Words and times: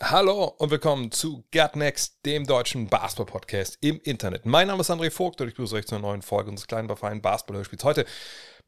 Hallo 0.00 0.44
und 0.58 0.70
willkommen 0.70 1.10
zu 1.10 1.44
Gut 1.52 1.74
Next, 1.74 2.24
dem 2.24 2.46
deutschen 2.46 2.86
Basketball-Podcast 2.86 3.78
im 3.80 4.00
Internet. 4.02 4.46
Mein 4.46 4.68
Name 4.68 4.82
ist 4.82 4.92
André 4.92 5.10
Vogt 5.10 5.40
und 5.40 5.48
ich 5.48 5.54
begrüße 5.54 5.74
euch 5.74 5.88
zu 5.88 5.96
einer 5.96 6.06
neuen 6.06 6.22
Folge 6.22 6.50
unseres 6.50 6.68
kleinen, 6.68 6.88
aber 6.88 6.96
feinen 6.96 7.20
Basketball-Hörspiels. 7.20 7.82
Heute 7.82 8.06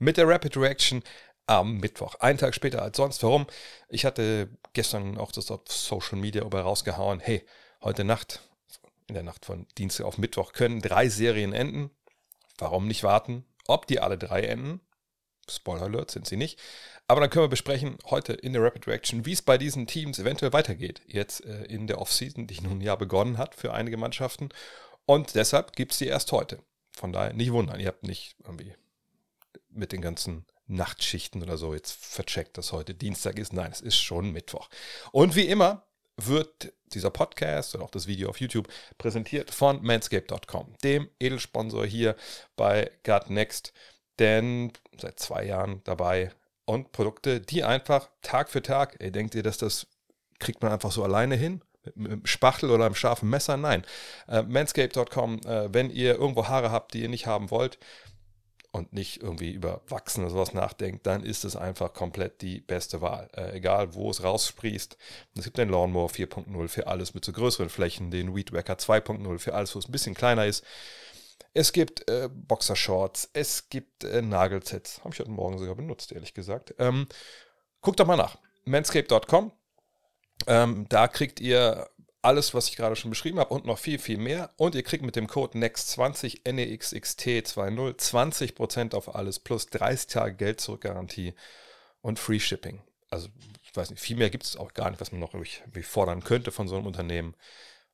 mit 0.01 0.17
der 0.17 0.27
Rapid 0.27 0.57
Reaction 0.57 1.05
am 1.47 1.79
Mittwoch. 1.79 2.17
Einen 2.17 2.37
Tag 2.37 2.53
später 2.57 2.83
als 2.83 2.97
sonst. 2.97 3.23
Warum? 3.23 3.47
Ich 3.89 4.05
hatte 4.05 4.49
gestern 4.73 5.19
auch 5.19 5.31
das 5.31 5.53
auf 5.53 5.61
Social 5.69 6.19
Media 6.19 6.43
über 6.43 6.63
rausgehauen. 6.63 7.21
Hey, 7.21 7.47
heute 7.81 8.03
Nacht, 8.03 8.41
in 9.07 9.15
der 9.15 9.23
Nacht 9.23 9.45
von 9.45 9.69
Dienstag 9.79 10.07
auf 10.07 10.19
Mittwoch, 10.19 10.53
können 10.53 10.83
drei 10.83 11.09
Serien 11.09 11.53
enden. 11.53 11.91
Warum 12.59 12.89
nicht 12.89 13.05
warten? 13.05 13.47
Ob 13.69 13.87
die 13.87 14.01
alle 14.01 14.19
drei 14.19 14.43
enden? 14.43 14.81
Spoiler 15.49 15.83
Alert 15.83 16.11
sind 16.11 16.27
sie 16.27 16.37
nicht. 16.37 16.59
Aber 17.11 17.21
dann 17.21 17.29
können 17.29 17.47
wir 17.47 17.49
besprechen 17.49 17.99
heute 18.09 18.35
in 18.35 18.53
der 18.53 18.63
Rapid 18.63 18.87
Reaction, 18.87 19.27
wie 19.27 19.33
es 19.33 19.43
bei 19.43 19.59
diesen 19.59 19.89
Teams 19.89 20.21
eventuell 20.21 20.53
weitergeht. 20.53 21.03
Jetzt 21.09 21.45
äh, 21.45 21.65
in 21.65 21.89
der 21.89 22.01
Offseason, 22.01 22.47
die 22.47 22.61
nun 22.61 22.81
ja 22.81 22.95
begonnen 22.95 23.37
hat 23.37 23.57
für 23.57 23.75
einige 23.75 23.97
Mannschaften. 23.97 24.51
Und 25.07 25.35
deshalb 25.35 25.75
gibt 25.75 25.91
es 25.91 25.99
die 25.99 26.07
erst 26.07 26.31
heute. 26.31 26.63
Von 26.93 27.13
daher 27.13 27.33
nicht 27.33 27.51
wundern, 27.51 27.81
ihr 27.81 27.89
habt 27.89 28.05
nicht 28.05 28.37
irgendwie 28.45 28.75
mit 29.71 29.91
den 29.91 30.03
ganzen 30.03 30.47
Nachtschichten 30.69 31.43
oder 31.43 31.59
so 31.59 31.75
jetzt 31.75 31.91
vercheckt, 31.91 32.57
dass 32.57 32.71
heute 32.71 32.95
Dienstag 32.95 33.41
ist. 33.41 33.53
Nein, 33.53 33.73
es 33.73 33.81
ist 33.81 33.97
schon 33.97 34.31
Mittwoch. 34.31 34.69
Und 35.11 35.35
wie 35.35 35.49
immer 35.49 35.83
wird 36.17 36.73
dieser 36.93 37.11
Podcast 37.11 37.75
und 37.75 37.83
auch 37.83 37.91
das 37.91 38.07
Video 38.07 38.29
auf 38.29 38.39
YouTube 38.41 38.69
präsentiert 38.99 39.51
von 39.51 39.83
manscape.com, 39.83 40.75
dem 40.85 41.11
Edelsponsor 41.19 41.85
hier 41.87 42.15
bei 42.55 42.89
Gut 43.03 43.31
Next. 43.31 43.73
Denn 44.21 44.73
seit 44.97 45.19
zwei 45.19 45.45
Jahren 45.45 45.81
dabei 45.83 46.31
und 46.71 46.93
Produkte, 46.93 47.41
die 47.41 47.65
einfach 47.65 48.09
Tag 48.23 48.49
für 48.49 48.63
Tag, 48.63 48.97
ey, 49.01 49.11
denkt 49.11 49.35
ihr, 49.35 49.43
dass 49.43 49.59
das 49.59 49.89
kriegt 50.39 50.63
man 50.63 50.73
einfach 50.73 50.93
so 50.93 51.03
alleine 51.03 51.35
hin? 51.35 51.63
Mit, 51.95 52.13
einem 52.13 52.27
Spachtel 52.27 52.71
oder 52.71 52.87
einem 52.87 52.95
scharfen 52.95 53.29
Messer? 53.29 53.57
Nein. 53.57 53.85
Äh, 54.29 54.43
manscape.com, 54.43 55.41
äh, 55.45 55.75
wenn 55.75 55.91
ihr 55.91 56.15
irgendwo 56.15 56.47
Haare 56.47 56.71
habt, 56.71 56.95
die 56.95 57.03
ihr 57.03 57.09
nicht 57.09 57.27
haben 57.27 57.51
wollt 57.51 57.79
und 58.71 58.93
nicht 58.93 59.21
irgendwie 59.21 59.51
über 59.51 59.81
Wachsen 59.89 60.23
oder 60.23 60.33
sowas 60.33 60.55
nachdenkt, 60.55 61.07
dann 61.07 61.25
ist 61.25 61.45
es 61.45 61.57
einfach 61.57 61.93
komplett 61.93 62.41
die 62.41 62.61
beste 62.61 63.01
Wahl. 63.01 63.29
Äh, 63.37 63.57
egal, 63.57 63.95
wo 63.95 64.09
es 64.09 64.23
raussprießt. 64.23 64.97
Es 65.37 65.45
gibt 65.45 65.59
den 65.59 65.71
Lawnmower 65.71 66.09
4.0 66.09 66.69
für 66.69 66.87
alles 66.87 67.15
mit 67.15 67.25
so 67.25 67.33
größeren 67.33 67.69
Flächen, 67.69 68.13
den 68.13 68.35
Weed 68.37 68.53
Wacker 68.53 68.75
2.0 68.75 69.39
für 69.41 69.55
alles, 69.55 69.75
wo 69.75 69.81
es 69.81 69.89
ein 69.89 69.93
bisschen 69.93 70.15
kleiner 70.15 70.47
ist. 70.47 70.65
Es 71.53 71.73
gibt 71.73 72.09
äh, 72.09 72.29
Boxershorts, 72.31 73.31
es 73.33 73.69
gibt 73.69 74.05
äh, 74.05 74.23
Nagelsets. 74.23 75.01
Habe 75.01 75.15
ich 75.15 75.21
heute 75.21 75.31
Morgen 75.31 75.59
sogar 75.59 75.75
benutzt, 75.75 76.13
ehrlich 76.13 76.35
gesagt. 76.35 76.75
Ähm, 76.79 77.07
guckt 77.81 78.01
doch 78.01 78.07
mal 78.07 78.17
nach. 78.17 78.39
manscape.com. 78.65 79.53
Ähm, 80.47 80.87
da 80.89 81.09
kriegt 81.09 81.41
ihr 81.41 81.89
alles, 82.23 82.55
was 82.55 82.69
ich 82.69 82.77
gerade 82.77 82.97
schon 82.97 83.11
beschrieben 83.11 83.39
habe 83.39 83.55
und 83.55 83.65
noch 83.65 83.79
viel, 83.79 83.99
viel 83.99 84.19
mehr. 84.19 84.51
Und 84.57 84.75
ihr 84.75 84.83
kriegt 84.83 85.05
mit 85.05 85.17
dem 85.17 85.27
Code 85.27 85.59
NEXT20 85.59 86.45
NEXXT20 86.45 87.97
20% 87.97 88.95
auf 88.95 89.15
alles 89.15 89.39
plus 89.39 89.67
30 89.67 90.07
Tage 90.07 90.35
Geld 90.35 90.61
zurück 90.61 90.83
Garantie 90.83 91.35
und 92.03 92.19
Free 92.19 92.41
Shipping. 92.41 92.83
Also, 93.09 93.29
ich 93.65 93.75
weiß 93.75 93.91
nicht, 93.91 94.01
viel 94.01 94.17
mehr 94.17 94.31
gibt 94.31 94.45
es 94.45 94.57
auch 94.57 94.75
gar 94.75 94.91
nicht, 94.91 95.01
was 95.01 95.13
man 95.13 95.21
noch 95.21 95.35
irgendwie 95.35 95.83
fordern 95.83 96.23
könnte 96.23 96.53
von 96.53 96.69
so 96.69 96.77
einem 96.77 96.87
Unternehmen, 96.87 97.35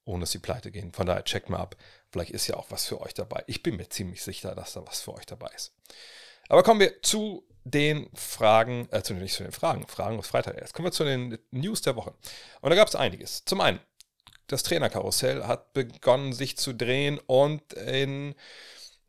ohne 0.04 0.20
dass 0.20 0.32
sie 0.32 0.38
pleite 0.38 0.70
gehen. 0.70 0.92
Von 0.92 1.06
daher 1.06 1.24
checkt 1.24 1.48
mal 1.48 1.58
ab. 1.58 1.76
Vielleicht 2.16 2.32
ist 2.32 2.46
ja 2.46 2.56
auch 2.56 2.70
was 2.70 2.86
für 2.86 2.98
euch 3.02 3.12
dabei. 3.12 3.44
Ich 3.46 3.62
bin 3.62 3.76
mir 3.76 3.90
ziemlich 3.90 4.22
sicher, 4.22 4.54
dass 4.54 4.72
da 4.72 4.86
was 4.86 5.02
für 5.02 5.12
euch 5.12 5.26
dabei 5.26 5.50
ist. 5.54 5.74
Aber 6.48 6.62
kommen 6.62 6.80
wir 6.80 7.02
zu 7.02 7.44
den 7.64 8.08
Fragen, 8.14 8.88
äh, 8.90 9.02
nicht 9.12 9.34
zu 9.34 9.42
den 9.42 9.52
Fragen, 9.52 9.86
Fragen 9.86 10.18
ist 10.18 10.28
Freitag 10.28 10.56
erst. 10.56 10.72
Kommen 10.72 10.86
wir 10.86 10.92
zu 10.92 11.04
den 11.04 11.36
News 11.50 11.82
der 11.82 11.94
Woche. 11.94 12.14
Und 12.62 12.70
da 12.70 12.76
gab 12.76 12.88
es 12.88 12.94
einiges. 12.94 13.44
Zum 13.44 13.60
einen, 13.60 13.80
das 14.46 14.62
Trainerkarussell 14.62 15.44
hat 15.44 15.74
begonnen 15.74 16.32
sich 16.32 16.56
zu 16.56 16.72
drehen 16.72 17.20
und 17.26 17.74
in 17.74 18.34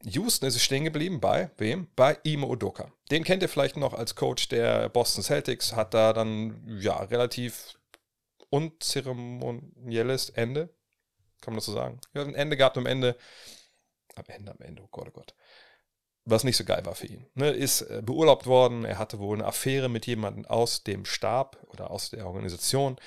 Houston 0.03 0.45
ist 0.45 0.56
es 0.56 0.63
stehen 0.63 0.84
geblieben 0.84 1.22
bei 1.22 1.50
wem? 1.57 1.88
Bei 1.95 2.18
Imo 2.24 2.47
Udoka. 2.47 2.91
Den 3.09 3.24
kennt 3.24 3.41
ihr 3.41 3.47
vielleicht 3.47 3.78
noch 3.78 3.94
als 3.94 4.16
Coach 4.16 4.50
der 4.50 4.89
Boston 4.89 5.24
Celtics, 5.24 5.78
hat 5.78 5.94
da 5.94 6.12
dann 6.12 6.78
ja 6.78 6.97
relativ 7.03 7.78
unzeremonielles 8.50 10.29
Ende, 10.31 10.69
kann 11.42 11.53
man 11.53 11.58
das 11.58 11.66
so 11.66 11.74
sagen? 11.74 12.00
Ja, 12.14 12.24
ein 12.24 12.36
Ende 12.36 12.58
gehabt 12.58 12.78
am 12.78 12.86
Ende, 12.86 13.16
am 14.16 14.25
Ende, 14.28 14.52
am 14.52 14.62
Ende, 14.62 14.81
oh 14.84 14.90
Gott, 14.92 15.08
oh 15.09 15.12
Gott. 15.12 15.36
Was 16.25 16.44
nicht 16.44 16.58
so 16.58 16.66
geil 16.66 16.86
war 16.86 16.96
für 16.96 17.08
ihn. 17.08 17.25
Ne, 17.36 17.52
ist 17.52 17.81
äh, 17.81 18.02
beurlaubt 18.03 18.48
worden, 18.48 18.84
er 18.84 18.98
hatte 18.98 19.20
wohl 19.20 19.38
eine 19.38 19.46
Affäre 19.46 19.88
mit 19.88 20.06
jemandem 20.06 20.46
aus 20.46 20.84
dem 20.84 21.06
Stab 21.06 21.58
oder 21.70 21.90
aus 21.90 22.09
der 22.09 22.25
Organisation. 22.25 22.98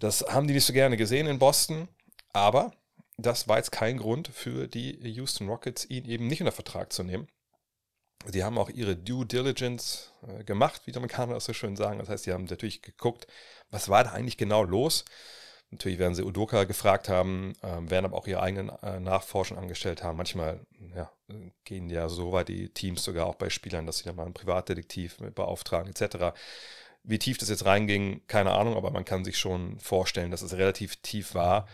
Das 0.00 0.22
haben 0.28 0.46
die 0.46 0.54
nicht 0.54 0.66
so 0.66 0.72
gerne 0.72 0.96
gesehen 0.96 1.26
in 1.26 1.38
Boston, 1.38 1.88
aber 2.32 2.72
das 3.16 3.48
war 3.48 3.56
jetzt 3.56 3.72
kein 3.72 3.96
Grund 3.96 4.28
für 4.28 4.68
die 4.68 4.96
Houston 5.10 5.48
Rockets, 5.48 5.84
ihn 5.88 6.04
eben 6.04 6.26
nicht 6.26 6.40
unter 6.40 6.52
Vertrag 6.52 6.92
zu 6.92 7.02
nehmen. 7.02 7.26
Sie 8.26 8.44
haben 8.44 8.58
auch 8.58 8.68
ihre 8.68 8.96
Due 8.96 9.26
Diligence 9.26 10.12
äh, 10.26 10.44
gemacht, 10.44 10.82
wie 10.84 10.92
die 10.92 10.96
Amerikaner 10.96 11.34
das 11.34 11.44
so 11.44 11.52
schön 11.52 11.76
sagen. 11.76 11.98
Das 11.98 12.08
heißt, 12.08 12.24
sie 12.24 12.32
haben 12.32 12.44
natürlich 12.44 12.82
geguckt, 12.82 13.26
was 13.70 13.88
war 13.88 14.04
da 14.04 14.12
eigentlich 14.12 14.36
genau 14.36 14.62
los. 14.64 15.04
Natürlich 15.70 15.98
werden 15.98 16.14
sie 16.14 16.24
Udoka 16.24 16.64
gefragt 16.64 17.08
haben, 17.08 17.54
ähm, 17.62 17.90
werden 17.90 18.06
aber 18.06 18.16
auch 18.16 18.26
ihre 18.26 18.42
eigenen 18.42 18.70
äh, 18.82 19.00
Nachforschungen 19.00 19.62
angestellt 19.62 20.02
haben. 20.02 20.16
Manchmal 20.16 20.60
ja, 20.94 21.10
gehen 21.64 21.90
ja 21.90 22.08
so 22.08 22.32
weit 22.32 22.48
die 22.48 22.70
Teams 22.70 23.04
sogar 23.04 23.26
auch 23.26 23.34
bei 23.34 23.50
Spielern, 23.50 23.84
dass 23.86 23.98
sie 23.98 24.04
dann 24.04 24.16
mal 24.16 24.24
einen 24.24 24.34
Privatdetektiv 24.34 25.18
beauftragen 25.34 25.90
etc. 25.90 26.34
Wie 27.02 27.18
tief 27.18 27.36
das 27.36 27.50
jetzt 27.50 27.66
reinging, 27.66 28.22
keine 28.28 28.52
Ahnung, 28.52 28.76
aber 28.76 28.90
man 28.90 29.04
kann 29.04 29.24
sich 29.24 29.38
schon 29.38 29.78
vorstellen, 29.78 30.30
dass 30.30 30.42
es 30.42 30.56
relativ 30.56 30.96
tief 30.96 31.34
war, 31.34 31.68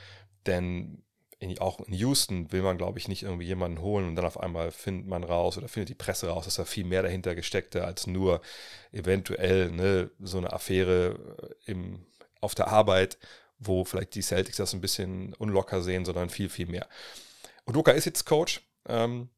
denn 0.47 1.05
in, 1.39 1.59
auch 1.59 1.81
in 1.81 1.95
Houston 1.95 2.51
will 2.53 2.63
man, 2.63 2.79
glaube 2.79 2.99
ich, 2.99 3.07
nicht 3.09 3.23
irgendwie 3.23 3.47
jemanden 3.47 3.81
holen 3.81 4.09
und 4.09 4.17
dann 4.17 4.25
auf 4.25 4.41
einmal 4.41 4.71
findet 4.71 5.07
man 5.07 5.25
raus 5.25 5.57
oder 5.57 5.69
findet 5.69 5.91
die 5.91 5.95
Presse 5.95 6.29
raus, 6.29 6.47
dass 6.47 6.57
da 6.57 6.65
viel 6.65 6.85
mehr 6.85 7.03
dahinter 7.03 7.35
gesteckte 7.35 7.85
als 7.85 8.07
nur 8.07 8.41
eventuell 8.93 9.71
ne, 9.71 10.11
so 10.19 10.39
eine 10.39 10.53
Affäre 10.53 11.57
im, 11.67 12.07
auf 12.41 12.55
der 12.55 12.69
Arbeit, 12.69 13.19
wo 13.59 13.85
vielleicht 13.85 14.15
die 14.15 14.23
Celtics 14.23 14.57
das 14.57 14.75
ein 14.75 14.81
bisschen 14.81 15.35
unlocker 15.35 15.83
sehen, 15.83 16.05
sondern 16.05 16.31
viel, 16.31 16.49
viel 16.49 16.67
mehr. 16.67 16.89
Udoka 17.67 17.93
ist 17.93 18.05
jetzt 18.05 18.25
Coach. 18.25 18.61
Ähm, 18.87 19.29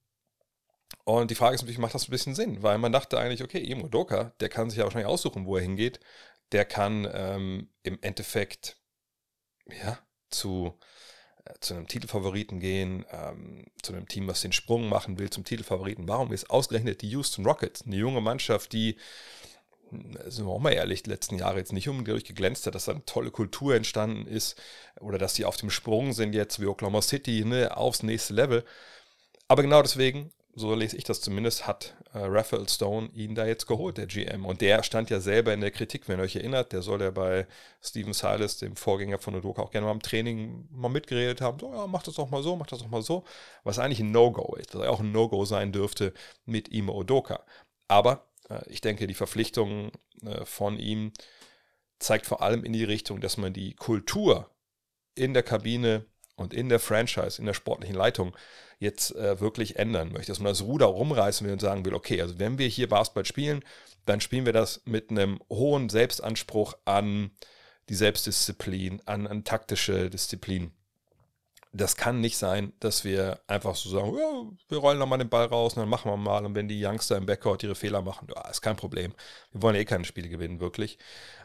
und 1.05 1.31
die 1.31 1.35
Frage 1.35 1.55
ist 1.55 1.63
natürlich, 1.63 1.79
macht 1.79 1.95
das 1.95 2.09
ein 2.09 2.11
bisschen 2.11 2.35
Sinn? 2.35 2.63
Weil 2.63 2.79
man 2.79 2.93
dachte 2.93 3.19
eigentlich, 3.19 3.43
okay, 3.43 3.61
eben 3.61 3.85
Udoka, 3.85 4.33
der 4.41 4.49
kann 4.49 4.71
sich 4.71 4.79
ja 4.79 4.85
wahrscheinlich 4.85 5.09
aussuchen, 5.09 5.47
wo 5.47 5.57
er 5.57 5.63
hingeht. 5.63 6.01
Der 6.53 6.65
kann 6.65 7.09
ähm, 7.13 7.69
im 7.83 7.99
Endeffekt 8.03 8.77
ja, 9.85 9.99
zu, 10.31 10.79
äh, 11.45 11.55
zu 11.61 11.75
einem 11.75 11.89
Titelfavoriten 11.89 12.61
gehen, 12.61 13.05
ähm, 13.11 13.67
zu 13.83 13.93
einem 13.93 14.09
Team, 14.09 14.29
was 14.29 14.43
den 14.43 14.53
Sprung 14.53 14.89
machen 14.89 15.19
will 15.19 15.31
zum 15.31 15.45
Titelfavoriten. 15.45 16.09
Warum 16.09 16.33
ist 16.33 16.51
ausgerechnet 16.51 17.03
die 17.03 17.11
Houston 17.11 17.45
Rockets, 17.45 17.83
eine 17.83 17.97
junge 17.97 18.21
Mannschaft, 18.21 18.73
die 18.73 18.97
sind 20.27 20.47
wir 20.47 20.53
auch 20.53 20.61
mal 20.61 20.73
ehrlich, 20.73 21.03
die 21.03 21.11
letzten 21.11 21.39
Jahre 21.39 21.59
jetzt 21.59 21.73
nicht 21.73 21.89
unbedingt 21.89 22.25
geglänzt 22.25 22.67
hat, 22.67 22.75
dass 22.75 22.87
da 22.87 22.93
eine 22.93 23.05
tolle 23.05 23.31
Kultur 23.31 23.75
entstanden 23.75 24.27
ist 24.27 24.61
oder 25.01 25.19
dass 25.19 25.35
die 25.35 25.45
auf 25.45 25.57
dem 25.57 25.71
Sprung 25.71 26.13
sind 26.13 26.35
jetzt 26.35 26.61
wie 26.61 26.67
Oklahoma 26.67 27.03
City 27.03 27.45
ne, 27.45 27.77
aufs 27.77 28.03
nächste 28.03 28.35
Level. 28.35 28.65
Aber 29.49 29.63
genau 29.63 29.83
deswegen, 29.83 30.33
so 30.55 30.75
lese 30.75 30.97
ich 30.97 31.05
das 31.05 31.21
zumindest, 31.21 31.67
hat 31.67 31.95
äh, 32.15 32.19
Raphael 32.19 32.69
Stone 32.69 33.11
ihn 33.15 33.35
da 33.35 33.47
jetzt 33.47 33.67
geholt, 33.67 33.99
der 33.99 34.07
GM. 34.07 34.45
Und 34.45 34.61
der 34.61 34.83
stand 34.83 35.11
ja 35.11 35.21
selber 35.21 35.53
in 35.53 35.61
der 35.61 35.71
Kritik, 35.71 36.09
wenn 36.09 36.19
ihr 36.19 36.23
euch 36.23 36.37
erinnert, 36.37 36.73
der 36.73 36.83
soll 36.83 37.03
ja 37.03 37.11
bei 37.11 37.47
Steven 37.83 38.15
Silas, 38.15 38.57
dem 38.57 38.75
Vorgänger 38.75 39.19
von 39.19 39.35
Udoka, 39.35 39.63
auch 39.63 39.71
gerne 39.71 39.87
mal 39.87 39.93
im 39.93 40.03
Training 40.03 40.67
mal 40.73 40.89
mitgeredet 40.89 41.41
haben. 41.43 41.59
So, 41.61 41.73
ja, 41.73 41.87
mach 41.87 42.03
das 42.03 42.15
doch 42.15 42.31
mal 42.31 42.43
so, 42.43 42.57
mach 42.57 42.67
das 42.67 42.81
doch 42.81 42.89
mal 42.89 43.03
so. 43.03 43.25
Was 43.65 43.79
eigentlich 43.79 44.01
ein 44.01 44.11
No-Go 44.11 44.57
ist, 44.57 44.75
dass 44.75 44.83
er 44.83 44.91
auch 44.91 45.01
ein 45.01 45.13
No-Go 45.13 45.45
sein 45.45 45.73
dürfte 45.73 46.13
mit 46.47 46.73
Imo 46.73 46.99
Udoka. 46.99 47.45
Aber 47.89 48.26
ich 48.67 48.81
denke, 48.81 49.07
die 49.07 49.15
Verpflichtung 49.15 49.93
äh, 50.23 50.45
von 50.45 50.79
ihm 50.79 51.13
zeigt 51.99 52.27
vor 52.27 52.43
allem 52.43 52.65
in 52.65 52.73
die 52.73 52.85
Richtung, 52.85 53.21
dass 53.21 53.37
man 53.37 53.53
die 53.53 53.75
Kultur 53.75 54.51
in 55.15 55.35
der 55.35 55.43
Kabine 55.43 56.05
und 56.37 56.53
in 56.53 56.69
der 56.69 56.79
Franchise, 56.79 57.41
in 57.41 57.47
der 57.47 57.55
sportlichen 57.55 57.97
Leitung 57.97 58.37
jetzt 58.79 59.15
äh, 59.17 59.41
wirklich 59.41 59.77
ändern 59.77 60.13
möchte. 60.13 60.31
Dass 60.31 60.39
man 60.39 60.53
das 60.53 60.63
Ruder 60.63 60.87
rumreißen 60.87 61.47
will 61.47 61.55
und 61.55 61.61
sagen 61.61 61.85
will, 61.85 61.95
okay, 61.95 62.21
also 62.21 62.39
wenn 62.39 62.59
wir 62.59 62.69
hier 62.69 62.89
Basketball 62.89 63.25
spielen, 63.25 63.65
dann 64.05 64.21
spielen 64.21 64.45
wir 64.45 64.53
das 64.53 64.83
mit 64.85 65.11
einem 65.11 65.41
hohen 65.51 65.89
Selbstanspruch 65.89 66.75
an 66.85 67.31
die 67.89 67.95
Selbstdisziplin, 67.95 69.01
an, 69.07 69.27
an 69.27 69.45
taktische 69.45 70.11
Disziplin. 70.11 70.73
Das 71.77 71.97
kann 71.97 72.21
nicht 72.21 72.37
sein, 72.39 72.73
dass 72.81 73.05
wir 73.05 73.41
einfach 73.47 73.75
so 73.75 73.91
sagen, 73.91 74.17
ja, 74.17 74.45
wir 74.69 74.79
rollen 74.79 74.99
nochmal 74.99 75.19
den 75.19 75.29
Ball 75.29 75.47
raus 75.47 75.75
und 75.75 75.81
dann 75.81 75.89
machen 75.89 76.11
wir 76.11 76.17
mal. 76.17 76.45
Und 76.45 76.55
wenn 76.55 76.69
die 76.69 76.85
Youngster 76.85 77.17
im 77.17 77.27
Backcourt 77.27 77.63
ihre 77.63 77.75
Fehler 77.75 78.03
machen, 78.03 78.29
ja, 78.35 78.49
ist 78.49 78.63
kein 78.63 78.77
Problem. 78.77 79.15
Wir 79.53 79.63
wollen 79.63 79.77
eh 79.77 79.85
keine 79.85 80.05
Spiele 80.05 80.29
gewinnen, 80.29 80.61
wirklich. 80.61 80.99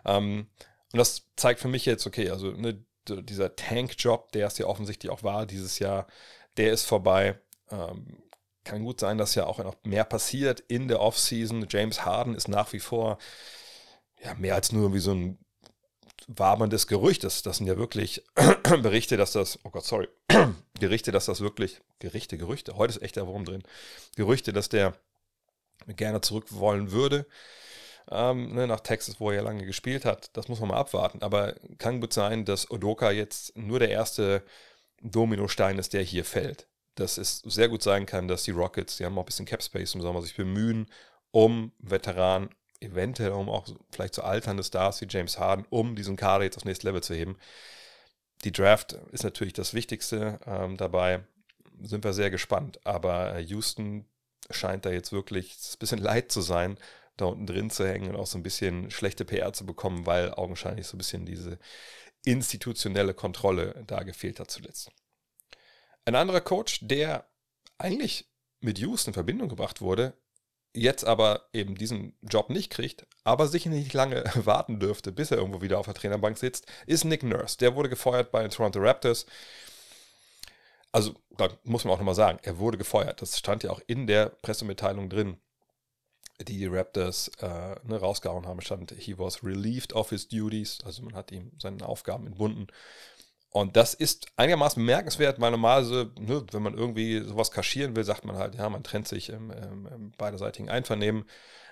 Ähm, 0.06 0.48
und 0.94 0.98
das 0.98 1.28
zeigt 1.36 1.60
für 1.60 1.68
mich 1.68 1.86
jetzt, 1.86 2.06
okay, 2.08 2.30
also 2.30 2.52
ne, 2.52 2.84
dieser 3.08 3.56
Tank-Job, 3.56 4.32
der 4.32 4.48
es 4.48 4.58
ja 4.58 4.66
offensichtlich 4.68 5.12
auch 5.12 5.24
war 5.24 5.46
dieses 5.46 5.80
Jahr, 5.80 6.08
der 6.58 6.72
ist 6.72 6.86
vorbei. 6.86 7.40
Ähm, 7.70 8.24
kann 8.64 8.84
gut 8.84 9.00
sein, 9.00 9.18
dass 9.18 9.36
ja 9.36 9.46
auch 9.48 9.58
noch 9.60 9.76
mehr 9.84 10.04
passiert 10.04 10.60
in 10.60 10.88
der 10.88 11.00
Offseason. 11.00 11.66
James 11.70 12.06
Harden 12.06 12.36
ist 12.36 12.48
nach 12.48 12.74
wie 12.74 12.80
vor 12.80 13.18
ja, 14.24 14.36
mehr 14.36 14.56
als 14.56 14.72
nur 14.72 14.94
wie 14.94 15.00
so 15.00 15.14
ein 15.14 15.40
waberndes 16.28 16.88
Gerücht. 16.88 17.24
Das, 17.24 17.42
das 17.42 17.58
sind 17.58 17.68
ja 17.68 17.78
wirklich 17.78 18.24
Berichte, 18.82 19.18
dass 19.18 19.34
das, 19.34 19.60
oh 19.64 19.70
Gott, 19.70 19.86
sorry, 19.86 20.08
Gerichte, 20.80 21.12
dass 21.12 21.26
das 21.26 21.42
wirklich, 21.42 21.82
Gerichte, 22.00 22.38
Gerüchte, 22.38 22.78
heute 22.78 22.94
ist 22.94 23.02
echt 23.02 23.16
der 23.16 23.28
Wurm 23.28 23.46
drin, 23.46 23.64
Gerüchte, 24.16 24.54
dass 24.54 24.70
der 24.70 24.94
gerne 25.88 26.22
zurück 26.22 26.48
wollen 26.50 26.92
würde. 26.92 27.26
Ähm, 28.10 28.54
ne, 28.54 28.68
nach 28.68 28.82
Texas, 28.82 29.20
wo 29.20 29.30
er 29.30 29.38
ja 29.38 29.42
lange 29.42 29.66
gespielt 29.66 30.06
hat. 30.06 30.36
Das 30.36 30.48
muss 30.48 30.60
man 30.60 30.70
mal 30.70 30.78
abwarten. 30.78 31.22
Aber 31.22 31.56
kann 31.78 32.02
gut 32.02 32.14
sein, 32.14 32.46
dass 32.46 32.70
Odoka 32.70 33.12
jetzt 33.12 33.56
nur 33.56 33.80
der 33.80 33.90
erste 33.90 34.44
Dominostein 35.02 35.78
ist, 35.78 35.94
der 35.94 36.02
hier 36.02 36.26
fällt. 36.26 36.68
Dass 36.96 37.18
es 37.18 37.40
sehr 37.40 37.70
gut 37.70 37.84
sein 37.84 38.06
kann, 38.06 38.28
dass 38.28 38.44
die 38.44 38.52
Rockets, 38.52 38.98
die 38.98 39.06
haben 39.06 39.18
auch 39.18 39.24
ein 39.24 39.26
bisschen 39.26 39.46
Cap 39.46 39.64
Space 39.64 39.96
im 39.96 40.02
Sommer, 40.02 40.22
sich 40.22 40.36
bemühen, 40.36 40.88
um 41.32 41.72
Veteranen 41.80 42.50
eventuell 42.82 43.32
um 43.32 43.50
auch 43.50 43.68
vielleicht 43.92 44.16
so 44.16 44.24
alternde 44.24 44.64
Stars 44.64 45.02
wie 45.02 45.08
James 45.10 45.38
Harden, 45.38 45.66
um 45.70 45.96
diesen 45.96 46.18
Kader 46.18 46.44
jetzt 46.44 46.58
aufs 46.58 46.66
nächste 46.66 46.88
Level 46.88 47.04
zu 47.04 47.14
heben. 47.14 47.38
Die 48.44 48.52
Draft 48.52 48.94
ist 49.12 49.24
natürlich 49.24 49.54
das 49.54 49.74
Wichtigste 49.74 50.40
ähm, 50.46 50.78
dabei. 50.78 51.24
Sind 51.82 52.04
wir 52.04 52.14
sehr 52.14 52.32
gespannt. 52.32 52.80
Aber 52.86 53.36
äh, 53.36 53.42
Houston 53.42 54.06
scheint 54.50 54.86
da 54.86 54.92
jetzt 54.92 55.12
wirklich 55.12 55.56
ein 55.74 55.80
bisschen 55.80 56.00
leid 56.02 56.32
zu 56.32 56.42
sein, 56.42 56.78
da 57.18 57.26
unten 57.26 57.46
drin 57.46 57.70
zu 57.70 57.88
hängen 57.88 58.10
und 58.10 58.16
auch 58.16 58.28
so 58.28 58.38
ein 58.38 58.44
bisschen 58.44 58.90
schlechte 58.90 59.26
PR 59.26 59.54
zu 59.54 59.66
bekommen, 59.66 60.06
weil 60.06 60.34
augenscheinlich 60.34 60.88
so 60.88 60.96
ein 60.96 60.98
bisschen 60.98 61.26
diese 61.26 61.60
institutionelle 62.26 63.14
Kontrolle 63.14 63.84
da 63.88 64.04
gefehlt 64.04 64.40
hat 64.40 64.50
zuletzt. 64.50 64.92
Ein 66.06 66.16
anderer 66.16 66.42
Coach, 66.42 66.80
der 66.82 67.28
eigentlich 67.78 68.28
mit 68.60 68.80
Houston 68.80 69.10
in 69.10 69.16
Verbindung 69.16 69.50
gebracht 69.50 69.82
wurde, 69.82 70.14
jetzt 70.74 71.04
aber 71.06 71.48
eben 71.54 71.76
diesen 71.76 72.14
Job 72.22 72.50
nicht 72.50 72.72
kriegt, 72.72 73.06
aber 73.24 73.48
sicher 73.48 73.70
nicht 73.70 73.94
lange 73.94 74.24
warten 74.36 74.80
dürfte, 74.80 75.12
bis 75.12 75.32
er 75.32 75.38
irgendwo 75.38 75.62
wieder 75.62 75.80
auf 75.80 75.86
der 75.86 75.96
Trainerbank 75.96 76.38
sitzt, 76.38 76.66
ist 76.86 77.04
Nick 77.04 77.24
Nurse. 77.24 77.58
Der 77.58 77.76
wurde 77.76 77.90
gefeuert 77.90 78.32
bei 78.32 78.42
den 78.42 78.52
Toronto 78.52 78.80
Raptors. 78.80 79.26
Also, 80.92 81.16
da 81.38 81.50
muss 81.64 81.86
man 81.86 81.94
auch 81.94 82.00
nochmal 82.00 82.16
sagen, 82.16 82.40
er 82.44 82.58
wurde 82.58 82.78
gefeuert. 82.78 83.22
Das 83.22 83.38
stand 83.38 83.64
ja 83.64 83.72
auch 83.72 83.82
in 83.88 84.08
der 84.08 84.28
Pressemitteilung 84.28 85.10
drin, 85.10 85.38
die 86.42 86.58
die 86.58 86.66
Raptors 86.66 87.30
äh, 87.40 87.76
ne, 87.84 87.98
rausgehauen 87.98 88.46
haben. 88.46 88.62
Stand, 88.62 88.92
he 88.92 89.18
was 89.18 89.44
relieved 89.44 89.94
of 89.94 90.10
his 90.10 90.28
duties. 90.28 90.80
Also, 90.84 91.04
man 91.04 91.16
hat 91.16 91.32
ihm 91.32 91.52
seine 91.60 91.86
Aufgaben 91.86 92.28
entbunden. 92.28 92.68
Und 93.52 93.76
das 93.76 93.94
ist 93.94 94.28
einigermaßen 94.38 94.82
bemerkenswert, 94.82 95.42
weil 95.42 95.52
normalerweise, 95.52 96.10
ne, 96.18 96.46
wenn 96.52 96.64
man 96.64 96.74
irgendwie 96.74 97.20
sowas 97.20 97.52
kaschieren 97.52 97.96
will, 97.98 98.06
sagt 98.06 98.24
man 98.24 98.38
halt, 98.38 98.56
ja, 98.56 98.70
man 98.70 98.82
trennt 98.82 99.10
sich 99.10 99.30
im, 99.30 99.52
im, 99.52 99.86
im 99.88 100.12
beiderseitigen 100.12 100.70
Einvernehmen. 100.70 101.26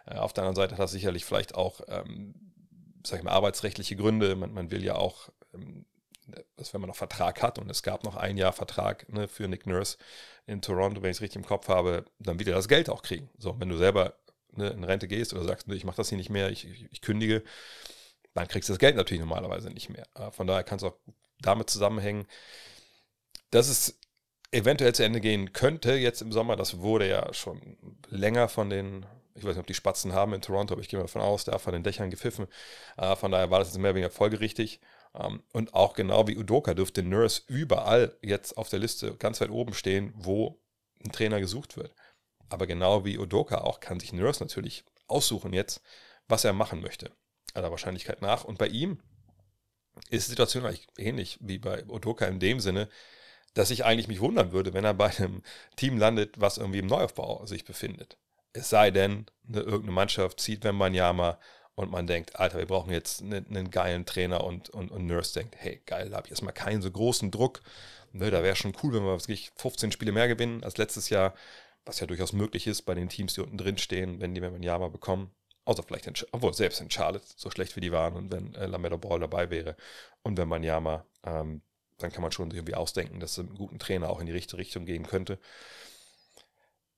Äh, 0.06 0.16
auf 0.16 0.34
der 0.34 0.44
anderen 0.44 0.58
Seite 0.58 0.74
hat 0.74 0.81
das 0.81 0.92
sicherlich 0.92 1.24
vielleicht 1.24 1.56
auch, 1.56 1.80
ähm, 1.88 2.36
sag 3.06 3.20
ich 3.20 3.24
mal, 3.24 3.31
arbeitsrechtliche 3.31 3.96
Gründe. 3.96 4.36
Man, 4.36 4.54
man 4.54 4.72
will 4.72 4.84
ja 4.84 4.96
auch, 4.96 5.30
ähm, 5.54 5.86
dass 6.58 6.74
wenn 6.74 6.81
man 6.81 6.90
noch 6.90 6.98
Vertrag 6.98 7.42
hat 7.42 7.58
und 7.58 7.72
es 7.72 7.81
gab 7.81 8.04
noch 8.04 8.18
ein 8.18 8.36
Jahr 8.36 8.52
Vertrag 8.52 9.08
ne, 9.08 9.30
für 9.30 9.48
Nick 9.48 9.66
Nurse 9.66 9.98
in 10.48 10.62
Toronto, 10.62 11.02
wenn 11.02 11.12
ich 11.12 11.18
es 11.18 11.22
richtig 11.22 11.38
im 11.38 11.48
Kopf 11.48 11.70
habe, 11.70 12.04
dann 12.20 12.40
will 12.40 12.48
er 12.50 12.56
das 12.56 12.68
Geld 12.68 12.90
auch 12.90 13.04
kriegen. 13.04 13.30
So, 13.38 13.58
wenn 13.58 13.70
du 13.70 13.78
selber 13.78 14.16
ne, 14.52 14.70
in 14.70 14.84
Rente 14.84 15.08
gehst 15.08 15.34
oder 15.34 15.46
sagst, 15.46 15.70
ne, 15.70 15.76
ich 15.76 15.86
mache 15.86 15.96
das 15.96 16.10
hier 16.10 16.18
nicht 16.18 16.30
mehr, 16.30 16.50
ich, 16.50 16.68
ich, 16.68 16.92
ich 16.92 17.02
kündige, 17.02 17.42
dann 18.34 18.50
kriegst 18.50 18.68
du 18.68 18.74
das 18.74 18.80
Geld 18.80 18.98
natürlich 18.98 19.22
normalerweise 19.22 19.70
nicht 19.70 19.90
mehr. 19.90 20.06
Äh, 20.16 20.31
von 20.31 20.46
daher 20.46 20.64
kann 20.64 20.78
es 20.78 20.84
auch 20.84 20.98
damit 21.41 21.69
zusammenhängen, 21.69 22.27
dass 23.51 23.68
es 23.69 24.00
eventuell 24.51 24.94
zu 24.94 25.03
Ende 25.03 25.21
gehen 25.21 25.53
könnte 25.53 25.94
jetzt 25.94 26.21
im 26.21 26.31
Sommer. 26.31 26.56
Das 26.56 26.80
wurde 26.80 27.07
ja 27.07 27.33
schon 27.33 27.77
länger 28.09 28.47
von 28.47 28.69
den, 28.69 29.06
ich 29.36 29.44
weiß 29.44 29.51
nicht, 29.51 29.59
ob 29.59 29.68
die 29.68 29.74
Spatzen 29.74 30.13
haben 30.13 30.33
in 30.33 30.41
Toronto, 30.41 30.74
aber 30.74 30.81
ich 30.81 30.89
gehe 30.89 31.00
mal 31.00 31.06
davon 31.06 31.21
aus, 31.21 31.45
da 31.45 31.57
von 31.59 31.74
den 31.74 31.83
Dächern 31.83 32.09
gepfiffen. 32.09 32.47
Äh, 32.97 33.15
von 33.15 33.31
daher 33.31 33.51
war 33.51 33.59
das 33.59 33.69
jetzt 33.69 33.77
mehr 33.77 33.91
oder 33.91 33.95
weniger 33.95 34.12
folgerichtig. 34.12 34.80
Ähm, 35.15 35.44
und 35.53 35.74
auch 35.74 35.94
genau 35.94 36.27
wie 36.27 36.38
Udoka 36.38 36.74
dürfte 36.74 37.03
Nurse 37.03 37.42
überall 37.47 38.18
jetzt 38.21 38.57
auf 38.57 38.69
der 38.69 38.80
Liste 38.80 39.15
ganz 39.18 39.42
weit 39.42 39.50
oben 39.50 39.74
stehen, 39.74 40.13
wo 40.15 40.59
ein 41.03 41.12
Trainer 41.12 41.39
gesucht 41.39 41.77
wird. 41.77 41.94
Aber 42.50 42.65
genau 42.68 43.06
wie 43.06 43.18
Udoka 43.18 43.59
auch 43.59 43.80
kann 43.80 44.00
sich 44.00 44.13
Nurse 44.13 44.44
natürlich 44.44 44.83
aussuchen 45.07 45.53
jetzt, 45.53 45.81
was 46.27 46.44
er 46.44 46.53
machen 46.53 46.81
möchte. 46.81 47.12
Aller 47.53 47.71
Wahrscheinlichkeit 47.71 48.21
nach. 48.21 48.44
Und 48.44 48.57
bei 48.57 48.68
ihm 48.68 49.00
ist 50.10 50.28
die 50.28 50.31
Situation 50.31 50.66
eigentlich 50.66 50.88
ähnlich 50.98 51.38
wie 51.42 51.57
bei 51.57 51.84
Otoka 51.88 52.25
in 52.25 52.40
dem 52.40 52.60
Sinne, 52.60 52.90
dass 53.54 53.72
ich 53.72 53.86
eigentlich 53.86 54.07
mich 54.07 54.22
wundern 54.22 54.51
würde, 54.51 54.74
wenn 54.74 54.86
er 54.86 54.94
bei 54.94 55.10
einem 55.18 55.42
Team 55.75 55.98
landet, 55.98 56.40
was 56.40 56.57
irgendwie 56.57 56.80
im 56.80 56.88
Neuaufbau 56.88 57.46
sich 57.46 57.66
befindet. 57.66 58.18
Es 58.54 58.69
sei 58.69 58.92
denn, 58.92 59.25
eine, 59.48 59.60
irgendeine 59.62 59.92
Mannschaft 59.92 60.40
zieht 60.40 60.63
Wembanyama 60.63 61.40
und 61.75 61.92
man 61.92 62.07
denkt, 62.07 62.36
Alter, 62.36 62.57
wir 62.57 62.66
brauchen 62.66 62.92
jetzt 62.92 63.22
einen, 63.22 63.46
einen 63.48 63.72
geilen 63.72 64.06
Trainer 64.06 64.44
und, 64.44 64.69
und, 64.69 64.92
und 64.92 65.06
Nurse 65.06 65.34
denkt, 65.34 65.56
hey, 65.57 65.81
geil, 65.86 66.10
da 66.10 66.18
habe 66.18 66.28
ich 66.28 66.31
erstmal 66.31 66.54
keinen 66.54 66.81
so 66.81 66.92
großen 66.92 67.31
Druck. 67.31 67.62
Ne, 68.12 68.31
da 68.31 68.44
wäre 68.44 68.56
schon 68.56 68.75
cool, 68.84 68.94
wenn 68.94 69.04
wir 69.04 69.19
wirklich 69.19 69.52
15 69.56 69.92
Spiele 69.92 70.12
mehr 70.12 70.28
gewinnen 70.28 70.63
als 70.63 70.78
letztes 70.78 71.10
Jahr, 71.10 71.34
was 71.86 72.00
ja 72.00 72.07
durchaus 72.07 72.34
möglich 72.34 72.68
ist 72.68 72.81
bei 72.84 72.95
den 72.95 73.07
Teams, 73.10 73.36
die 73.36 73.42
unten 73.42 73.57
drin 73.57 73.78
stehen, 73.78 74.19
wenn 74.19 74.34
die 74.34 74.42
Wembanyama 74.42 74.90
bekommen. 74.90 75.31
Außer 75.65 75.83
vielleicht, 75.83 76.07
in, 76.07 76.13
obwohl 76.31 76.53
selbst 76.53 76.81
in 76.81 76.89
Charlotte, 76.89 77.25
so 77.35 77.51
schlecht 77.51 77.75
wie 77.75 77.81
die 77.81 77.91
waren 77.91 78.15
und 78.15 78.31
wenn 78.31 78.56
äh, 78.56 78.65
Lamelo 78.65 78.97
Ball 78.97 79.19
dabei 79.19 79.50
wäre 79.50 79.75
und 80.23 80.38
wenn 80.38 80.47
man 80.47 80.63
Yama, 80.63 81.06
ähm, 81.23 81.61
dann 81.97 82.11
kann 82.11 82.21
man 82.21 82.31
schon 82.31 82.51
irgendwie 82.51 82.75
ausdenken, 82.75 83.19
dass 83.19 83.33
es 83.33 83.39
einen 83.39 83.56
guten 83.56 83.77
Trainer 83.77 84.09
auch 84.09 84.19
in 84.19 84.25
die 84.25 84.31
richtige 84.31 84.57
Richtung 84.57 84.85
gehen 84.85 85.06
könnte. 85.06 85.38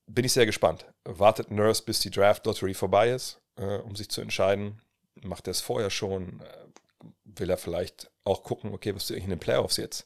Bin 0.06 0.26
ich 0.26 0.34
sehr 0.34 0.46
gespannt. 0.46 0.86
Wartet 1.04 1.52
Nurse, 1.52 1.84
bis 1.84 2.00
die 2.00 2.12
Draft 2.12 2.46
Lottery 2.46 2.74
vorbei 2.74 3.10
ist, 3.10 3.42
äh, 3.56 3.78
um 3.78 3.96
sich 3.96 4.10
zu 4.10 4.22
entscheiden. 4.22 4.82
Macht 5.22 5.48
er 5.48 5.52
es 5.52 5.62
vorher 5.62 5.90
schon? 5.90 6.42
Äh, 6.42 7.08
will 7.24 7.50
er 7.50 7.58
vielleicht 7.58 8.12
auch 8.24 8.44
gucken, 8.44 8.74
okay, 8.74 8.94
was 8.96 9.10
ist 9.10 9.18
in 9.18 9.30
den 9.30 9.40
Playoffs 9.40 9.78
jetzt? 9.78 10.06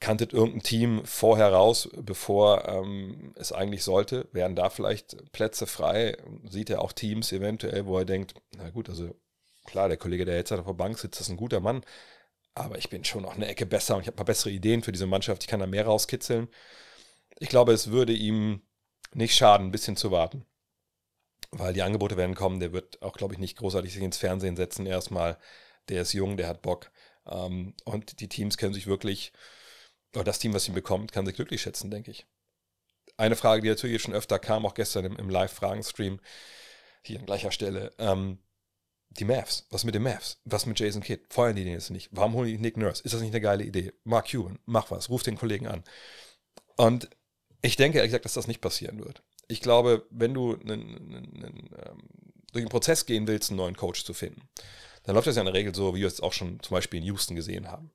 Kanntet 0.00 0.32
irgendein 0.32 0.62
Team 0.62 1.04
vorher 1.04 1.52
raus, 1.52 1.88
bevor 1.96 2.68
ähm, 2.68 3.32
es 3.36 3.52
eigentlich 3.52 3.82
sollte? 3.82 4.28
Wären 4.32 4.54
da 4.54 4.70
vielleicht 4.70 5.32
Plätze 5.32 5.66
frei? 5.66 6.16
Sieht 6.48 6.70
er 6.70 6.82
auch 6.82 6.92
Teams 6.92 7.32
eventuell, 7.32 7.86
wo 7.86 7.98
er 7.98 8.04
denkt, 8.04 8.34
na 8.56 8.70
gut, 8.70 8.88
also 8.88 9.14
klar, 9.64 9.88
der 9.88 9.96
Kollege, 9.96 10.24
der 10.24 10.36
jetzt 10.36 10.52
auf 10.52 10.64
der 10.64 10.72
Bank 10.72 10.98
sitzt, 10.98 11.20
ist 11.20 11.28
ein 11.28 11.36
guter 11.36 11.60
Mann, 11.60 11.82
aber 12.54 12.78
ich 12.78 12.90
bin 12.90 13.04
schon 13.04 13.22
noch 13.22 13.36
eine 13.36 13.46
Ecke 13.46 13.66
besser 13.66 13.96
und 13.96 14.02
ich 14.02 14.06
habe 14.06 14.14
ein 14.14 14.18
paar 14.18 14.26
bessere 14.26 14.50
Ideen 14.50 14.82
für 14.82 14.92
diese 14.92 15.06
Mannschaft, 15.06 15.42
ich 15.42 15.48
kann 15.48 15.60
da 15.60 15.66
mehr 15.66 15.86
rauskitzeln. 15.86 16.48
Ich 17.40 17.48
glaube, 17.48 17.72
es 17.72 17.90
würde 17.90 18.12
ihm 18.12 18.62
nicht 19.12 19.34
schaden, 19.34 19.68
ein 19.68 19.72
bisschen 19.72 19.96
zu 19.96 20.10
warten. 20.10 20.44
Weil 21.50 21.72
die 21.72 21.82
Angebote 21.82 22.16
werden 22.16 22.34
kommen, 22.34 22.60
der 22.60 22.72
wird 22.72 23.00
auch, 23.00 23.14
glaube 23.14 23.34
ich, 23.34 23.40
nicht 23.40 23.56
großartig 23.56 23.92
sich 23.92 24.02
ins 24.02 24.18
Fernsehen 24.18 24.56
setzen 24.56 24.86
erstmal. 24.86 25.38
Der 25.88 26.02
ist 26.02 26.12
jung, 26.12 26.36
der 26.36 26.48
hat 26.48 26.62
Bock. 26.62 26.90
Ähm, 27.26 27.74
und 27.84 28.20
die 28.20 28.28
Teams 28.28 28.58
können 28.58 28.74
sich 28.74 28.86
wirklich 28.86 29.32
oder 30.14 30.24
das 30.24 30.38
Team, 30.38 30.54
was 30.54 30.68
ihn 30.68 30.74
bekommt, 30.74 31.12
kann 31.12 31.26
sich 31.26 31.34
glücklich 31.34 31.62
schätzen, 31.62 31.90
denke 31.90 32.10
ich. 32.10 32.26
Eine 33.16 33.36
Frage, 33.36 33.62
die 33.62 33.68
natürlich 33.68 34.02
schon 34.02 34.14
öfter 34.14 34.38
kam, 34.38 34.64
auch 34.64 34.74
gestern 34.74 35.04
im, 35.04 35.16
im 35.16 35.28
Live-Fragen-Stream, 35.28 36.20
hier 37.02 37.18
an 37.18 37.26
gleicher 37.26 37.50
Stelle, 37.50 37.92
ähm, 37.98 38.38
die 39.10 39.24
Mavs. 39.24 39.66
Was 39.70 39.84
mit 39.84 39.94
den 39.94 40.02
Mavs? 40.02 40.40
Was 40.44 40.66
mit 40.66 40.78
Jason 40.78 41.02
Kidd? 41.02 41.24
Feuern 41.30 41.56
die 41.56 41.64
den 41.64 41.72
jetzt 41.72 41.90
nicht? 41.90 42.08
Warum 42.12 42.34
holen 42.34 42.48
die 42.48 42.58
Nick 42.58 42.76
Nurse? 42.76 43.02
Ist 43.02 43.14
das 43.14 43.20
nicht 43.20 43.32
eine 43.32 43.40
geile 43.40 43.64
Idee? 43.64 43.92
Mark 44.04 44.30
Cuban, 44.30 44.58
mach 44.66 44.90
was, 44.90 45.08
ruf 45.08 45.22
den 45.22 45.36
Kollegen 45.36 45.66
an. 45.66 45.82
Und 46.76 47.08
ich 47.62 47.76
denke 47.76 47.98
ehrlich 47.98 48.10
gesagt, 48.10 48.24
dass 48.24 48.34
das 48.34 48.46
nicht 48.46 48.60
passieren 48.60 49.04
wird. 49.04 49.22
Ich 49.48 49.60
glaube, 49.60 50.06
wenn 50.10 50.34
du 50.34 50.54
einen, 50.54 50.70
einen, 50.70 51.44
einen, 51.44 51.70
ähm, 51.84 52.02
durch 52.52 52.64
den 52.64 52.68
Prozess 52.68 53.06
gehen 53.06 53.26
willst, 53.26 53.50
einen 53.50 53.56
neuen 53.56 53.76
Coach 53.76 54.04
zu 54.04 54.14
finden, 54.14 54.42
dann 55.04 55.14
läuft 55.14 55.26
das 55.26 55.36
ja 55.36 55.42
in 55.42 55.46
der 55.46 55.54
Regel 55.54 55.74
so, 55.74 55.94
wie 55.94 56.00
wir 56.00 56.06
es 56.06 56.20
auch 56.20 56.32
schon 56.32 56.60
zum 56.60 56.74
Beispiel 56.74 57.00
in 57.00 57.06
Houston 57.06 57.34
gesehen 57.34 57.68
haben. 57.68 57.90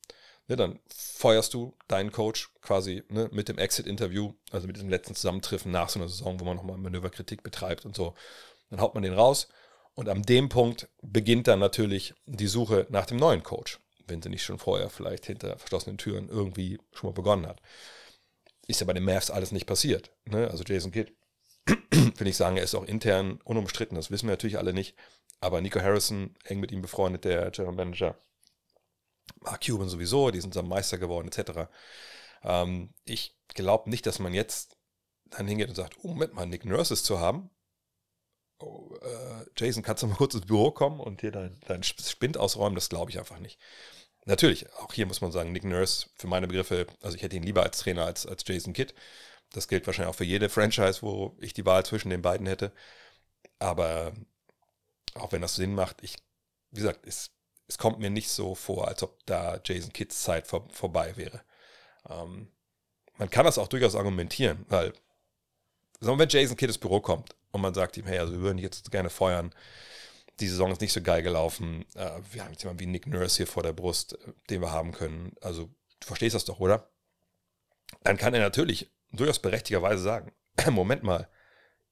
Ne, 0.48 0.58
dann 0.58 0.80
feuerst 0.90 1.54
du 1.54 1.74
deinen 1.88 2.12
Coach 2.12 2.54
quasi 2.62 3.04
ne, 3.08 3.30
mit 3.32 3.48
dem 3.48 3.58
Exit-Interview, 3.58 4.34
also 4.52 4.68
mit 4.68 4.76
diesem 4.76 4.90
letzten 4.90 5.16
Zusammentreffen 5.16 5.72
nach 5.72 5.88
so 5.88 6.00
einer 6.00 6.10
Saison, 6.10 6.40
wo 6.40 6.44
man 6.44 6.58
nochmal 6.58 6.78
Manöverkritik 6.78 7.44
betreibt 7.44 7.86
und 7.86 7.96
so. 7.96 8.14
Dann 8.70 8.82
haut 8.82 8.94
man 8.94 9.04
den 9.04 9.14
raus 9.14 9.48
und 9.96 10.10
an 10.10 10.24
dem 10.24 10.50
Punkt 10.50 10.90
beginnt 11.02 11.48
dann 11.48 11.60
natürlich 11.60 12.14
die 12.26 12.48
Suche 12.48 12.88
nach 12.90 13.06
dem 13.06 13.18
neuen 13.18 13.44
Coach, 13.44 13.80
wenn 14.08 14.22
sie 14.22 14.30
nicht 14.30 14.44
schon 14.44 14.60
vorher 14.60 14.90
vielleicht 14.90 15.26
hinter 15.26 15.58
verschlossenen 15.58 15.98
Türen 15.98 16.28
irgendwie 16.28 16.80
schon 16.92 17.10
mal 17.10 17.14
begonnen 17.14 17.48
hat. 17.48 17.62
Ist 18.68 18.82
ja 18.82 18.88
bei 18.88 18.94
den 18.94 19.04
Mavs 19.04 19.30
alles 19.30 19.52
nicht 19.52 19.66
passiert. 19.66 20.12
Ne? 20.26 20.50
Also 20.50 20.64
Jason 20.66 20.92
Kidd, 20.92 21.14
will 22.18 22.28
ich 22.28 22.36
sagen, 22.36 22.58
er 22.58 22.64
ist 22.64 22.76
auch 22.76 22.86
intern 22.86 23.40
unumstritten, 23.46 23.96
das 23.96 24.12
wissen 24.12 24.28
wir 24.28 24.34
natürlich 24.34 24.58
alle 24.58 24.74
nicht. 24.74 24.96
Aber 25.40 25.62
Nico 25.62 25.80
Harrison, 25.80 26.36
eng 26.46 26.60
mit 26.60 26.72
ihm 26.72 26.82
befreundet, 26.82 27.26
der 27.26 27.52
General 27.52 27.76
Manager, 27.76 28.18
Mark 29.42 29.66
Cuban 29.66 29.90
sowieso, 29.90 30.32
die 30.32 30.42
sind 30.42 30.54
zusammen 30.54 30.70
Meister 30.70 30.98
geworden, 30.98 31.28
etc. 31.28 31.70
Ähm, 32.44 32.94
ich 33.06 33.38
glaube 33.50 33.90
nicht, 33.90 34.06
dass 34.06 34.20
man 34.20 34.34
jetzt 34.34 34.78
dann 35.26 35.48
hingeht 35.48 35.70
und 35.70 35.76
sagt, 35.76 35.98
oh, 36.04 36.10
Moment 36.10 36.34
mal, 36.34 36.46
Nick 36.46 36.66
Nurse 36.66 36.94
ist 36.94 37.06
zu 37.06 37.20
haben. 37.20 37.50
Oh, 38.60 38.96
äh, 39.02 39.46
Jason, 39.58 39.84
kannst 39.84 40.04
du 40.04 40.08
mal 40.08 40.16
kurz 40.16 40.36
ins 40.36 40.46
Büro 40.46 40.72
kommen 40.72 41.00
und 41.00 41.22
hier 41.22 41.32
dein, 41.32 41.60
dein 41.68 41.84
Spind 41.84 42.38
ausräumen? 42.38 42.76
Das 42.76 42.90
glaube 42.90 43.12
ich 43.12 43.20
einfach 43.20 43.40
nicht. 43.40 43.60
Natürlich, 44.26 44.72
auch 44.76 44.94
hier 44.94 45.06
muss 45.06 45.22
man 45.22 45.32
sagen, 45.32 45.52
Nick 45.52 45.66
Nurse, 45.66 46.08
für 46.16 46.28
meine 46.28 46.48
Begriffe, 46.48 46.88
also 47.02 47.18
ich 47.18 47.24
hätte 47.24 47.36
ihn 47.36 47.44
lieber 47.44 47.64
als 47.64 47.80
Trainer 47.80 48.06
als, 48.06 48.26
als 48.26 48.44
Jason 48.48 48.74
Kidd. 48.74 48.94
Das 49.52 49.68
gilt 49.68 49.86
wahrscheinlich 49.86 50.10
auch 50.10 50.18
für 50.18 50.24
jede 50.24 50.50
Franchise, 50.50 51.02
wo 51.02 51.36
ich 51.40 51.54
die 51.54 51.66
Wahl 51.66 51.86
zwischen 51.86 52.10
den 52.10 52.22
beiden 52.22 52.48
hätte. 52.48 52.72
Aber 53.60 54.14
auch 55.16 55.32
wenn 55.32 55.42
das 55.42 55.56
Sinn 55.56 55.76
macht, 55.76 56.04
ich, 56.04 56.18
wie 56.72 56.82
gesagt, 56.82 57.06
es, 57.06 57.32
es 57.74 57.80
kommt 57.80 57.98
mir 57.98 58.12
nicht 58.12 58.30
so 58.30 58.54
vor, 58.54 58.88
als 58.88 59.02
ob 59.02 59.26
da 59.26 59.60
Jason 59.66 59.92
Kidds 59.92 60.22
Zeit 60.22 60.46
vor, 60.46 60.68
vorbei 60.70 61.18
wäre. 61.18 61.42
Ähm, 62.08 62.52
man 63.18 63.32
kann 63.32 63.46
das 63.46 63.58
auch 63.58 63.68
durchaus 63.68 63.96
argumentieren, 63.96 64.64
weil, 64.70 64.94
wenn 66.00 66.30
Jason 66.30 66.56
Kidd 66.56 66.68
ins 66.70 66.78
Büro 66.78 67.02
kommt 67.02 67.36
und 67.52 67.62
man 67.62 67.74
sagt 67.74 67.98
ihm, 67.98 68.06
hey, 68.06 68.20
also 68.20 68.32
wir 68.32 68.42
würden 68.42 68.58
dich 68.58 68.66
jetzt 68.66 68.92
gerne 68.92 69.10
feuern, 69.10 69.56
die 70.40 70.48
Saison 70.48 70.72
ist 70.72 70.82
nicht 70.82 70.94
so 70.94 71.02
geil 71.02 71.24
gelaufen, 71.24 71.84
äh, 71.96 72.22
wir 72.32 72.44
haben 72.44 72.52
jetzt 72.52 72.62
jemanden 72.62 72.82
wie 72.82 72.86
Nick 72.86 73.08
Nurse 73.08 73.38
hier 73.38 73.48
vor 73.48 73.64
der 73.64 73.74
Brust, 73.74 74.14
äh, 74.14 74.34
den 74.52 74.62
wir 74.62 74.72
haben 74.72 74.92
können, 74.92 75.36
also 75.42 75.72
du 76.00 76.06
verstehst 76.06 76.36
das 76.36 76.46
doch, 76.46 76.60
oder? 76.60 76.92
Dann 78.04 78.18
kann 78.18 78.36
er 78.36 78.42
natürlich 78.42 78.92
durchaus 79.12 79.40
berechtigerweise 79.40 80.04
sagen, 80.04 80.32
Moment 80.70 81.02
mal, 81.02 81.28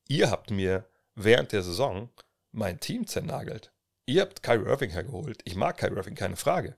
ihr 0.07 0.29
habt 0.29 0.51
mir 0.51 0.87
während 1.15 1.53
der 1.53 1.63
Saison 1.63 2.11
mein 2.51 2.79
Team 2.79 3.07
zernagelt. 3.07 3.73
Ihr 4.05 4.21
habt 4.21 4.43
Kyrie 4.43 4.65
Irving 4.65 4.91
hergeholt. 4.91 5.41
Ich 5.45 5.55
mag 5.55 5.77
Kyrie 5.77 5.95
Irving, 5.95 6.15
keine 6.15 6.35
Frage. 6.35 6.75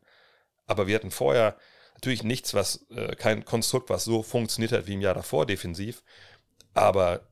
Aber 0.66 0.88
wir 0.88 0.96
hatten 0.96 1.12
vorher 1.12 1.58
natürlich 1.96 2.24
nichts, 2.24 2.54
was, 2.54 2.86
äh, 2.92 3.16
kein 3.16 3.46
Konstrukt, 3.46 3.90
was 3.90 4.04
so 4.04 4.24
funktioniert 4.24 4.72
hat 4.72 4.88
wie 4.88 4.94
im 4.94 5.02
Jahr 5.02 5.14
davor 5.14 5.46
defensiv. 5.46 6.04
Aber 6.74 7.28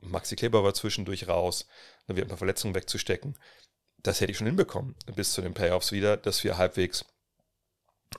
Maxi 0.00 0.36
Kleber 0.36 0.64
war 0.64 0.74
zwischendurch 0.74 1.28
raus. 1.28 1.66
Dann 2.06 2.16
wird 2.16 2.26
ein 2.26 2.30
paar 2.30 2.38
Verletzungen 2.38 2.74
wegzustecken. 2.74 3.36
Das 3.98 4.20
hätte 4.20 4.32
ich 4.32 4.38
schon 4.38 4.46
hinbekommen, 4.46 4.96
bis 5.14 5.32
zu 5.32 5.42
den 5.42 5.54
Playoffs 5.54 5.92
wieder, 5.92 6.16
dass 6.16 6.42
wir 6.42 6.56
halbwegs 6.56 7.04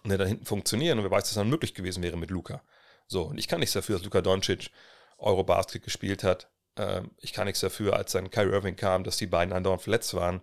ne, 0.04 0.18
da 0.18 0.26
hinten 0.26 0.46
funktionieren. 0.46 1.00
Und 1.00 1.04
wer 1.04 1.12
weiß, 1.12 1.24
dass 1.24 1.34
dann 1.34 1.50
möglich 1.50 1.74
gewesen 1.74 2.04
wäre 2.04 2.18
mit 2.18 2.30
Luca. 2.30 2.62
So, 3.08 3.24
und 3.24 3.38
ich 3.38 3.48
kann 3.48 3.60
nichts 3.60 3.74
dafür, 3.74 3.98
dass 3.98 4.06
Luca 4.06 4.22
Doncic 4.22 4.70
Eurobasket 5.18 5.84
gespielt 5.84 6.24
hat. 6.24 6.50
Ähm, 6.78 7.12
ich 7.18 7.34
kann 7.34 7.46
nichts 7.46 7.62
dafür, 7.62 7.96
als 7.96 8.12
dann 8.12 8.32
Kyrie 8.32 8.54
Irving 8.54 8.76
kam, 8.76 9.04
dass 9.04 9.18
die 9.18 9.28
beiden 9.28 9.54
andauernd 9.54 9.82
verletzt 9.82 10.14
waren. 10.14 10.42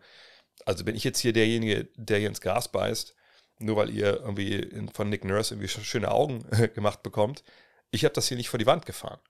Also 0.65 0.85
bin 0.85 0.97
ich 0.97 1.05
jetzt 1.05 1.21
hier 1.21 1.33
derjenige, 1.33 1.89
der 1.97 2.19
hier 2.19 2.29
ins 2.29 2.41
Gras 2.41 2.69
beißt, 2.69 3.15
nur 3.59 3.77
weil 3.77 3.91
ihr 3.91 4.21
irgendwie 4.21 4.69
von 4.93 5.09
Nick 5.09 5.25
Nurse 5.25 5.55
irgendwie 5.55 5.69
schöne 5.69 6.11
Augen 6.11 6.45
gemacht 6.75 7.03
bekommt. 7.03 7.43
Ich 7.91 8.05
habe 8.05 8.15
das 8.15 8.29
hier 8.29 8.37
nicht 8.37 8.49
vor 8.49 8.59
die 8.59 8.67
Wand 8.67 8.87
gefahren. 8.87 9.21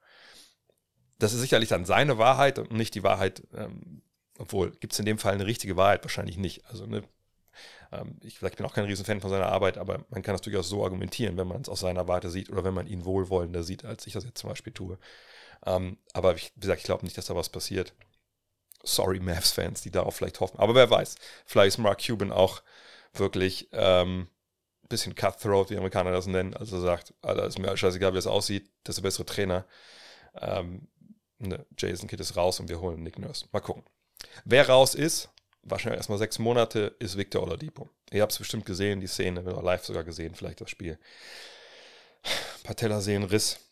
Das 1.19 1.33
ist 1.33 1.41
sicherlich 1.41 1.69
dann 1.69 1.85
seine 1.85 2.19
Wahrheit 2.19 2.59
und 2.59 2.73
nicht 2.73 2.95
die 2.95 3.03
Wahrheit, 3.03 3.43
ähm, 3.55 4.03
obwohl 4.39 4.71
gibt 4.73 4.93
es 4.93 4.99
in 4.99 5.07
dem 5.07 5.19
Fall 5.19 5.35
eine 5.35 5.47
richtige 5.47 5.77
Wahrheit 5.77 6.05
wahrscheinlich 6.05 6.37
nicht. 6.37 6.65
Also 6.67 6.87
ne, 6.87 7.03
ähm, 7.93 8.17
ich, 8.23 8.43
ich 8.43 8.57
bin 8.57 8.67
auch 8.67 8.75
kein 8.75 8.85
Riesenfan 8.85 9.21
von 9.21 9.31
seiner 9.31 9.47
Arbeit, 9.47 9.79
aber 9.79 10.05
man 10.11 10.23
kann 10.23 10.35
das 10.35 10.43
durchaus 10.43 10.69
so 10.69 10.85
argumentieren, 10.85 11.37
wenn 11.37 11.49
man 11.49 11.63
es 11.63 11.69
aus 11.69 11.81
seiner 11.81 12.07
Warte 12.09 12.31
sieht 12.31 12.51
oder 12.51 12.65
wenn 12.65 12.75
man 12.75 12.87
ihn 12.87 13.05
wohlwollender 13.05 13.63
sieht, 13.63 13.85
als 13.85 14.07
ich 14.07 14.13
das 14.13 14.25
jetzt 14.25 14.39
zum 14.39 14.51
Beispiel 14.51 14.73
tue. 14.73 14.99
Ähm, 15.67 15.99
aber 16.13 16.35
ich, 16.35 16.53
wie 16.55 16.61
gesagt, 16.61 16.81
ich 16.81 16.87
glaube 16.87 17.05
nicht, 17.05 17.19
dass 17.19 17.27
da 17.27 17.35
was 17.35 17.49
passiert. 17.49 17.95
Sorry, 18.95 19.21
Mavs-Fans, 19.21 19.83
die 19.83 19.91
darauf 19.91 20.17
vielleicht 20.17 20.41
hoffen. 20.41 20.59
Aber 20.59 20.75
wer 20.75 20.91
weiß, 20.91 21.17
vielleicht 21.47 21.77
ist 21.77 21.79
Mark 21.79 22.05
Cuban 22.05 22.33
auch 22.33 22.63
wirklich 23.13 23.69
ähm, 23.73 24.29
ein 24.83 24.89
bisschen 24.89 25.15
cutthroat, 25.15 25.71
wie 25.71 25.77
Amerikaner 25.77 26.11
das 26.11 26.27
nennen. 26.27 26.55
Also 26.55 26.81
sagt, 26.81 27.15
Alter, 27.23 27.47
ist 27.47 27.59
mir 27.59 27.77
scheißegal, 27.77 28.13
wie 28.13 28.17
das 28.17 28.27
aussieht, 28.27 28.71
das 28.85 28.95
ist 28.95 29.03
der 29.03 29.09
bessere 29.09 29.27
Trainer. 29.27 29.67
Ähm, 30.41 30.89
ne, 31.39 31.65
Jason 31.77 32.09
Kidd 32.09 32.21
ist 32.21 32.37
raus 32.37 32.61
und 32.61 32.69
wir 32.69 32.81
holen 32.81 33.03
Nick 33.03 33.19
Nurse. 33.19 33.47
Mal 33.53 33.61
gucken. 33.61 33.85
Wer 34.45 34.69
raus 34.69 34.95
ist, 34.95 35.29
wahrscheinlich 35.63 35.99
erstmal 35.99 36.19
sechs 36.19 36.39
Monate, 36.39 36.97
ist 36.99 37.17
Victor 37.17 37.43
Oladipo. 37.43 37.89
Ihr 38.11 38.23
habt 38.23 38.33
es 38.33 38.39
bestimmt 38.39 38.65
gesehen, 38.65 39.01
die 39.01 39.07
Szene, 39.07 39.41
live 39.41 39.85
sogar 39.85 40.05
gesehen, 40.05 40.35
vielleicht 40.35 40.61
das 40.61 40.71
Spiel. 40.71 40.99
Patella 42.65 43.01
sehen 43.01 43.23
Riss 43.23 43.68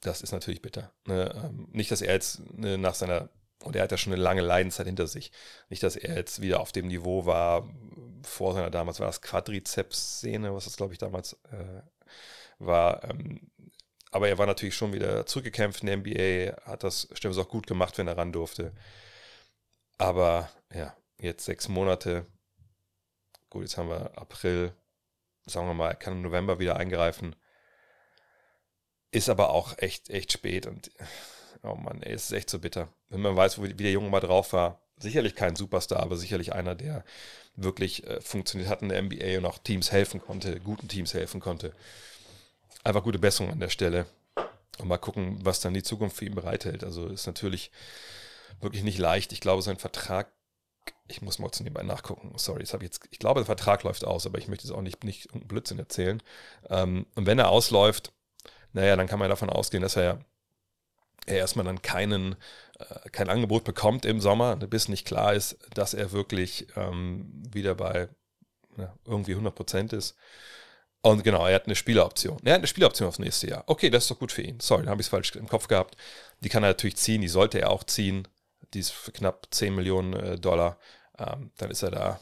das 0.00 0.22
ist 0.22 0.32
natürlich 0.32 0.62
bitter. 0.62 0.92
Ne? 1.06 1.32
Ähm, 1.44 1.68
nicht, 1.72 1.90
dass 1.90 2.02
er 2.02 2.14
jetzt 2.14 2.40
ne, 2.52 2.78
nach 2.78 2.94
seiner, 2.94 3.28
und 3.64 3.76
er 3.76 3.82
hat 3.82 3.90
ja 3.90 3.98
schon 3.98 4.12
eine 4.12 4.22
lange 4.22 4.42
Leidenszeit 4.42 4.86
hinter 4.86 5.06
sich, 5.06 5.32
nicht, 5.68 5.82
dass 5.82 5.96
er 5.96 6.16
jetzt 6.16 6.40
wieder 6.40 6.60
auf 6.60 6.72
dem 6.72 6.86
Niveau 6.88 7.26
war, 7.26 7.68
vor 8.22 8.54
seiner 8.54 8.70
damals 8.70 9.00
war 9.00 9.06
das 9.06 9.22
Quadrizeps-Szene, 9.22 10.54
was 10.54 10.64
das 10.64 10.76
glaube 10.76 10.92
ich 10.92 10.98
damals 10.98 11.34
äh, 11.50 11.82
war. 12.58 13.04
Ähm, 13.04 13.50
aber 14.10 14.28
er 14.28 14.38
war 14.38 14.46
natürlich 14.46 14.74
schon 14.74 14.92
wieder 14.92 15.26
zurückgekämpft 15.26 15.82
in 15.82 15.86
der 15.86 15.96
NBA, 15.98 16.70
hat 16.70 16.82
das 16.82 17.08
stimmt 17.12 17.36
auch 17.38 17.48
gut 17.48 17.66
gemacht, 17.66 17.98
wenn 17.98 18.08
er 18.08 18.16
ran 18.16 18.32
durfte. 18.32 18.72
Aber 19.98 20.48
ja, 20.72 20.96
jetzt 21.20 21.44
sechs 21.44 21.68
Monate. 21.68 22.26
Gut, 23.50 23.62
jetzt 23.62 23.76
haben 23.76 23.88
wir 23.88 24.16
April. 24.16 24.72
Sagen 25.46 25.66
wir 25.66 25.74
mal, 25.74 25.88
er 25.88 25.94
kann 25.94 26.14
im 26.14 26.22
November 26.22 26.58
wieder 26.58 26.76
eingreifen. 26.76 27.34
Ist 29.10 29.28
aber 29.28 29.50
auch 29.50 29.78
echt, 29.78 30.10
echt 30.10 30.32
spät 30.32 30.66
und 30.66 30.90
oh 31.62 31.74
Mann, 31.74 32.02
ey, 32.02 32.12
es 32.12 32.24
ist 32.24 32.32
echt 32.32 32.50
so 32.50 32.58
bitter. 32.58 32.88
Wenn 33.08 33.20
man 33.20 33.36
weiß, 33.36 33.62
wie 33.62 33.72
der 33.74 33.92
Junge 33.92 34.10
mal 34.10 34.20
drauf 34.20 34.52
war, 34.52 34.80
sicherlich 34.98 35.34
kein 35.34 35.56
Superstar, 35.56 36.00
aber 36.00 36.16
sicherlich 36.16 36.52
einer, 36.52 36.74
der 36.74 37.04
wirklich 37.56 38.06
äh, 38.06 38.20
funktioniert 38.20 38.70
hat 38.70 38.82
in 38.82 38.88
der 38.88 39.02
NBA 39.02 39.38
und 39.38 39.46
auch 39.46 39.58
Teams 39.58 39.92
helfen 39.92 40.20
konnte, 40.20 40.60
guten 40.60 40.88
Teams 40.88 41.14
helfen 41.14 41.40
konnte. 41.40 41.72
Einfach 42.84 43.02
gute 43.02 43.18
Besserung 43.18 43.52
an 43.52 43.60
der 43.60 43.70
Stelle. 43.70 44.06
Und 44.78 44.88
mal 44.88 44.98
gucken, 44.98 45.38
was 45.42 45.60
dann 45.60 45.74
die 45.74 45.82
Zukunft 45.82 46.16
für 46.16 46.24
ihn 46.24 46.34
bereithält. 46.34 46.84
Also 46.84 47.06
ist 47.08 47.26
natürlich 47.26 47.72
wirklich 48.60 48.84
nicht 48.84 48.98
leicht. 48.98 49.32
Ich 49.32 49.40
glaube, 49.40 49.62
sein 49.62 49.76
Vertrag, 49.76 50.30
ich 51.08 51.20
muss 51.20 51.40
mal 51.40 51.50
zu 51.50 51.64
nebenbei 51.64 51.82
nachgucken. 51.82 52.32
Sorry, 52.36 52.60
das 52.60 52.74
habe 52.74 52.84
ich 52.84 52.90
jetzt, 52.90 53.00
ich 53.10 53.18
glaube, 53.18 53.40
der 53.40 53.46
Vertrag 53.46 53.82
läuft 53.82 54.04
aus, 54.04 54.26
aber 54.26 54.38
ich 54.38 54.46
möchte 54.46 54.66
jetzt 54.66 54.76
auch 54.76 54.82
nicht, 54.82 55.02
nicht 55.02 55.28
Blödsinn 55.48 55.80
erzählen. 55.80 56.22
Ähm, 56.70 57.06
und 57.16 57.26
wenn 57.26 57.40
er 57.40 57.48
ausläuft, 57.48 58.12
naja, 58.72 58.96
dann 58.96 59.06
kann 59.06 59.18
man 59.18 59.30
davon 59.30 59.50
ausgehen, 59.50 59.82
dass 59.82 59.96
er, 59.96 60.20
er 61.26 61.38
erstmal 61.38 61.64
dann 61.64 61.82
keinen, 61.82 62.36
äh, 62.78 63.10
kein 63.10 63.28
Angebot 63.28 63.64
bekommt 63.64 64.04
im 64.04 64.20
Sommer, 64.20 64.56
bis 64.56 64.88
nicht 64.88 65.06
klar 65.06 65.34
ist, 65.34 65.58
dass 65.74 65.94
er 65.94 66.12
wirklich 66.12 66.68
ähm, 66.76 67.42
wieder 67.50 67.74
bei 67.74 68.08
ja, 68.76 68.94
irgendwie 69.04 69.34
100% 69.34 69.94
ist. 69.94 70.16
Und 71.00 71.22
genau, 71.22 71.46
er 71.46 71.54
hat 71.54 71.66
eine 71.66 71.76
Spieleroption. 71.76 72.38
Er 72.44 72.54
hat 72.54 72.58
eine 72.58 72.66
Spieleroption 72.66 73.08
aufs 73.08 73.18
nächste 73.18 73.48
Jahr. 73.48 73.64
Okay, 73.66 73.88
das 73.88 74.04
ist 74.04 74.10
doch 74.10 74.18
gut 74.18 74.32
für 74.32 74.42
ihn. 74.42 74.58
Sorry, 74.60 74.84
da 74.84 74.90
habe 74.90 75.00
ich 75.00 75.06
es 75.06 75.10
falsch 75.10 75.34
im 75.36 75.48
Kopf 75.48 75.68
gehabt. 75.68 75.96
Die 76.40 76.48
kann 76.48 76.64
er 76.64 76.70
natürlich 76.70 76.96
ziehen, 76.96 77.20
die 77.20 77.28
sollte 77.28 77.60
er 77.60 77.70
auch 77.70 77.84
ziehen. 77.84 78.26
Die 78.74 78.80
ist 78.80 78.90
für 78.90 79.12
knapp 79.12 79.46
10 79.50 79.74
Millionen 79.74 80.12
äh, 80.14 80.38
Dollar. 80.38 80.78
Ähm, 81.18 81.50
dann 81.56 81.70
ist 81.70 81.82
er 81.82 81.90
da 81.90 82.20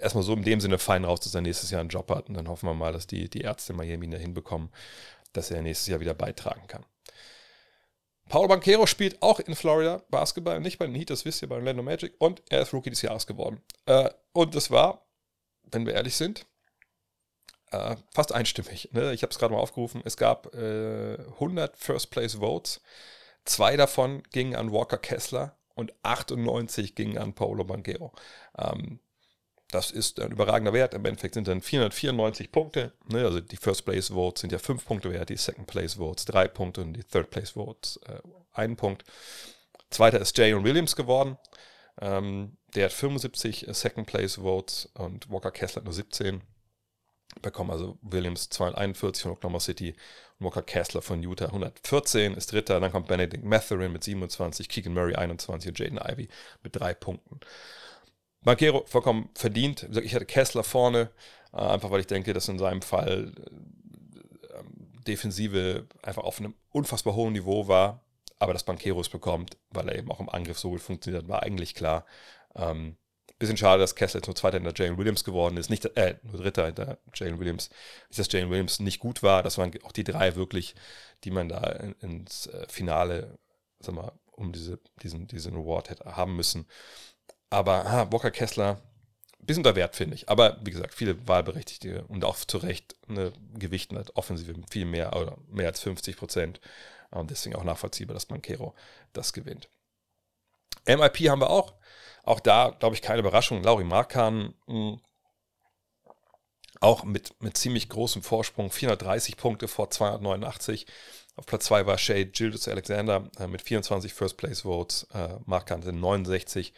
erstmal 0.00 0.24
so 0.24 0.34
in 0.34 0.42
dem 0.42 0.60
Sinne 0.60 0.78
fein 0.78 1.04
raus, 1.04 1.20
dass 1.20 1.34
er 1.34 1.40
nächstes 1.40 1.70
Jahr 1.70 1.80
einen 1.80 1.90
Job 1.90 2.10
hat. 2.10 2.28
Und 2.28 2.34
dann 2.34 2.48
hoffen 2.48 2.68
wir 2.68 2.74
mal, 2.74 2.92
dass 2.92 3.06
die, 3.06 3.28
die 3.28 3.42
Ärzte 3.42 3.72
in 3.72 3.76
Miami 3.76 4.08
da 4.08 4.18
hinbekommen, 4.18 4.70
dass 5.32 5.50
er 5.50 5.62
nächstes 5.62 5.88
Jahr 5.88 6.00
wieder 6.00 6.14
beitragen 6.14 6.66
kann. 6.66 6.84
Paul 8.28 8.48
Banquero 8.48 8.86
spielt 8.86 9.20
auch 9.20 9.40
in 9.40 9.54
Florida 9.54 10.02
Basketball, 10.08 10.60
nicht 10.60 10.78
bei 10.78 10.86
den 10.86 10.94
Heat, 10.94 11.10
das 11.10 11.24
wisst 11.24 11.42
ihr, 11.42 11.48
bei 11.48 11.56
Orlando 11.56 11.82
Magic 11.82 12.14
und 12.18 12.42
er 12.48 12.62
ist 12.62 12.72
Rookie 12.72 12.90
des 12.90 13.02
Jahres 13.02 13.26
geworden. 13.26 13.60
Äh, 13.86 14.10
und 14.32 14.54
das 14.54 14.70
war, 14.70 15.06
wenn 15.64 15.84
wir 15.86 15.94
ehrlich 15.94 16.16
sind, 16.16 16.46
äh, 17.72 17.96
fast 18.14 18.32
einstimmig. 18.32 18.88
Ne? 18.92 19.12
Ich 19.12 19.22
habe 19.22 19.32
es 19.32 19.38
gerade 19.38 19.52
mal 19.52 19.60
aufgerufen, 19.60 20.02
es 20.04 20.16
gab 20.16 20.54
äh, 20.54 21.18
100 21.34 21.76
First 21.76 22.10
Place 22.10 22.36
Votes, 22.36 22.80
zwei 23.44 23.76
davon 23.76 24.22
gingen 24.30 24.54
an 24.54 24.72
Walker 24.72 24.98
Kessler 24.98 25.58
und 25.74 25.92
98 26.02 26.94
gingen 26.94 27.18
an 27.18 27.34
Paolo 27.34 27.64
Banquero. 27.64 28.12
Das 29.72 29.90
ist 29.90 30.20
ein 30.20 30.30
überragender 30.30 30.74
Wert. 30.74 30.92
Im 30.92 31.04
Endeffekt 31.06 31.34
sind 31.34 31.48
dann 31.48 31.62
494 31.62 32.52
Punkte. 32.52 32.92
Ne? 33.08 33.24
Also 33.24 33.40
die 33.40 33.56
First 33.56 33.86
Place 33.86 34.08
Votes 34.08 34.42
sind 34.42 34.52
ja 34.52 34.58
5 34.58 34.84
Punkte 34.84 35.10
wert, 35.10 35.30
die 35.30 35.36
Second 35.36 35.66
Place 35.66 35.94
Votes 35.94 36.26
3 36.26 36.46
Punkte 36.48 36.82
und 36.82 36.92
die 36.92 37.02
Third 37.02 37.30
Place 37.30 37.52
Votes 37.52 37.98
äh, 38.06 38.20
1 38.52 38.76
Punkt. 38.78 39.04
Zweiter 39.88 40.20
ist 40.20 40.36
Jayon 40.36 40.64
Williams 40.64 40.94
geworden. 40.94 41.38
Ähm, 42.00 42.58
der 42.74 42.86
hat 42.86 42.92
75 42.92 43.66
Second 43.70 44.06
Place 44.06 44.36
Votes 44.36 44.90
und 44.92 45.30
Walker 45.30 45.50
Kessler 45.50 45.82
nur 45.82 45.94
17. 45.94 46.42
Bekommen 47.40 47.70
also 47.70 47.98
Williams 48.02 48.50
241 48.50 49.22
von 49.22 49.32
Oklahoma 49.32 49.58
City 49.58 49.94
und 50.38 50.44
Walker 50.44 50.62
Kessler 50.62 51.00
von 51.00 51.22
Utah 51.22 51.46
114 51.46 52.34
ist 52.34 52.52
Dritter. 52.52 52.78
Dann 52.78 52.92
kommt 52.92 53.08
Benedict 53.08 53.42
Matherin 53.42 53.94
mit 53.94 54.04
27, 54.04 54.68
Keegan 54.68 54.92
Murray 54.92 55.14
21 55.14 55.70
und 55.70 55.78
Jaden 55.78 55.98
Ivey 55.98 56.28
mit 56.62 56.76
3 56.76 56.92
Punkten. 56.92 57.40
Banquero 58.44 58.84
vollkommen 58.86 59.30
verdient. 59.34 59.88
Ich 60.02 60.14
hatte 60.14 60.26
Kessler 60.26 60.64
vorne, 60.64 61.10
äh, 61.52 61.56
einfach 61.56 61.90
weil 61.90 62.00
ich 62.00 62.06
denke, 62.06 62.32
dass 62.32 62.48
in 62.48 62.58
seinem 62.58 62.82
Fall 62.82 63.32
äh, 63.36 65.02
Defensive 65.06 65.86
einfach 66.02 66.24
auf 66.24 66.38
einem 66.38 66.54
unfassbar 66.70 67.14
hohen 67.14 67.32
Niveau 67.32 67.68
war. 67.68 68.04
Aber 68.38 68.52
dass 68.52 68.64
Banquero 68.64 69.00
es 69.00 69.08
bekommt, 69.08 69.56
weil 69.70 69.88
er 69.88 69.96
eben 69.96 70.10
auch 70.10 70.18
im 70.18 70.28
Angriff 70.28 70.58
so 70.58 70.70
gut 70.70 70.80
funktioniert 70.80 71.22
hat, 71.24 71.30
war 71.30 71.42
eigentlich 71.44 71.74
klar. 71.74 72.04
Ähm, 72.56 72.96
Bisschen 73.38 73.56
schade, 73.56 73.80
dass 73.80 73.96
Kessler 73.96 74.18
jetzt 74.18 74.28
nur 74.28 74.36
Zweiter 74.36 74.58
hinter 74.60 74.72
Jalen 74.72 74.98
Williams 74.98 75.24
geworden 75.24 75.56
ist. 75.56 75.68
Nicht, 75.68 75.84
äh, 75.96 76.16
nur 76.22 76.40
Dritter 76.40 76.66
hinter 76.66 76.98
Jalen 77.12 77.40
Williams. 77.40 77.70
Nicht, 78.08 78.20
dass 78.20 78.30
Jalen 78.30 78.50
Williams 78.50 78.78
nicht 78.78 79.00
gut 79.00 79.24
war. 79.24 79.42
Das 79.42 79.58
waren 79.58 79.72
auch 79.82 79.90
die 79.90 80.04
drei 80.04 80.36
wirklich, 80.36 80.76
die 81.24 81.32
man 81.32 81.48
da 81.48 81.60
in, 81.60 81.92
ins 82.00 82.46
äh, 82.46 82.66
Finale, 82.68 83.38
sag 83.80 83.96
mal, 83.96 84.12
um 84.30 84.52
diese, 84.52 84.78
diesen, 85.02 85.26
diesen 85.26 85.56
Award 85.56 85.90
hätte 85.90 86.16
haben 86.16 86.36
müssen. 86.36 86.66
Aber 87.52 87.84
ah, 87.84 88.10
Walker 88.10 88.30
Kessler, 88.30 88.80
bisschen 89.40 89.60
unter 89.60 89.76
Wert, 89.76 89.94
finde 89.94 90.14
ich. 90.14 90.30
Aber 90.30 90.58
wie 90.64 90.70
gesagt, 90.70 90.94
viele 90.94 91.28
Wahlberechtigte 91.28 92.02
und 92.08 92.24
auch 92.24 92.36
zu 92.36 92.56
Recht 92.56 92.96
eine 93.08 93.30
Gewichten 93.54 93.98
hat 93.98 94.16
Offensive 94.16 94.54
viel 94.70 94.86
mehr 94.86 95.14
oder 95.14 95.36
mehr 95.50 95.66
als 95.66 95.80
50 95.80 96.16
Prozent. 96.16 96.60
Und 97.10 97.30
deswegen 97.30 97.54
auch 97.54 97.64
nachvollziehbar, 97.64 98.14
dass 98.14 98.30
Mankero 98.30 98.74
das 99.12 99.34
gewinnt. 99.34 99.68
MIP 100.86 101.28
haben 101.28 101.42
wir 101.42 101.50
auch. 101.50 101.74
Auch 102.24 102.40
da, 102.40 102.74
glaube 102.78 102.94
ich, 102.94 103.02
keine 103.02 103.20
Überraschung. 103.20 103.62
Lauri 103.62 103.84
Markan 103.84 104.54
hm, 104.66 104.98
auch 106.80 107.04
mit, 107.04 107.40
mit 107.42 107.58
ziemlich 107.58 107.90
großem 107.90 108.22
Vorsprung, 108.22 108.70
430 108.70 109.36
Punkte 109.36 109.68
vor 109.68 109.90
289. 109.90 110.86
Auf 111.36 111.44
Platz 111.44 111.66
2 111.66 111.84
war 111.84 111.98
Shay 111.98 112.24
Gildas 112.24 112.66
Alexander 112.66 113.28
äh, 113.38 113.46
mit 113.46 113.60
24 113.60 114.14
First 114.14 114.38
Place 114.38 114.62
Votes, 114.62 115.06
äh, 115.12 115.36
Markan 115.44 115.82
sind 115.82 116.00
69. 116.00 116.72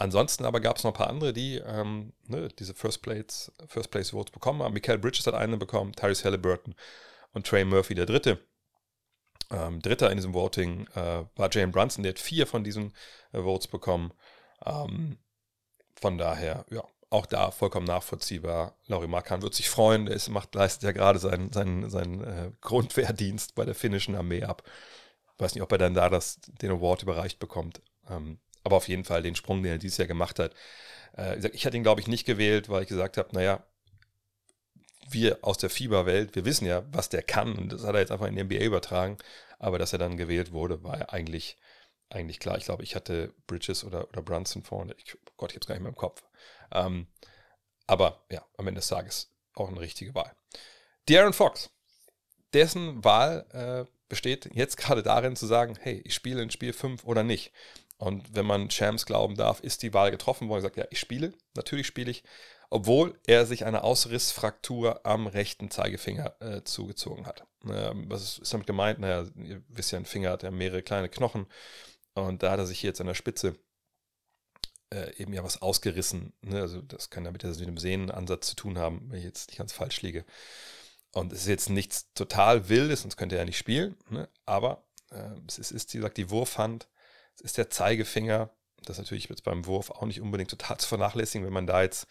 Ansonsten 0.00 0.46
aber 0.46 0.60
gab 0.60 0.78
es 0.78 0.84
noch 0.84 0.92
ein 0.92 0.96
paar 0.96 1.10
andere, 1.10 1.34
die 1.34 1.56
ähm, 1.58 2.14
ne, 2.26 2.48
diese 2.58 2.72
First 2.72 3.02
Place, 3.02 3.52
First 3.66 3.90
Place 3.90 4.10
Votes 4.10 4.32
bekommen 4.32 4.62
haben. 4.62 4.72
Michael 4.72 4.96
Bridges 4.96 5.26
hat 5.26 5.34
einen 5.34 5.58
bekommen, 5.58 5.92
Tyrese 5.92 6.24
Halliburton 6.24 6.74
und 7.32 7.46
Trey 7.46 7.66
Murphy 7.66 7.94
der 7.94 8.06
dritte. 8.06 8.38
Ähm, 9.50 9.82
Dritter 9.82 10.10
in 10.10 10.16
diesem 10.16 10.32
Voting 10.32 10.86
äh, 10.94 11.24
war 11.36 11.50
Jane 11.52 11.70
Brunson, 11.70 12.02
der 12.02 12.12
hat 12.12 12.18
vier 12.18 12.46
von 12.46 12.64
diesen 12.64 12.94
äh, 13.32 13.42
Votes 13.42 13.68
bekommen. 13.68 14.14
Ähm, 14.64 15.18
von 16.00 16.16
daher, 16.16 16.64
ja, 16.70 16.82
auch 17.10 17.26
da 17.26 17.50
vollkommen 17.50 17.86
nachvollziehbar. 17.86 18.78
Laurie 18.86 19.06
Markan 19.06 19.42
wird 19.42 19.54
sich 19.54 19.68
freuen, 19.68 20.06
der 20.06 20.16
ist, 20.16 20.30
macht, 20.30 20.54
leistet 20.54 20.84
ja 20.84 20.92
gerade 20.92 21.18
seinen, 21.18 21.52
seinen, 21.52 21.90
seinen 21.90 22.24
äh, 22.24 22.52
Grundwehrdienst 22.62 23.54
bei 23.54 23.66
der 23.66 23.74
finnischen 23.74 24.14
Armee 24.14 24.44
ab. 24.44 24.62
Weiß 25.36 25.54
nicht, 25.54 25.62
ob 25.62 25.72
er 25.72 25.78
dann 25.78 25.92
da 25.92 26.08
das, 26.08 26.40
den 26.40 26.70
Award 26.70 27.02
überreicht 27.02 27.38
bekommt. 27.38 27.82
Ähm, 28.08 28.38
aber 28.64 28.76
auf 28.76 28.88
jeden 28.88 29.04
Fall 29.04 29.22
den 29.22 29.34
Sprung, 29.34 29.62
den 29.62 29.72
er 29.72 29.78
dieses 29.78 29.98
Jahr 29.98 30.08
gemacht 30.08 30.38
hat. 30.38 30.54
Äh, 31.16 31.48
ich 31.52 31.66
hatte 31.66 31.76
ihn, 31.76 31.82
glaube 31.82 32.00
ich, 32.00 32.08
nicht 32.08 32.26
gewählt, 32.26 32.68
weil 32.68 32.82
ich 32.82 32.88
gesagt 32.88 33.16
habe, 33.16 33.34
naja, 33.34 33.64
wir 35.08 35.38
aus 35.42 35.58
der 35.58 35.70
Fieberwelt, 35.70 36.34
wir 36.34 36.44
wissen 36.44 36.66
ja, 36.66 36.84
was 36.92 37.08
der 37.08 37.22
kann 37.22 37.56
und 37.56 37.72
das 37.72 37.84
hat 37.84 37.94
er 37.94 38.00
jetzt 38.00 38.12
einfach 38.12 38.28
in 38.28 38.36
die 38.36 38.44
NBA 38.44 38.64
übertragen, 38.64 39.16
aber 39.58 39.78
dass 39.78 39.92
er 39.92 39.98
dann 39.98 40.16
gewählt 40.16 40.52
wurde, 40.52 40.82
war 40.84 40.98
ja 40.98 41.08
eigentlich, 41.08 41.56
eigentlich 42.08 42.38
klar. 42.38 42.58
Ich 42.58 42.64
glaube, 42.64 42.82
ich 42.82 42.94
hatte 42.94 43.34
Bridges 43.46 43.84
oder, 43.84 44.08
oder 44.08 44.22
Brunson 44.22 44.62
vorne. 44.62 44.94
Ich, 44.98 45.14
oh 45.14 45.32
Gott, 45.36 45.50
ich 45.50 45.56
habe 45.56 45.62
es 45.62 45.66
gar 45.66 45.74
nicht 45.74 45.82
mehr 45.82 45.90
im 45.90 45.96
Kopf. 45.96 46.22
Ähm, 46.72 47.08
aber 47.86 48.24
ja, 48.30 48.44
am 48.56 48.68
Ende 48.68 48.78
des 48.78 48.88
Tages 48.88 49.32
auch 49.54 49.68
eine 49.68 49.80
richtige 49.80 50.14
Wahl. 50.14 50.32
Darren 51.08 51.32
Fox, 51.32 51.70
dessen 52.52 53.04
Wahl 53.04 53.46
äh, 53.52 53.90
besteht 54.08 54.50
jetzt 54.54 54.76
gerade 54.76 55.02
darin 55.02 55.36
zu 55.36 55.46
sagen, 55.46 55.76
hey, 55.80 56.00
ich 56.04 56.14
spiele 56.14 56.42
in 56.42 56.50
Spiel 56.50 56.72
5 56.72 57.04
oder 57.04 57.22
nicht. 57.22 57.52
Und 58.00 58.34
wenn 58.34 58.46
man 58.46 58.70
Champs 58.70 59.06
glauben 59.06 59.36
darf, 59.36 59.60
ist 59.60 59.82
die 59.82 59.92
Wahl 59.94 60.10
getroffen 60.10 60.48
worden. 60.48 60.60
Er 60.60 60.62
sagt, 60.62 60.76
ja, 60.76 60.86
ich 60.90 60.98
spiele, 60.98 61.32
natürlich 61.54 61.86
spiele 61.86 62.10
ich 62.10 62.24
obwohl 62.70 63.18
er 63.26 63.46
sich 63.46 63.66
eine 63.66 63.82
Ausrissfraktur 63.82 65.04
am 65.04 65.26
rechten 65.26 65.70
Zeigefinger 65.70 66.36
äh, 66.40 66.62
zugezogen 66.62 67.26
hat. 67.26 67.44
Ähm, 67.68 68.08
was 68.08 68.38
ist 68.38 68.52
damit 68.52 68.68
gemeint? 68.68 69.00
Naja, 69.00 69.26
ihr 69.36 69.62
wisst 69.68 69.90
ja, 69.90 69.98
ein 69.98 70.04
Finger 70.04 70.30
hat 70.30 70.44
ja 70.44 70.52
mehrere 70.52 70.82
kleine 70.82 71.08
Knochen 71.08 71.46
und 72.14 72.42
da 72.42 72.52
hat 72.52 72.60
er 72.60 72.66
sich 72.66 72.78
hier 72.78 72.90
jetzt 72.90 73.00
an 73.00 73.08
der 73.08 73.14
Spitze 73.14 73.56
äh, 74.94 75.14
eben 75.16 75.32
ja 75.32 75.42
was 75.42 75.60
ausgerissen. 75.60 76.32
Ne? 76.42 76.60
Also 76.60 76.80
das 76.80 77.10
kann 77.10 77.24
ja 77.24 77.32
mit, 77.32 77.42
dem 77.42 77.76
Sehnenansatz 77.76 78.50
zu 78.50 78.56
tun 78.56 78.78
haben, 78.78 79.10
wenn 79.10 79.18
ich 79.18 79.24
jetzt 79.24 79.48
nicht 79.48 79.58
ganz 79.58 79.72
falsch 79.72 80.00
liege. 80.02 80.24
Und 81.12 81.32
es 81.32 81.40
ist 81.40 81.48
jetzt 81.48 81.70
nichts 81.70 82.12
total 82.14 82.68
Wildes, 82.68 83.02
sonst 83.02 83.16
könnte 83.16 83.34
er 83.34 83.40
ja 83.40 83.46
nicht 83.46 83.58
spielen. 83.58 83.96
Ne? 84.10 84.28
Aber 84.46 84.84
äh, 85.10 85.30
es 85.48 85.58
ist, 85.58 85.92
wie 85.92 85.98
gesagt, 85.98 86.18
die 86.18 86.30
Wurfhand, 86.30 86.88
ist 87.40 87.58
der 87.58 87.70
Zeigefinger. 87.70 88.50
Das 88.84 88.96
ist 88.96 89.04
natürlich 89.04 89.28
jetzt 89.28 89.44
beim 89.44 89.66
Wurf 89.66 89.90
auch 89.90 90.06
nicht 90.06 90.20
unbedingt 90.20 90.50
total 90.50 90.78
zu 90.78 90.88
vernachlässigen, 90.88 91.46
wenn 91.46 91.52
man 91.52 91.66
da 91.66 91.82
jetzt 91.82 92.06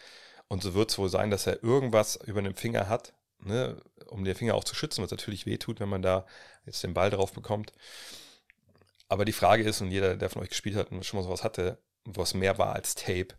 und 0.50 0.64
so 0.64 0.74
wird 0.74 0.92
es 0.92 0.98
wohl 0.98 1.10
sein, 1.10 1.30
dass 1.30 1.48
er 1.48 1.64
irgendwas 1.64 2.16
über 2.16 2.42
den 2.42 2.56
Finger 2.56 2.90
hat, 2.90 3.14
ne, 3.40 3.82
um 4.08 4.26
den 4.26 4.36
Finger 4.36 4.56
auch 4.56 4.64
zu 4.64 4.76
schützen, 4.76 5.04
was 5.04 5.12
natürlich 5.12 5.46
wehtut, 5.46 5.80
wenn 5.80 5.90
man 5.90 6.02
da 6.02 6.26
jetzt 6.66 6.84
den 6.84 6.96
Ball 6.96 7.12
drauf 7.12 7.32
bekommt. 7.32 7.72
Aber 9.08 9.26
die 9.26 9.32
Frage 9.32 9.64
ist, 9.64 9.82
und 9.82 9.92
jeder, 9.92 10.18
der 10.18 10.30
von 10.30 10.42
euch 10.42 10.50
gespielt 10.50 10.76
hat 10.76 10.92
und 10.92 11.06
schon 11.06 11.20
mal 11.20 11.24
sowas 11.24 11.44
hatte, 11.44 11.78
was 12.04 12.34
mehr 12.34 12.58
war 12.58 12.74
als 12.74 12.96
Tape, 12.96 13.30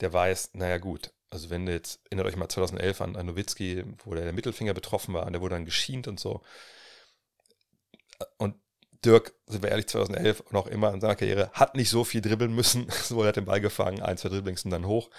der 0.00 0.12
weiß, 0.12 0.50
naja 0.52 0.76
gut, 0.76 1.12
also 1.30 1.48
wenn 1.48 1.64
du 1.64 1.72
jetzt, 1.72 2.00
erinnert 2.04 2.26
euch 2.26 2.36
mal 2.36 2.48
2011 2.48 3.00
an, 3.00 3.16
an 3.16 3.26
Nowitzki, 3.26 3.84
wo 4.04 4.14
der, 4.14 4.24
der 4.24 4.34
Mittelfinger 4.34 4.74
betroffen 4.74 5.14
war 5.14 5.26
und 5.26 5.32
der 5.32 5.40
wurde 5.40 5.54
dann 5.54 5.64
geschient 5.64 6.06
und 6.06 6.20
so. 6.20 6.42
Und 8.36 8.56
Dirk, 9.04 9.34
sind 9.46 9.62
wir 9.62 9.70
ehrlich, 9.70 9.88
2011 9.88 10.40
und 10.40 10.56
auch 10.56 10.66
immer 10.66 10.92
in 10.92 11.00
seiner 11.00 11.16
Karriere, 11.16 11.50
hat 11.52 11.74
nicht 11.74 11.90
so 11.90 12.04
viel 12.04 12.20
dribbeln 12.20 12.54
müssen. 12.54 12.86
so, 13.02 13.22
er 13.22 13.28
hat 13.28 13.36
den 13.36 13.44
Ball 13.44 13.60
gefangen, 13.60 14.02
ein, 14.02 14.16
zwei 14.16 14.28
Dribblings 14.28 14.64
und 14.64 14.70
dann 14.70 14.86
hoch. 14.86 15.10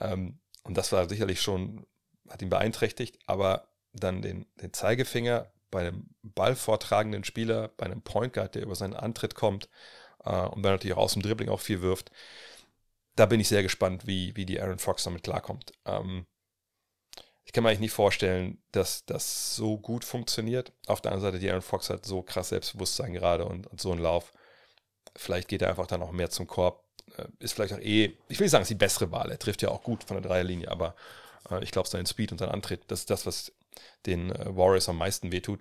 Ähm, 0.00 0.38
und 0.64 0.76
das 0.76 0.92
war 0.92 1.08
sicherlich 1.08 1.40
schon, 1.40 1.86
hat 2.28 2.42
ihn 2.42 2.50
beeinträchtigt, 2.50 3.18
aber 3.26 3.68
dann 3.92 4.22
den, 4.22 4.46
den 4.60 4.72
Zeigefinger 4.72 5.50
bei 5.70 5.80
einem 5.80 6.08
ballvortragenden 6.22 7.24
Spieler, 7.24 7.68
bei 7.76 7.86
einem 7.86 8.02
Point 8.02 8.32
Guard, 8.32 8.54
der 8.54 8.62
über 8.62 8.74
seinen 8.74 8.94
Antritt 8.94 9.34
kommt 9.34 9.68
äh, 10.24 10.30
und 10.30 10.62
dann 10.62 10.72
natürlich 10.72 10.96
auch 10.96 11.02
aus 11.04 11.12
dem 11.14 11.22
Dribbling 11.22 11.48
auch 11.48 11.60
viel 11.60 11.82
wirft, 11.82 12.10
da 13.16 13.26
bin 13.26 13.40
ich 13.40 13.48
sehr 13.48 13.62
gespannt, 13.62 14.06
wie, 14.06 14.34
wie 14.36 14.46
die 14.46 14.60
Aaron 14.60 14.78
Fox 14.78 15.04
damit 15.04 15.24
klarkommt. 15.24 15.72
Ähm, 15.84 16.26
ich 17.48 17.52
kann 17.52 17.64
mir 17.64 17.70
eigentlich 17.70 17.80
nicht 17.80 17.92
vorstellen, 17.92 18.58
dass 18.72 19.06
das 19.06 19.56
so 19.56 19.78
gut 19.78 20.04
funktioniert. 20.04 20.70
Auf 20.86 21.00
der 21.00 21.12
anderen 21.12 21.32
Seite, 21.32 21.40
die 21.40 21.48
Aaron 21.48 21.62
Fox 21.62 21.88
hat 21.88 22.04
so 22.04 22.20
krass 22.20 22.50
Selbstbewusstsein 22.50 23.14
gerade 23.14 23.46
und, 23.46 23.66
und 23.68 23.80
so 23.80 23.90
einen 23.90 24.02
Lauf. 24.02 24.34
Vielleicht 25.16 25.48
geht 25.48 25.62
er 25.62 25.70
einfach 25.70 25.86
dann 25.86 26.02
auch 26.02 26.12
mehr 26.12 26.28
zum 26.28 26.46
Korb. 26.46 26.84
Äh, 27.16 27.24
ist 27.38 27.54
vielleicht 27.54 27.72
auch 27.72 27.78
eh, 27.78 28.18
ich 28.28 28.38
will 28.38 28.44
nicht 28.44 28.50
sagen, 28.50 28.62
ist 28.64 28.68
die 28.68 28.74
bessere 28.74 29.10
Wahl. 29.12 29.30
Er 29.30 29.38
trifft 29.38 29.62
ja 29.62 29.70
auch 29.70 29.82
gut 29.82 30.04
von 30.04 30.20
der 30.20 30.28
Dreierlinie, 30.28 30.70
aber 30.70 30.94
äh, 31.50 31.64
ich 31.64 31.70
glaube, 31.70 31.88
sein 31.88 32.04
Speed 32.04 32.32
und 32.32 32.38
sein 32.38 32.50
Antritt, 32.50 32.82
das 32.88 33.00
ist 33.00 33.10
das, 33.10 33.24
was 33.24 33.50
den 34.04 34.30
äh, 34.30 34.54
Warriors 34.54 34.90
am 34.90 34.98
meisten 34.98 35.32
wehtut. 35.32 35.60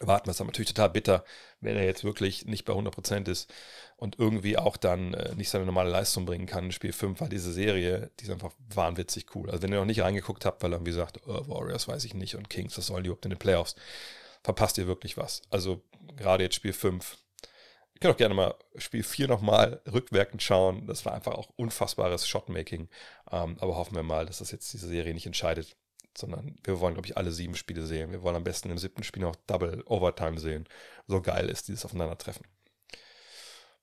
Warten 0.00 0.26
wir 0.26 0.32
es 0.32 0.40
natürlich 0.40 0.72
total 0.72 0.90
bitter, 0.90 1.24
wenn 1.60 1.76
er 1.76 1.84
jetzt 1.84 2.04
wirklich 2.04 2.46
nicht 2.46 2.64
bei 2.64 2.72
100% 2.72 3.28
ist 3.28 3.52
und 3.96 4.18
irgendwie 4.18 4.56
auch 4.56 4.78
dann 4.78 5.12
äh, 5.12 5.34
nicht 5.34 5.50
seine 5.50 5.66
normale 5.66 5.90
Leistung 5.90 6.24
bringen 6.24 6.46
kann. 6.46 6.64
In 6.64 6.72
Spiel 6.72 6.92
5 6.92 7.20
war 7.20 7.28
diese 7.28 7.52
Serie, 7.52 8.10
die 8.18 8.24
ist 8.24 8.30
einfach 8.30 8.54
wahnwitzig 8.74 9.26
cool. 9.34 9.50
Also 9.50 9.62
wenn 9.62 9.72
ihr 9.72 9.78
noch 9.78 9.84
nicht 9.84 10.00
reingeguckt 10.00 10.46
habt, 10.46 10.62
weil 10.62 10.72
irgendwie 10.72 10.92
sagt, 10.92 11.20
oh, 11.26 11.48
Warriors 11.48 11.86
weiß 11.86 12.04
ich 12.04 12.14
nicht 12.14 12.34
und 12.34 12.48
Kings, 12.48 12.78
was 12.78 12.86
sollen 12.86 13.04
die 13.04 13.08
überhaupt 13.08 13.26
in 13.26 13.30
den 13.30 13.38
Playoffs, 13.38 13.76
verpasst 14.42 14.78
ihr 14.78 14.86
wirklich 14.86 15.18
was. 15.18 15.42
Also 15.50 15.82
gerade 16.16 16.44
jetzt 16.44 16.56
Spiel 16.56 16.72
5, 16.72 17.18
Ihr 18.00 18.00
könnt 18.00 18.14
auch 18.14 18.18
gerne 18.18 18.34
mal 18.34 18.54
Spiel 18.76 19.02
4 19.02 19.28
nochmal 19.28 19.82
rückwirkend 19.92 20.42
schauen. 20.42 20.86
Das 20.86 21.04
war 21.04 21.12
einfach 21.12 21.34
auch 21.34 21.50
unfassbares 21.56 22.26
Shotmaking. 22.26 22.88
Ähm, 23.30 23.58
aber 23.60 23.76
hoffen 23.76 23.94
wir 23.94 24.02
mal, 24.02 24.24
dass 24.24 24.38
das 24.38 24.52
jetzt 24.52 24.72
diese 24.72 24.88
Serie 24.88 25.12
nicht 25.12 25.26
entscheidet, 25.26 25.76
sondern 26.16 26.56
wir 26.64 26.80
wollen, 26.80 26.94
glaube 26.94 27.06
ich, 27.06 27.16
alle 27.16 27.32
sieben 27.32 27.54
Spiele 27.54 27.86
sehen. 27.86 28.10
Wir 28.10 28.22
wollen 28.22 28.36
am 28.36 28.44
besten 28.44 28.70
im 28.70 28.78
siebten 28.78 29.04
Spiel 29.04 29.22
noch 29.22 29.36
Double 29.46 29.82
Overtime 29.86 30.38
sehen. 30.38 30.68
So 31.06 31.20
geil 31.20 31.48
ist 31.48 31.68
dieses 31.68 31.84
Aufeinandertreffen. 31.84 32.46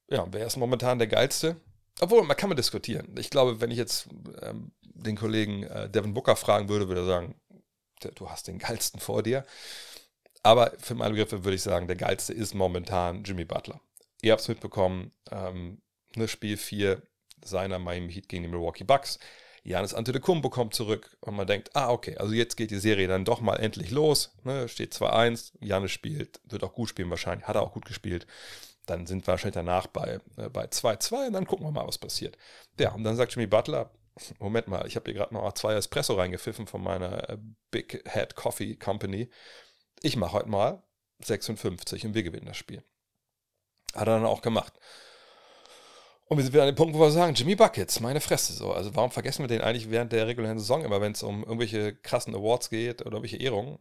Ja, 0.10 0.26
wer 0.32 0.46
ist 0.46 0.58
momentan 0.58 1.00
der 1.00 1.08
geilste? 1.08 1.58
Obwohl, 2.00 2.24
man 2.24 2.38
kann 2.38 2.50
mal 2.50 2.56
diskutieren. 2.56 3.16
Ich 3.18 3.30
glaube, 3.30 3.60
wenn 3.60 3.72
ich 3.72 3.78
jetzt 3.78 4.08
ähm, 4.42 4.72
den 4.84 5.18
Kollegen 5.18 5.64
äh, 5.64 5.90
Devin 5.90 6.14
Booker 6.14 6.36
fragen 6.36 6.70
würde, 6.70 6.88
würde 6.88 7.02
er 7.02 7.08
sagen, 7.08 7.36
du 8.16 8.30
hast 8.30 8.48
den 8.48 8.60
geilsten 8.60 9.00
vor 9.00 9.24
dir. 9.24 9.46
Aber 10.44 10.72
für 10.80 10.96
meine 10.96 11.12
Begriffe 11.12 11.44
würde 11.44 11.56
ich 11.56 11.64
sagen, 11.64 11.88
der 11.88 11.96
geilste 11.96 12.34
ist 12.34 12.54
momentan 12.54 13.24
Jimmy 13.24 13.44
Butler 13.44 13.82
ihr 14.22 14.32
habt 14.32 14.42
es 14.42 14.48
mitbekommen, 14.48 15.12
ähm, 15.32 15.82
ne, 16.16 16.28
Spiel 16.28 16.58
4 16.58 17.02
seiner 17.44 17.80
Miami 17.80 18.14
Heat 18.14 18.30
gegen 18.30 18.44
die 18.44 18.50
Milwaukee 18.50 18.84
Bucks. 18.84 19.20
Janis 19.68 19.94
Antetokounmpo 19.94 20.50
kommt 20.50 20.74
zurück 20.74 21.18
und 21.20 21.36
man 21.36 21.46
denkt, 21.46 21.76
ah, 21.76 21.90
okay, 21.90 22.16
also 22.16 22.34
jetzt 22.34 22.56
geht 22.56 22.72
die 22.72 22.80
Serie 22.80 23.10
dann 23.10 23.26
doch 23.26 23.42
mal 23.42 23.58
endlich 23.58 23.92
los. 23.92 24.34
Ne, 24.44 24.70
steht 24.70 24.94
2-1, 24.94 25.52
Janis 25.60 25.92
spielt, 25.92 26.40
wird 26.46 26.64
auch 26.64 26.74
gut 26.74 26.88
spielen 26.88 27.10
wahrscheinlich, 27.10 27.50
hat 27.50 27.58
er 27.58 27.64
auch 27.64 27.74
gut 27.74 27.84
gespielt. 27.84 28.28
Dann 28.86 29.06
sind 29.06 29.28
wir 29.28 29.34
wahrscheinlich 29.34 29.56
danach 29.56 29.88
bei, 29.88 30.22
äh, 30.38 30.48
bei 30.48 30.68
2-2 30.68 31.28
und 31.28 31.34
dann 31.34 31.46
gucken 31.46 31.66
wir 31.66 31.72
mal, 31.72 31.86
was 31.86 31.98
passiert. 31.98 32.38
Ja, 32.80 32.94
und 32.94 33.04
dann 33.04 33.18
sagt 33.18 33.34
Jimmy 33.36 33.46
Butler, 33.46 33.92
Moment 34.40 34.70
mal, 34.70 34.88
ich 34.88 34.96
habe 34.96 35.12
hier 35.12 35.16
gerade 35.16 35.34
noch 35.34 35.52
zwei 35.52 35.74
Espresso 35.74 36.14
reingepfiffen 36.14 36.66
von 36.66 36.82
meiner 36.82 37.30
äh, 37.30 37.38
Big 37.70 38.10
Head 38.10 38.36
Coffee 38.36 38.78
Company. 38.78 39.30
Ich 40.02 40.16
mache 40.16 40.32
heute 40.32 40.48
mal 40.48 40.82
56 41.26 42.06
und 42.06 42.14
wir 42.14 42.24
gewinnen 42.24 42.46
das 42.46 42.56
Spiel. 42.56 42.86
Hat 43.94 44.08
er 44.08 44.16
dann 44.16 44.26
auch 44.26 44.42
gemacht. 44.42 44.80
Und 46.30 46.38
wir 46.38 46.44
sind 46.44 46.54
wieder 46.54 46.64
an 46.64 46.70
dem 46.70 46.76
Punkt, 46.76 46.94
wo 46.94 47.00
wir 47.00 47.12
sagen, 47.12 47.36
Jimmy 47.36 47.56
Buckets, 47.56 48.02
meine 48.02 48.20
Fresse 48.20 48.54
so. 48.54 48.74
Also 48.74 48.94
warum 48.96 49.12
vergessen 49.12 49.44
wir 49.44 49.48
den 49.48 49.62
eigentlich 49.62 49.90
während 49.90 50.12
der 50.12 50.28
regulären 50.28 50.60
Saison 50.60 50.84
immer, 50.84 51.00
wenn 51.00 51.14
es 51.14 51.24
um 51.24 51.44
irgendwelche 51.44 51.96
krassen 51.96 52.36
Awards 52.36 52.70
geht 52.70 53.02
oder 53.02 53.14
irgendwelche 53.14 53.38
Ehrungen? 53.38 53.78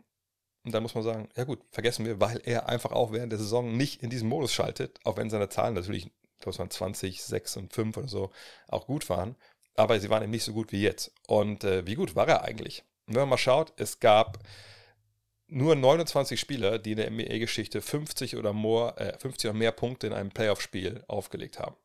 Und 0.64 0.72
dann 0.72 0.82
muss 0.82 0.94
man 0.94 1.04
sagen, 1.04 1.28
ja 1.36 1.44
gut, 1.44 1.60
vergessen 1.70 2.06
wir, 2.06 2.20
weil 2.20 2.40
er 2.44 2.68
einfach 2.68 2.92
auch 2.92 3.12
während 3.12 3.32
der 3.32 3.38
Saison 3.38 3.76
nicht 3.76 4.02
in 4.02 4.10
diesem 4.10 4.28
Modus 4.28 4.52
schaltet, 4.52 4.98
auch 5.04 5.16
wenn 5.16 5.30
seine 5.30 5.48
Zahlen 5.48 5.74
natürlich, 5.74 6.06
ich 6.06 6.38
glaube 6.38 6.52
es 6.52 6.58
waren 6.58 6.70
20, 6.70 7.22
6 7.22 7.56
und 7.56 7.72
5 7.72 7.96
oder 7.96 8.08
so, 8.08 8.30
auch 8.68 8.86
gut 8.86 9.08
waren. 9.08 9.36
aber 9.76 10.00
sie 10.00 10.10
waren 10.10 10.22
eben 10.22 10.32
nicht 10.32 10.44
so 10.44 10.52
gut 10.52 10.72
wie 10.72 10.82
jetzt. 10.82 11.12
Und 11.26 11.64
äh, 11.64 11.86
wie 11.86 11.96
gut 11.96 12.16
war 12.16 12.28
er 12.28 12.42
eigentlich? 12.42 12.84
wenn 13.06 13.20
man 13.20 13.28
mal 13.30 13.38
schaut, 13.38 13.72
es 13.76 14.00
gab 14.00 14.38
nur 15.48 15.76
29 15.76 16.40
Spieler, 16.40 16.78
die 16.78 16.92
in 16.92 16.96
der 16.96 17.10
NBA-Geschichte 17.10 17.80
50 17.80 18.36
oder 18.36 18.52
more, 18.52 18.96
äh, 18.98 19.18
50 19.18 19.50
oder 19.50 19.58
mehr 19.58 19.72
Punkte 19.72 20.08
in 20.08 20.12
einem 20.12 20.30
Playoff-Spiel 20.30 21.04
aufgelegt 21.06 21.60
haben. 21.60 21.76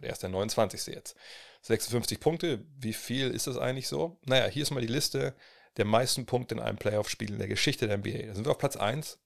Er 0.00 0.12
ist 0.12 0.22
der 0.22 0.30
29. 0.30 0.94
jetzt. 0.94 1.16
56 1.62 2.18
Punkte, 2.20 2.64
wie 2.76 2.92
viel 2.92 3.30
ist 3.30 3.46
das 3.46 3.56
eigentlich 3.56 3.88
so? 3.88 4.18
Naja, 4.24 4.46
hier 4.46 4.62
ist 4.62 4.70
mal 4.70 4.80
die 4.80 4.86
Liste 4.86 5.34
der 5.76 5.84
meisten 5.84 6.26
Punkte 6.26 6.54
in 6.54 6.60
einem 6.60 6.78
Playoff-Spiel 6.78 7.32
in 7.32 7.38
der 7.38 7.48
Geschichte 7.48 7.86
der 7.86 7.98
NBA. 7.98 8.26
Da 8.26 8.34
sind 8.34 8.46
wir 8.46 8.52
auf 8.52 8.58
Platz 8.58 8.76
1. 8.76 9.18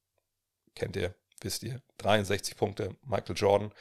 Kennt 0.75 0.97
ihr, 0.97 1.15
wisst 1.41 1.63
ihr. 1.63 1.83
63 1.99 2.57
Punkte, 2.57 2.97
Michael 3.03 3.37
Jordan. 3.37 3.73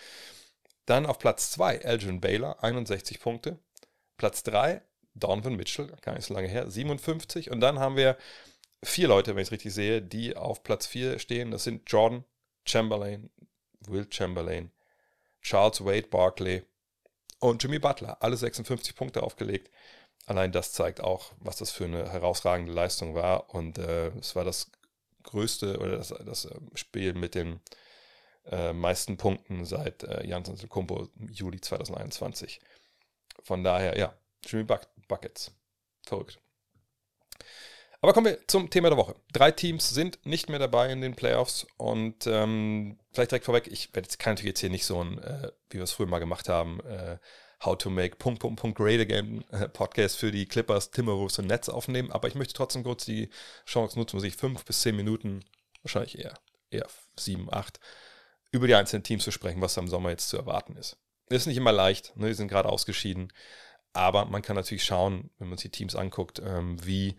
Dann 0.86 1.06
auf 1.06 1.20
Platz 1.20 1.52
2 1.52 1.78
Elgin 1.78 2.22
Baylor, 2.22 2.64
61 2.64 3.20
Punkte. 3.20 3.60
Platz 4.18 4.44
3 4.44 4.82
Donovan 5.16 5.56
Mitchell, 5.56 5.88
gar 6.02 6.14
nicht 6.14 6.26
so 6.26 6.34
lange 6.34 6.48
her, 6.48 6.70
57. 6.70 7.50
Und 7.50 7.62
dann 7.62 7.80
haben 7.80 7.96
wir 7.96 8.18
vier 8.84 9.08
Leute, 9.08 9.36
wenn 9.36 9.42
ich 9.42 9.48
es 9.48 9.52
richtig 9.52 9.74
sehe, 9.74 10.02
die 10.02 10.36
auf 10.36 10.64
Platz 10.64 10.86
4 10.88 11.20
stehen. 11.20 11.52
Das 11.52 11.64
sind 11.64 11.90
Jordan, 11.90 12.26
Chamberlain, 12.66 13.30
Will 13.88 14.08
Chamberlain, 14.10 14.72
Charles 15.46 15.86
Wade 15.86 16.08
Barkley 16.08 16.64
und 17.40 17.62
Jimmy 17.62 17.78
Butler. 17.78 18.18
Alle 18.20 18.36
56 18.36 18.96
Punkte 18.96 19.22
aufgelegt. 19.22 19.70
Allein 20.26 20.52
das 20.52 20.74
zeigt 20.74 21.02
auch, 21.02 21.34
was 21.38 21.58
das 21.58 21.70
für 21.70 21.86
eine 21.86 22.12
herausragende 22.12 22.74
Leistung 22.74 23.14
war. 23.14 23.54
Und 23.54 23.78
äh, 23.78 24.08
es 24.18 24.36
war 24.36 24.44
das 24.44 24.72
größte 25.22 25.78
oder 25.78 25.98
das, 25.98 26.10
das 26.26 26.46
ähm, 26.46 26.72
Spiel 26.74 27.14
mit 27.14 27.36
den 27.36 27.60
äh, 28.48 28.74
meisten 28.74 29.18
Punkten 29.18 29.66
seit 29.66 30.04
äh, 30.04 30.26
Jans 30.26 30.50
Antetokounmpo 30.50 31.10
Juli 31.30 31.62
2021. 31.62 32.60
Von 33.44 33.64
daher, 33.64 34.00
ja, 34.00 34.18
Jimmy 34.44 34.64
Buck 34.64 34.88
Buckets. 35.08 35.52
Verrückt. 36.08 36.40
Aber 38.06 38.14
kommen 38.14 38.28
wir 38.28 38.48
zum 38.48 38.70
Thema 38.70 38.90
der 38.90 39.00
Woche. 39.00 39.16
Drei 39.34 39.50
Teams 39.50 39.90
sind 39.90 40.24
nicht 40.28 40.48
mehr 40.48 40.60
dabei 40.60 40.92
in 40.92 41.02
den 41.02 41.16
Playoffs 41.16 41.66
und 41.78 42.28
ähm, 42.28 43.00
vielleicht 43.12 43.32
direkt 43.32 43.46
vorweg, 43.46 43.66
ich 43.66 43.90
jetzt, 43.96 44.20
kann 44.20 44.34
natürlich 44.34 44.50
jetzt 44.50 44.60
hier 44.60 44.70
nicht 44.70 44.86
so 44.86 45.04
ein, 45.04 45.18
äh, 45.18 45.52
wie 45.72 45.80
wir 45.80 45.86
es 45.86 45.94
früher 45.94 46.06
mal 46.06 46.20
gemacht 46.20 46.48
haben, 46.48 46.82
äh, 46.82 47.18
How 47.66 47.76
to 47.76 47.90
Make 47.90 48.18
Punkt, 48.18 48.42
Punkt, 48.42 48.60
Punkt 48.60 48.78
Great 48.78 49.02
Again 49.02 49.44
äh, 49.50 49.68
Podcast 49.68 50.18
für 50.18 50.32
die 50.32 50.46
Clippers, 50.46 50.92
Timberwolves 50.92 51.40
und 51.40 51.48
Nets 51.48 51.68
aufnehmen, 51.68 52.12
aber 52.12 52.28
ich 52.28 52.36
möchte 52.36 52.54
trotzdem 52.54 52.84
kurz 52.84 53.06
die 53.06 53.32
Chance 53.66 53.98
nutzen, 53.98 54.20
sich 54.20 54.36
fünf 54.36 54.64
bis 54.66 54.82
zehn 54.82 54.96
Minuten, 54.96 55.44
wahrscheinlich 55.82 56.20
eher, 56.20 56.36
eher 56.70 56.86
sieben, 57.18 57.52
acht, 57.52 57.80
über 58.52 58.68
die 58.68 58.76
einzelnen 58.76 59.02
Teams 59.02 59.24
zu 59.24 59.32
sprechen, 59.32 59.62
was 59.62 59.80
am 59.80 59.88
Sommer 59.88 60.12
jetzt 60.12 60.30
zu 60.30 60.38
erwarten 60.38 60.76
ist. 60.76 60.98
Ist 61.30 61.48
nicht 61.48 61.58
immer 61.58 61.72
leicht, 61.72 62.16
ne? 62.16 62.28
die 62.28 62.36
sind 62.36 62.50
gerade 62.50 62.70
ausgeschieden, 62.70 63.34
aber 63.94 64.26
man 64.26 64.44
kann 64.44 64.56
natürlich 64.56 64.86
schauen, 64.86 65.32
wenn 65.40 65.50
man 65.50 65.58
sich 65.58 65.72
die 65.72 65.78
Teams 65.80 65.96
anguckt, 65.96 66.40
ähm, 66.46 66.78
wie 66.86 67.16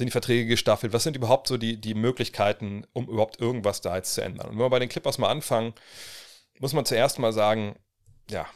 sind 0.00 0.06
die 0.06 0.12
Verträge 0.12 0.46
gestaffelt, 0.46 0.92
was 0.92 1.02
sind 1.02 1.14
überhaupt 1.14 1.46
so 1.46 1.58
die, 1.58 1.78
die 1.78 1.94
Möglichkeiten, 1.94 2.86
um 2.94 3.06
überhaupt 3.06 3.38
irgendwas 3.38 3.82
da 3.82 3.96
jetzt 3.96 4.14
zu 4.14 4.22
ändern. 4.22 4.48
Und 4.48 4.52
wenn 4.54 4.64
wir 4.64 4.70
bei 4.70 4.78
den 4.78 4.88
Clippers 4.88 5.18
mal 5.18 5.28
anfangen, 5.28 5.74
muss 6.58 6.72
man 6.72 6.86
zuerst 6.86 7.18
mal 7.18 7.32
sagen, 7.32 7.76
ja, 8.30 8.46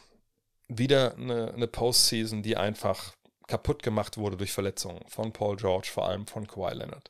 wieder 0.67 1.15
eine, 1.15 1.53
eine 1.53 1.67
Postseason, 1.67 2.41
die 2.41 2.57
einfach 2.57 3.13
kaputt 3.47 3.83
gemacht 3.83 4.17
wurde 4.17 4.37
durch 4.37 4.51
Verletzungen 4.51 5.03
von 5.07 5.31
Paul 5.31 5.55
George, 5.55 5.89
vor 5.93 6.07
allem 6.07 6.25
von 6.25 6.47
Kawhi 6.47 6.73
Leonard. 6.73 7.09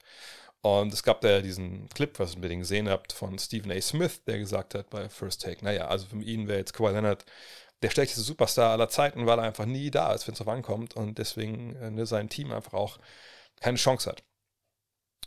Und 0.61 0.91
es 0.91 1.03
gab 1.03 1.21
da 1.21 1.29
ja 1.29 1.41
diesen 1.41 1.87
Clip, 1.89 2.19
was 2.19 2.31
ihr 2.31 2.35
unbedingt 2.35 2.63
gesehen 2.63 2.89
habt, 2.89 3.13
von 3.13 3.39
Stephen 3.39 3.71
A. 3.71 3.79
Smith, 3.79 4.23
der 4.25 4.39
gesagt 4.39 4.75
hat 4.75 4.89
bei 4.89 5.07
First 5.07 5.43
Take, 5.43 5.63
naja, 5.63 5.87
also 5.87 6.07
für 6.07 6.21
ihn 6.21 6.47
wäre 6.47 6.59
jetzt 6.59 6.73
Kawhi 6.73 6.91
Leonard 6.91 7.23
der 7.81 7.89
schlechteste 7.89 8.23
Superstar 8.23 8.71
aller 8.71 8.89
Zeiten, 8.89 9.25
weil 9.27 9.39
er 9.39 9.45
einfach 9.45 9.65
nie 9.65 9.91
da 9.91 10.13
ist, 10.13 10.27
wenn 10.27 10.33
es 10.33 10.39
drauf 10.39 10.49
ankommt 10.49 10.95
und 10.95 11.19
deswegen 11.19 11.75
äh, 11.77 11.91
ne, 11.91 12.05
sein 12.05 12.29
Team 12.29 12.51
einfach 12.51 12.73
auch 12.73 12.99
keine 13.61 13.77
Chance 13.77 14.09
hat. 14.09 14.23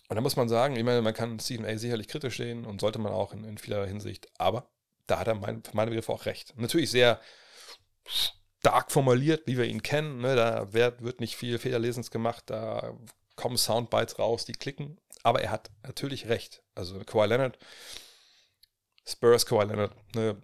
Und 0.08 0.16
da 0.16 0.22
muss 0.22 0.36
man 0.36 0.48
sagen, 0.48 0.76
ich 0.76 0.84
meine, 0.84 1.02
man 1.02 1.14
kann 1.14 1.38
Stephen 1.38 1.66
A. 1.66 1.76
sicherlich 1.76 2.08
kritisch 2.08 2.38
sehen 2.38 2.64
und 2.64 2.80
sollte 2.80 2.98
man 2.98 3.12
auch 3.12 3.32
in, 3.32 3.44
in 3.44 3.58
vieler 3.58 3.86
Hinsicht, 3.86 4.28
aber 4.38 4.70
da 5.06 5.18
hat 5.18 5.28
er 5.28 5.34
mein, 5.34 5.62
für 5.62 5.76
meine 5.76 5.90
Begriffe 5.90 6.12
auch 6.12 6.26
recht. 6.26 6.54
Natürlich 6.56 6.90
sehr 6.90 7.20
stark 8.06 8.90
formuliert, 8.90 9.46
wie 9.46 9.58
wir 9.58 9.64
ihn 9.64 9.82
kennen. 9.82 10.20
Ne? 10.20 10.36
Da 10.36 10.72
wird, 10.72 11.02
wird 11.02 11.20
nicht 11.20 11.36
viel 11.36 11.58
Fehlerlesens 11.58 12.10
gemacht, 12.10 12.44
da 12.46 12.96
kommen 13.36 13.56
Soundbites 13.56 14.18
raus, 14.18 14.44
die 14.44 14.52
klicken. 14.52 14.98
Aber 15.22 15.42
er 15.42 15.50
hat 15.50 15.70
natürlich 15.82 16.28
recht. 16.28 16.62
Also 16.74 17.00
Kawhi 17.00 17.26
Leonard, 17.26 17.58
Spurs 19.06 19.46
Kawhi 19.46 19.64
Leonard, 19.64 19.94
ne? 20.14 20.40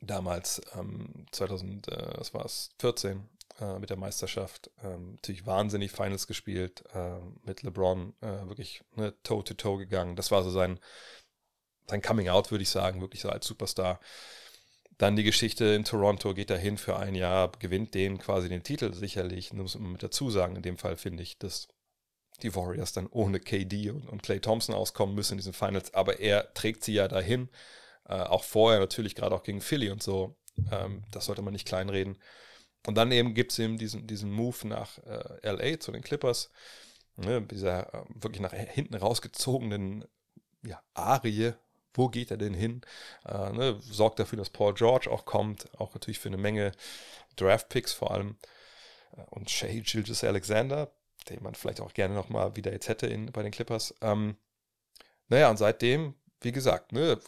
damals 0.00 0.60
ähm, 0.74 1.26
2000, 1.32 1.88
äh, 1.88 2.18
was 2.18 2.34
war 2.34 2.44
es, 2.44 2.70
14 2.78 3.28
äh, 3.60 3.78
mit 3.78 3.90
der 3.90 3.96
Meisterschaft. 3.96 4.70
Ähm, 4.82 5.12
natürlich 5.12 5.46
wahnsinnig 5.46 5.92
Finals 5.92 6.26
gespielt, 6.26 6.84
äh, 6.94 7.18
mit 7.44 7.62
LeBron 7.62 8.14
äh, 8.20 8.48
wirklich 8.48 8.82
ne, 8.96 9.14
Toe-to-Toe 9.22 9.78
gegangen. 9.78 10.16
Das 10.16 10.30
war 10.30 10.42
so 10.42 10.50
sein, 10.50 10.80
sein 11.86 12.02
Coming-out, 12.02 12.50
würde 12.50 12.62
ich 12.62 12.70
sagen, 12.70 13.00
wirklich 13.00 13.20
so 13.20 13.28
als 13.28 13.46
Superstar. 13.46 14.00
Dann 14.98 15.16
die 15.16 15.24
Geschichte 15.24 15.64
in 15.66 15.84
Toronto, 15.84 16.34
geht 16.34 16.50
dahin 16.50 16.78
für 16.78 16.96
ein 16.96 17.14
Jahr, 17.14 17.50
gewinnt 17.58 17.94
den 17.94 18.18
quasi 18.18 18.48
den 18.48 18.62
Titel 18.62 18.92
sicherlich. 18.94 19.50
Das 19.50 19.58
muss 19.58 19.78
man 19.78 19.92
mit 19.92 20.02
dazu 20.02 20.30
sagen, 20.30 20.56
in 20.56 20.62
dem 20.62 20.78
Fall 20.78 20.96
finde 20.96 21.22
ich, 21.22 21.38
dass 21.38 21.68
die 22.42 22.54
Warriors 22.54 22.92
dann 22.92 23.06
ohne 23.08 23.40
KD 23.40 23.90
und, 23.90 24.08
und 24.08 24.22
Clay 24.22 24.40
Thompson 24.40 24.74
auskommen 24.74 25.14
müssen 25.14 25.34
in 25.34 25.38
diesen 25.38 25.52
Finals, 25.52 25.94
aber 25.94 26.20
er 26.20 26.52
trägt 26.54 26.84
sie 26.84 26.94
ja 26.94 27.08
dahin. 27.08 27.48
Äh, 28.08 28.14
auch 28.14 28.44
vorher 28.44 28.80
natürlich, 28.80 29.14
gerade 29.14 29.34
auch 29.34 29.42
gegen 29.42 29.60
Philly 29.60 29.90
und 29.90 30.02
so. 30.02 30.36
Ähm, 30.70 31.04
das 31.10 31.26
sollte 31.26 31.42
man 31.42 31.52
nicht 31.52 31.66
kleinreden. 31.66 32.18
Und 32.86 32.96
dann 32.96 33.12
eben 33.12 33.34
gibt 33.34 33.52
es 33.52 33.58
eben 33.58 33.78
diesen, 33.78 34.06
diesen 34.06 34.30
Move 34.30 34.68
nach 34.68 34.98
äh, 34.98 35.50
LA 35.50 35.80
zu 35.80 35.92
den 35.92 36.02
Clippers. 36.02 36.50
Ne, 37.16 37.42
dieser 37.42 37.94
äh, 37.94 38.04
wirklich 38.14 38.40
nach 38.40 38.52
hinten 38.52 38.94
rausgezogenen 38.94 40.04
ja, 40.62 40.82
Arie. 40.94 41.52
Wo 41.94 42.08
geht 42.08 42.32
er 42.32 42.36
denn 42.36 42.54
hin? 42.54 42.82
Äh, 43.24 43.52
ne, 43.52 43.78
sorgt 43.80 44.18
dafür, 44.18 44.36
dass 44.36 44.50
Paul 44.50 44.74
George 44.74 45.10
auch 45.10 45.24
kommt. 45.24 45.68
Auch 45.78 45.94
natürlich 45.94 46.18
für 46.18 46.28
eine 46.28 46.36
Menge 46.36 46.72
Draft-Picks 47.36 47.92
vor 47.92 48.10
allem. 48.10 48.36
Äh, 49.16 49.22
und 49.30 49.50
Shay 49.50 49.80
Gilgis 49.80 50.24
Alexander, 50.24 50.90
den 51.30 51.42
man 51.42 51.54
vielleicht 51.54 51.80
auch 51.80 51.94
gerne 51.94 52.14
nochmal 52.14 52.56
wieder 52.56 52.72
jetzt 52.72 52.88
hätte 52.88 53.06
in, 53.06 53.26
bei 53.26 53.42
den 53.42 53.52
Clippers. 53.52 53.94
Ähm, 54.00 54.36
naja, 55.28 55.48
und 55.50 55.56
seitdem, 55.56 56.14
wie 56.40 56.52
gesagt, 56.52 56.92
ne, 56.92 57.18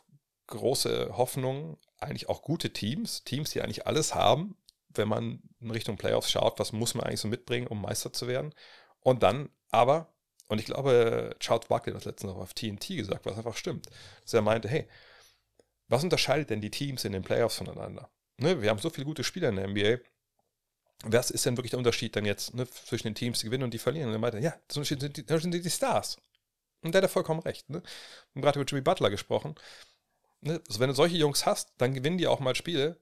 große 0.48 1.16
Hoffnung, 1.16 1.78
eigentlich 1.98 2.28
auch 2.28 2.42
gute 2.42 2.72
Teams, 2.72 3.24
Teams, 3.24 3.50
die 3.50 3.62
eigentlich 3.62 3.86
alles 3.86 4.14
haben, 4.14 4.56
wenn 4.98 5.08
man 5.08 5.42
in 5.60 5.70
Richtung 5.70 5.96
Playoffs 5.96 6.30
schaut, 6.30 6.58
was 6.58 6.72
muss 6.72 6.94
man 6.94 7.04
eigentlich 7.04 7.20
so 7.20 7.28
mitbringen, 7.28 7.66
um 7.66 7.80
Meister 7.82 8.12
zu 8.12 8.28
werden. 8.28 8.54
Und 9.00 9.22
dann 9.22 9.50
aber, 9.70 10.12
und 10.48 10.58
ich 10.58 10.66
glaube, 10.66 11.34
Charles 11.40 11.66
Barkley 11.68 11.92
hat 11.92 12.00
das 12.00 12.04
letztens 12.04 12.32
noch 12.32 12.40
auf 12.40 12.54
TNT 12.54 12.88
gesagt, 12.88 13.26
was 13.26 13.36
einfach 13.36 13.56
stimmt, 13.56 13.86
dass 14.22 14.34
er 14.34 14.42
meinte, 14.42 14.68
hey, 14.68 14.88
was 15.88 16.02
unterscheidet 16.02 16.50
denn 16.50 16.60
die 16.60 16.70
Teams 16.70 17.04
in 17.04 17.12
den 17.12 17.22
Playoffs 17.22 17.56
voneinander? 17.56 18.10
Ne, 18.38 18.60
wir 18.60 18.70
haben 18.70 18.78
so 18.78 18.90
viele 18.90 19.06
gute 19.06 19.24
Spieler 19.24 19.48
in 19.48 19.56
der 19.56 19.68
NBA. 19.68 20.02
Was 21.04 21.30
ist 21.30 21.46
denn 21.46 21.56
wirklich 21.56 21.70
der 21.70 21.78
Unterschied 21.78 22.16
dann 22.16 22.24
jetzt 22.24 22.54
ne, 22.54 22.68
zwischen 22.68 23.06
den 23.06 23.14
Teams, 23.14 23.40
die 23.40 23.46
gewinnen 23.46 23.64
und 23.64 23.74
die 23.74 23.78
verlieren? 23.78 24.08
Und 24.08 24.14
er 24.14 24.18
meinte, 24.18 24.38
ja, 24.38 24.54
das 24.66 24.76
Unterschied 24.76 25.00
sind 25.00 25.16
die, 25.16 25.26
das 25.26 25.42
sind 25.42 25.52
die 25.52 25.70
Stars. 25.70 26.16
Und 26.82 26.94
der 26.94 27.02
hat 27.02 27.10
vollkommen 27.10 27.40
recht. 27.40 27.68
Ne? 27.70 27.82
Wir 27.82 28.34
haben 28.34 28.42
gerade 28.42 28.60
über 28.60 28.68
Jimmy 28.68 28.82
Butler 28.82 29.10
gesprochen 29.10 29.56
ne, 30.40 30.62
also 30.66 30.80
wenn 30.80 30.88
du 30.88 30.94
solche 30.94 31.16
Jungs 31.16 31.46
hast, 31.46 31.72
dann 31.78 31.94
gewinnen 31.94 32.18
die 32.18 32.26
auch 32.26 32.40
mal 32.40 32.54
Spiele, 32.54 32.98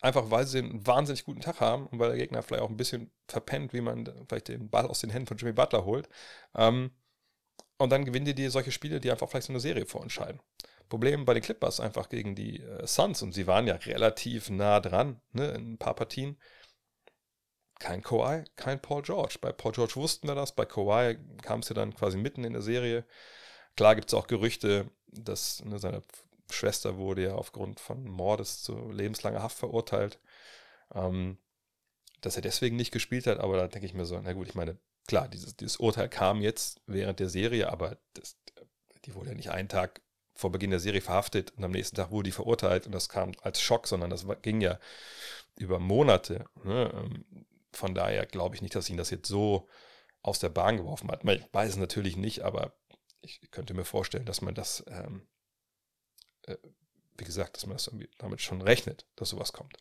einfach 0.00 0.30
weil 0.30 0.46
sie 0.46 0.58
einen 0.58 0.86
wahnsinnig 0.86 1.24
guten 1.24 1.40
Tag 1.40 1.60
haben 1.60 1.86
und 1.86 1.98
weil 1.98 2.10
der 2.10 2.18
Gegner 2.18 2.42
vielleicht 2.42 2.62
auch 2.62 2.70
ein 2.70 2.76
bisschen 2.76 3.10
verpennt, 3.28 3.72
wie 3.72 3.80
man 3.80 4.06
vielleicht 4.28 4.48
den 4.48 4.68
Ball 4.70 4.86
aus 4.86 5.00
den 5.00 5.10
Händen 5.10 5.26
von 5.26 5.36
Jimmy 5.36 5.52
Butler 5.52 5.84
holt. 5.84 6.08
Ähm, 6.54 6.90
und 7.78 7.90
dann 7.90 8.04
gewinnen 8.04 8.26
die 8.26 8.34
dir 8.34 8.50
solche 8.50 8.72
Spiele, 8.72 9.00
die 9.00 9.10
einfach 9.10 9.28
vielleicht 9.28 9.46
so 9.46 9.52
eine 9.52 9.60
Serie 9.60 9.86
vorentscheiden. 9.86 10.40
Problem 10.88 11.24
bei 11.24 11.34
den 11.34 11.42
Clippers 11.42 11.80
einfach 11.80 12.08
gegen 12.08 12.34
die 12.34 12.60
äh, 12.60 12.86
Suns 12.86 13.22
und 13.22 13.32
sie 13.32 13.46
waren 13.46 13.66
ja 13.66 13.74
relativ 13.76 14.50
nah 14.50 14.80
dran 14.80 15.20
ne, 15.32 15.48
in 15.52 15.72
ein 15.72 15.78
paar 15.78 15.94
Partien. 15.94 16.38
Kein 17.80 18.02
Kawhi, 18.02 18.44
kein 18.56 18.80
Paul 18.80 19.02
George. 19.02 19.36
Bei 19.40 19.52
Paul 19.52 19.72
George 19.72 19.96
wussten 19.96 20.28
wir 20.28 20.34
das, 20.34 20.54
bei 20.54 20.64
Kawhi 20.64 21.18
kam 21.42 21.60
es 21.60 21.68
ja 21.68 21.74
dann 21.74 21.94
quasi 21.94 22.16
mitten 22.16 22.44
in 22.44 22.52
der 22.52 22.62
Serie. 22.62 23.04
Klar 23.76 23.96
gibt 23.96 24.08
es 24.08 24.14
auch 24.14 24.26
Gerüchte, 24.26 24.90
dass 25.08 25.64
ne, 25.64 25.78
seine 25.78 26.02
Schwester 26.50 26.96
wurde 26.96 27.24
ja 27.24 27.34
aufgrund 27.34 27.80
von 27.80 28.04
Mordes 28.04 28.62
zu 28.62 28.90
lebenslanger 28.90 29.42
Haft 29.42 29.58
verurteilt. 29.58 30.18
Ähm, 30.94 31.38
dass 32.24 32.36
er 32.36 32.42
deswegen 32.42 32.76
nicht 32.76 32.90
gespielt 32.90 33.26
hat, 33.26 33.38
aber 33.38 33.56
da 33.56 33.68
denke 33.68 33.86
ich 33.86 33.94
mir 33.94 34.06
so, 34.06 34.18
na 34.18 34.32
gut, 34.32 34.48
ich 34.48 34.54
meine, 34.54 34.78
klar, 35.06 35.28
dieses, 35.28 35.56
dieses 35.56 35.76
Urteil 35.76 36.08
kam 36.08 36.40
jetzt 36.40 36.80
während 36.86 37.20
der 37.20 37.28
Serie, 37.28 37.70
aber 37.70 37.98
das, 38.14 38.38
die 39.04 39.14
wurde 39.14 39.30
ja 39.30 39.34
nicht 39.34 39.50
einen 39.50 39.68
Tag 39.68 40.00
vor 40.34 40.50
Beginn 40.50 40.70
der 40.70 40.80
Serie 40.80 41.00
verhaftet 41.00 41.52
und 41.56 41.64
am 41.64 41.70
nächsten 41.70 41.96
Tag 41.96 42.10
wurde 42.10 42.28
die 42.28 42.32
verurteilt 42.32 42.86
und 42.86 42.92
das 42.92 43.08
kam 43.08 43.32
als 43.42 43.60
Schock, 43.60 43.86
sondern 43.86 44.10
das 44.10 44.26
ging 44.42 44.60
ja 44.60 44.78
über 45.56 45.78
Monate. 45.78 46.46
Ne? 46.64 46.90
Ähm, 46.94 47.46
von 47.72 47.94
daher 47.94 48.26
glaube 48.26 48.54
ich 48.54 48.62
nicht, 48.62 48.74
dass 48.74 48.88
ihn 48.88 48.96
das 48.96 49.10
jetzt 49.10 49.28
so 49.28 49.68
aus 50.22 50.38
der 50.38 50.48
Bahn 50.48 50.78
geworfen 50.78 51.10
hat. 51.10 51.22
Ich 51.24 51.44
weiß 51.52 51.70
es 51.70 51.76
natürlich 51.76 52.16
nicht, 52.16 52.42
aber 52.42 52.74
ich 53.20 53.50
könnte 53.50 53.74
mir 53.74 53.84
vorstellen, 53.84 54.24
dass 54.24 54.40
man 54.42 54.54
das 54.54 54.84
ähm, 54.88 55.26
äh, 56.46 56.56
wie 57.16 57.24
gesagt, 57.24 57.56
dass 57.56 57.66
man 57.66 57.76
das 57.76 57.90
damit 58.18 58.40
schon 58.40 58.60
rechnet, 58.60 59.06
dass 59.16 59.30
sowas 59.30 59.52
kommt. 59.52 59.76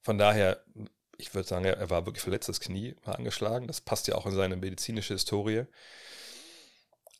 Von 0.00 0.18
daher, 0.18 0.64
ich 1.16 1.32
würde 1.34 1.48
sagen, 1.48 1.64
er 1.64 1.90
war 1.90 2.06
wirklich 2.06 2.22
verletzt, 2.22 2.48
das 2.48 2.60
Knie 2.60 2.96
war 3.04 3.16
angeschlagen. 3.16 3.66
Das 3.66 3.80
passt 3.80 4.08
ja 4.08 4.16
auch 4.16 4.26
in 4.26 4.34
seine 4.34 4.56
medizinische 4.56 5.14
Historie. 5.14 5.64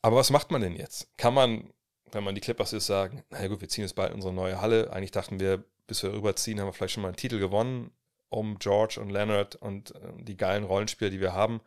Aber 0.01 0.17
was 0.17 0.29
macht 0.29 0.51
man 0.51 0.61
denn 0.61 0.75
jetzt? 0.75 1.17
Kann 1.17 1.33
man, 1.33 1.73
wenn 2.11 2.23
man 2.23 2.35
die 2.35 2.41
Clippers 2.41 2.73
ist, 2.73 2.85
sagen, 2.85 3.23
na 3.29 3.47
gut, 3.47 3.61
wir 3.61 3.69
ziehen 3.69 3.83
jetzt 3.83 3.95
bald 3.95 4.13
unsere 4.13 4.33
neue 4.33 4.61
Halle. 4.61 4.91
Eigentlich 4.91 5.11
dachten 5.11 5.39
wir, 5.39 5.63
bis 5.87 6.03
wir 6.03 6.13
rüberziehen, 6.13 6.59
haben 6.59 6.67
wir 6.67 6.73
vielleicht 6.73 6.93
schon 6.93 7.01
mal 7.01 7.09
einen 7.09 7.17
Titel 7.17 7.39
gewonnen 7.39 7.91
um 8.29 8.59
George 8.59 8.99
und 8.99 9.09
Leonard 9.09 9.55
und 9.55 9.95
äh, 9.95 10.13
die 10.17 10.37
geilen 10.37 10.63
Rollenspieler, 10.63 11.09
die 11.09 11.21
wir 11.21 11.33
haben. 11.33 11.61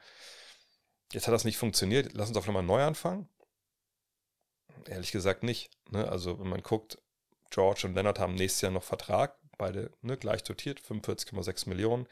Jetzt 1.13 1.27
hat 1.27 1.35
das 1.35 1.45
nicht 1.45 1.57
funktioniert. 1.57 2.13
Lass 2.13 2.29
uns 2.29 2.37
doch 2.37 2.47
nochmal 2.47 2.63
neu 2.63 2.83
anfangen. 2.83 3.29
Ehrlich 4.87 5.13
gesagt 5.13 5.43
nicht. 5.43 5.71
Ne? 5.91 6.09
Also, 6.09 6.39
wenn 6.39 6.49
man 6.49 6.63
guckt, 6.63 6.99
George 7.51 7.87
und 7.87 7.95
Leonard 7.95 8.19
haben 8.19 8.35
nächstes 8.35 8.61
Jahr 8.63 8.73
noch 8.73 8.83
Vertrag, 8.83 9.39
beide 9.57 9.91
ne, 10.03 10.17
gleich 10.17 10.43
dotiert, 10.43 10.81
45,6 10.81 11.69
Millionen. 11.69 12.07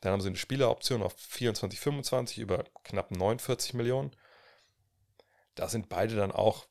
Dann 0.00 0.12
haben 0.12 0.20
sie 0.20 0.28
eine 0.28 0.36
Spieleroption 0.36 1.02
auf 1.02 1.14
24, 1.16 1.78
25 1.78 2.38
über 2.38 2.64
knapp 2.84 3.10
49 3.10 3.74
Millionen. 3.74 4.14
Da 5.54 5.68
sind 5.68 5.88
beide 5.88 6.16
dann 6.16 6.32
auch 6.32 6.66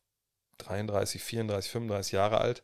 33, 0.60 1.22
34, 1.22 1.72
35 1.72 2.12
Jahre 2.12 2.40
alt. 2.40 2.64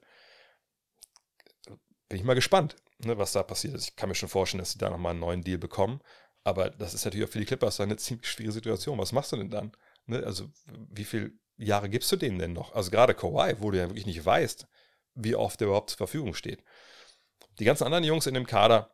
Bin 2.10 2.20
ich 2.20 2.24
mal 2.24 2.36
gespannt, 2.36 2.76
ne, 3.00 3.18
was 3.18 3.32
da 3.32 3.44
passiert 3.44 3.76
ist. 3.76 3.90
Ich 3.90 3.96
kann 3.96 4.10
mir 4.10 4.16
schon 4.16 4.30
vorstellen, 4.30 4.60
dass 4.60 4.72
sie 4.72 4.78
da 4.78 4.90
nochmal 4.90 5.12
einen 5.12 5.20
neuen 5.20 5.44
Deal 5.44 5.58
bekommen. 5.58 6.02
Aber 6.44 6.70
das 6.70 6.94
ist 6.94 7.04
natürlich 7.06 7.28
auch 7.28 7.32
für 7.32 7.40
die 7.40 7.46
Clippers 7.46 7.80
eine 7.80 7.98
ziemlich 7.98 8.30
schwierige 8.30 8.54
Situation. 8.54 8.98
Was 9.00 9.12
machst 9.12 9.32
du 9.32 9.38
denn 9.38 9.50
dann? 9.50 9.72
Ne, 10.06 10.24
also, 10.24 10.50
wie 10.90 11.06
viele 11.06 11.32
Jahre 11.58 11.90
gibst 11.90 12.12
du 12.12 12.16
denen 12.16 12.40
denn 12.40 12.54
noch? 12.54 12.74
Also, 12.76 12.92
gerade 12.92 13.14
Kawhi, 13.14 13.56
wo 13.60 13.72
du 13.72 13.78
ja 13.78 13.90
wirklich 13.90 14.06
nicht 14.06 14.26
weißt, 14.26 14.68
wie 15.16 15.36
oft 15.36 15.60
der 15.60 15.68
überhaupt 15.68 15.92
zur 15.92 15.98
Verfügung 15.98 16.34
steht. 16.34 16.64
Die 17.60 17.66
ganzen 17.66 17.86
anderen 17.86 18.04
Jungs 18.04 18.28
in 18.28 18.36
dem 18.36 18.46
Kader, 18.46 18.92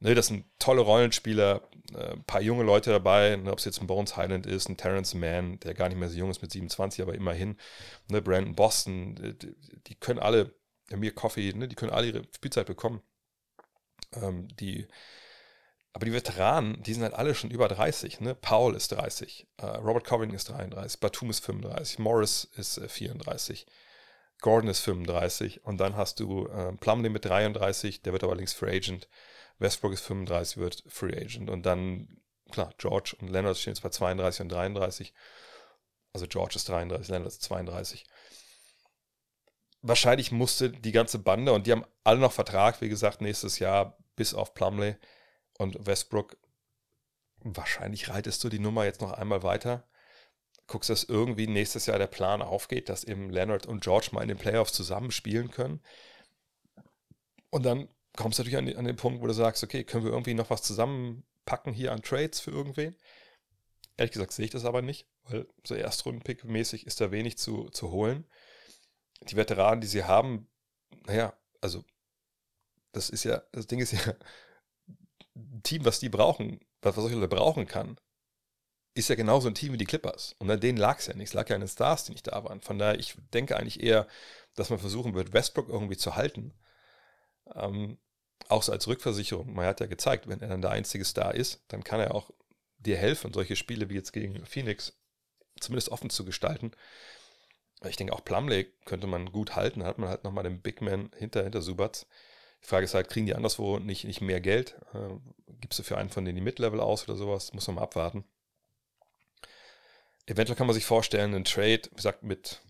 ne, 0.00 0.14
das 0.14 0.28
sind 0.28 0.46
tolle 0.58 0.82
Rollenspieler, 0.82 1.68
äh, 1.94 2.12
ein 2.12 2.24
paar 2.24 2.40
junge 2.40 2.64
Leute 2.64 2.90
dabei, 2.90 3.36
ne, 3.36 3.52
ob 3.52 3.58
es 3.58 3.64
jetzt 3.64 3.80
ein 3.80 3.86
Bones 3.86 4.16
Highland 4.16 4.46
ist, 4.46 4.68
ein 4.68 4.76
Terrence 4.76 5.14
Mann, 5.14 5.58
der 5.60 5.74
gar 5.74 5.88
nicht 5.88 5.98
mehr 5.98 6.08
so 6.08 6.16
jung 6.16 6.30
ist 6.30 6.42
mit 6.42 6.52
27, 6.52 7.02
aber 7.02 7.14
immerhin, 7.14 7.56
ne, 8.08 8.22
Brandon 8.22 8.54
Boston, 8.54 9.14
die, 9.42 9.54
die 9.86 9.94
können 9.96 10.20
alle, 10.20 10.54
mir 10.94 11.12
Coffee, 11.14 11.52
ne, 11.52 11.68
die 11.68 11.74
können 11.74 11.92
alle 11.92 12.08
ihre 12.08 12.22
Spielzeit 12.34 12.66
bekommen. 12.66 13.02
Ähm, 14.14 14.48
die, 14.56 14.86
aber 15.96 16.04
die 16.04 16.12
Veteranen, 16.12 16.82
die 16.82 16.92
sind 16.92 17.04
halt 17.04 17.14
alle 17.14 17.34
schon 17.34 17.50
über 17.50 17.68
30. 17.68 18.20
Ne? 18.20 18.34
Paul 18.34 18.74
ist 18.76 18.92
30, 18.92 19.46
äh, 19.56 19.64
Robert 19.64 20.04
Covington 20.04 20.36
ist 20.36 20.50
33, 20.50 21.00
Batum 21.00 21.30
ist 21.30 21.42
35, 21.42 21.98
Morris 22.00 22.44
ist 22.54 22.76
äh, 22.76 22.86
34. 22.86 23.66
Gordon 24.42 24.68
ist 24.68 24.80
35 24.80 25.64
und 25.64 25.78
dann 25.78 25.96
hast 25.96 26.20
du 26.20 26.48
äh, 26.48 26.74
Plumlee 26.74 27.08
mit 27.08 27.24
33, 27.24 28.02
der 28.02 28.12
wird 28.12 28.24
aber 28.24 28.36
links 28.36 28.52
Free 28.52 28.76
Agent. 28.76 29.08
Westbrook 29.58 29.94
ist 29.94 30.02
35, 30.02 30.58
wird 30.58 30.84
Free 30.86 31.16
Agent. 31.16 31.48
Und 31.48 31.64
dann, 31.64 32.20
klar, 32.52 32.74
George 32.76 33.16
und 33.18 33.30
Leonard 33.30 33.56
stehen 33.56 33.72
jetzt 33.72 33.82
bei 33.82 33.88
32 33.88 34.42
und 34.42 34.48
33. 34.50 35.14
Also 36.12 36.26
George 36.26 36.56
ist 36.56 36.68
33, 36.68 37.08
Leonard 37.08 37.28
ist 37.28 37.42
32. 37.42 38.04
Wahrscheinlich 39.80 40.30
musste 40.30 40.68
die 40.68 40.92
ganze 40.92 41.18
Bande, 41.18 41.54
und 41.54 41.66
die 41.66 41.72
haben 41.72 41.86
alle 42.04 42.20
noch 42.20 42.32
Vertrag, 42.32 42.82
wie 42.82 42.90
gesagt, 42.90 43.22
nächstes 43.22 43.60
Jahr 43.60 43.96
bis 44.14 44.34
auf 44.34 44.52
Plumlee 44.52 44.96
und 45.58 45.86
Westbrook. 45.86 46.36
Wahrscheinlich 47.40 48.08
reitest 48.08 48.42
du 48.44 48.48
die 48.48 48.58
Nummer 48.58 48.84
jetzt 48.84 49.00
noch 49.00 49.12
einmal 49.12 49.42
weiter 49.42 49.86
guckst, 50.66 50.90
dass 50.90 51.04
irgendwie 51.04 51.46
nächstes 51.46 51.86
Jahr 51.86 51.98
der 51.98 52.06
Plan 52.06 52.42
aufgeht, 52.42 52.88
dass 52.88 53.04
eben 53.04 53.30
Leonard 53.30 53.66
und 53.66 53.82
George 53.82 54.08
mal 54.12 54.22
in 54.22 54.28
den 54.28 54.38
Playoffs 54.38 54.72
zusammen 54.72 55.10
spielen 55.10 55.50
können. 55.50 55.80
Und 57.50 57.64
dann 57.64 57.88
kommst 58.16 58.38
du 58.38 58.42
natürlich 58.42 58.58
an, 58.58 58.76
an, 58.76 58.84
den 58.84 58.96
Punkt, 58.96 59.22
wo 59.22 59.26
du 59.26 59.32
sagst, 59.32 59.62
okay, 59.62 59.84
können 59.84 60.04
wir 60.04 60.12
irgendwie 60.12 60.34
noch 60.34 60.50
was 60.50 60.62
zusammenpacken 60.62 61.72
hier 61.72 61.92
an 61.92 62.02
Trades 62.02 62.40
für 62.40 62.50
irgendwen? 62.50 62.96
Ehrlich 63.96 64.12
gesagt 64.12 64.32
sehe 64.32 64.46
ich 64.46 64.50
das 64.50 64.64
aber 64.64 64.82
nicht, 64.82 65.06
weil 65.24 65.46
so 65.64 65.74
Erstrunden-Pick-mäßig 65.74 66.86
ist 66.86 67.00
da 67.00 67.10
wenig 67.12 67.38
zu, 67.38 67.70
zu 67.70 67.90
holen. 67.90 68.26
Die 69.22 69.36
Veteranen, 69.36 69.80
die 69.80 69.86
sie 69.86 70.04
haben, 70.04 70.48
naja, 71.06 71.32
also 71.60 71.84
das 72.92 73.08
ist 73.08 73.24
ja, 73.24 73.42
das 73.52 73.66
Ding 73.66 73.78
ist 73.78 73.92
ja, 73.92 74.14
Team, 75.62 75.84
was 75.84 76.00
die 76.00 76.08
brauchen, 76.08 76.60
was, 76.82 76.94
solche 76.94 77.16
Leute 77.16 77.28
brauchen 77.28 77.66
kann, 77.66 77.98
ist 78.94 79.08
ja 79.08 79.14
genauso 79.14 79.48
ein 79.48 79.54
Team 79.54 79.72
wie 79.72 79.78
die 79.78 79.84
Clippers. 79.84 80.34
Und 80.38 80.50
an 80.50 80.60
denen 80.60 80.78
lag 80.78 80.98
es 80.98 81.06
ja 81.06 81.14
nicht. 81.14 81.28
Es 81.28 81.34
lag 81.34 81.48
ja 81.48 81.54
an 81.54 81.60
den 81.60 81.68
Stars, 81.68 82.04
die 82.04 82.12
nicht 82.12 82.28
da 82.28 82.44
waren. 82.44 82.62
Von 82.62 82.78
daher, 82.78 82.98
ich 82.98 83.14
denke 83.34 83.56
eigentlich 83.56 83.82
eher, 83.82 84.06
dass 84.54 84.70
man 84.70 84.78
versuchen 84.78 85.14
wird, 85.14 85.32
Westbrook 85.32 85.68
irgendwie 85.68 85.98
zu 85.98 86.16
halten. 86.16 86.54
Ähm, 87.54 87.98
auch 88.48 88.62
so 88.62 88.72
als 88.72 88.86
Rückversicherung. 88.86 89.52
Man 89.52 89.66
hat 89.66 89.80
ja 89.80 89.86
gezeigt, 89.86 90.28
wenn 90.28 90.40
er 90.40 90.48
dann 90.48 90.62
der 90.62 90.70
einzige 90.70 91.04
Star 91.04 91.34
ist, 91.34 91.62
dann 91.68 91.84
kann 91.84 92.00
er 92.00 92.14
auch 92.14 92.30
dir 92.78 92.96
helfen, 92.96 93.32
solche 93.32 93.56
Spiele 93.56 93.88
wie 93.90 93.94
jetzt 93.94 94.12
gegen 94.12 94.44
Phoenix 94.46 94.96
zumindest 95.60 95.90
offen 95.90 96.10
zu 96.10 96.24
gestalten. 96.24 96.72
Ich 97.84 97.96
denke, 97.96 98.12
auch 98.12 98.24
Plumlee 98.24 98.64
könnte 98.84 99.06
man 99.06 99.32
gut 99.32 99.56
halten. 99.56 99.80
Da 99.80 99.86
hat 99.86 99.98
man 99.98 100.08
halt 100.08 100.24
nochmal 100.24 100.44
den 100.44 100.62
Big 100.62 100.80
Man 100.80 101.10
hinter, 101.16 101.42
hinter 101.42 101.62
Subats. 101.62 102.06
Die 102.66 102.70
Frage 102.70 102.84
ist 102.84 102.94
halt, 102.94 103.08
kriegen 103.08 103.26
die 103.26 103.36
anderswo 103.36 103.78
nicht, 103.78 104.02
nicht 104.04 104.20
mehr 104.20 104.40
Geld? 104.40 104.74
Äh, 104.92 105.14
Gibst 105.60 105.78
du 105.78 105.84
für 105.84 105.96
einen 105.96 106.10
von 106.10 106.24
denen 106.24 106.34
die 106.34 106.42
Mid-Level 106.42 106.80
aus 106.80 107.08
oder 107.08 107.16
sowas? 107.16 107.52
Muss 107.52 107.68
man 107.68 107.76
mal 107.76 107.82
abwarten. 107.82 108.24
Eventuell 110.26 110.56
kann 110.56 110.66
man 110.66 110.74
sich 110.74 110.84
vorstellen, 110.84 111.32
einen 111.32 111.44
Trade, 111.44 111.82
wie 111.88 111.94
gesagt, 111.94 112.24
mit 112.24 112.60